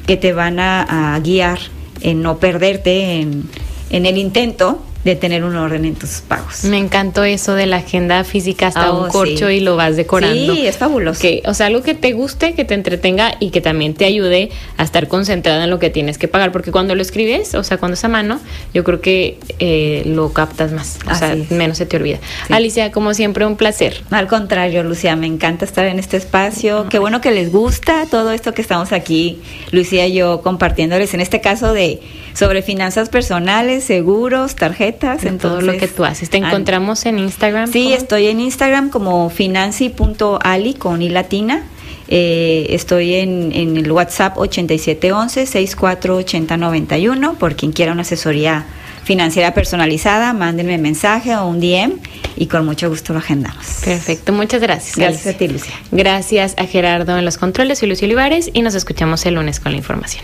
que 0.07 0.17
te 0.17 0.33
van 0.33 0.59
a, 0.59 1.15
a 1.15 1.19
guiar 1.19 1.59
en 2.01 2.21
no 2.21 2.37
perderte 2.37 3.21
en, 3.21 3.43
en 3.89 4.05
el 4.05 4.17
intento 4.17 4.81
de 5.03 5.15
tener 5.15 5.43
un 5.43 5.55
orden 5.55 5.85
en 5.85 5.95
tus 5.95 6.21
pagos. 6.21 6.63
Me 6.63 6.77
encantó 6.77 7.23
eso 7.23 7.55
de 7.55 7.65
la 7.65 7.77
agenda 7.77 8.23
física 8.23 8.67
hasta 8.67 8.91
un 8.91 9.05
oh, 9.05 9.07
corcho 9.09 9.49
y 9.49 9.59
lo 9.59 9.75
vas 9.75 9.95
decorando. 9.95 10.53
Sí, 10.53 10.65
es 10.65 10.77
fabuloso. 10.77 11.21
Que, 11.21 11.41
o 11.45 11.53
sea, 11.53 11.67
algo 11.67 11.83
que 11.83 11.93
te 11.93 12.13
guste, 12.13 12.53
que 12.53 12.65
te 12.65 12.73
entretenga 12.73 13.35
y 13.39 13.49
que 13.49 13.61
también 13.61 13.93
te 13.93 14.05
ayude 14.05 14.49
a 14.77 14.83
estar 14.83 15.07
concentrada 15.07 15.65
en 15.65 15.69
lo 15.69 15.79
que 15.79 15.89
tienes 15.89 16.17
que 16.17 16.27
pagar. 16.27 16.51
Porque 16.51 16.71
cuando 16.71 16.95
lo 16.95 17.01
escribes, 17.01 17.53
o 17.55 17.63
sea, 17.63 17.77
cuando 17.77 17.93
es 17.93 18.03
a 18.03 18.07
mano, 18.07 18.39
yo 18.73 18.83
creo 18.83 19.01
que 19.01 19.37
eh, 19.59 20.03
lo 20.05 20.31
captas 20.31 20.71
más. 20.71 20.99
O 21.09 21.15
sea, 21.15 21.35
menos 21.49 21.77
se 21.77 21.85
te 21.85 21.97
olvida. 21.97 22.19
Alicia, 22.49 22.91
como 22.91 23.13
siempre, 23.13 23.45
un 23.45 23.57
placer. 23.57 24.03
Al 24.11 24.27
contrario, 24.27 24.83
Lucía, 24.83 25.15
me 25.15 25.27
encanta 25.27 25.65
estar 25.65 25.85
en 25.85 25.99
este 25.99 26.17
espacio. 26.17 26.87
Qué 26.89 26.99
bueno 26.99 27.21
que 27.21 27.31
les 27.31 27.51
gusta 27.51 28.05
todo 28.09 28.31
esto 28.31 28.53
que 28.53 28.61
estamos 28.61 28.91
aquí, 28.91 29.39
Lucía 29.71 30.07
y 30.07 30.13
yo, 30.13 30.41
compartiéndoles 30.41 31.13
en 31.13 31.21
este 31.21 31.41
caso 31.41 31.73
de 31.73 31.99
sobre 32.33 32.61
finanzas 32.61 33.09
personales, 33.09 33.83
seguros, 33.83 34.55
tarjetas, 34.55 34.92
en 35.01 35.37
todo 35.37 35.61
lo 35.61 35.77
que 35.77 35.87
tú 35.87 36.03
haces. 36.05 36.29
¿Te 36.29 36.37
encontramos 36.37 37.05
en 37.05 37.19
Instagram? 37.19 37.69
Sí, 37.71 37.93
estoy 37.93 38.27
en 38.27 38.39
Instagram 38.39 38.89
como 38.89 39.29
financi.ali 39.29 40.73
con 40.75 41.01
i 41.01 41.09
latina. 41.09 41.63
Eh, 42.09 42.67
estoy 42.69 43.15
en, 43.15 43.51
en, 43.53 43.77
el 43.77 43.89
WhatsApp 43.91 44.37
8711-648091 44.37 47.37
por 47.37 47.55
quien 47.55 47.71
quiera 47.71 47.93
una 47.93 48.01
asesoría 48.01 48.65
financiera 49.03 49.53
personalizada, 49.53 50.33
mándenme 50.33 50.77
mensaje 50.77 51.35
o 51.35 51.47
un 51.47 51.59
DM 51.59 51.99
y 52.35 52.47
con 52.47 52.65
mucho 52.65 52.89
gusto 52.89 53.13
lo 53.13 53.19
agendamos. 53.19 53.65
Perfecto, 53.83 54.33
muchas 54.33 54.61
gracias. 54.61 54.97
Gracias 54.97 55.35
a 55.35 55.37
ti, 55.37 55.47
Lucia. 55.47 55.73
Gracias 55.91 56.55
a 56.57 56.65
Gerardo 56.65 57.17
en 57.17 57.25
los 57.25 57.37
controles 57.37 57.83
y 57.83 57.87
Lucio 57.87 58.05
Olivares 58.05 58.49
y 58.53 58.61
nos 58.61 58.75
escuchamos 58.75 59.25
el 59.25 59.35
lunes 59.35 59.59
con 59.59 59.71
la 59.71 59.77
información. 59.77 60.23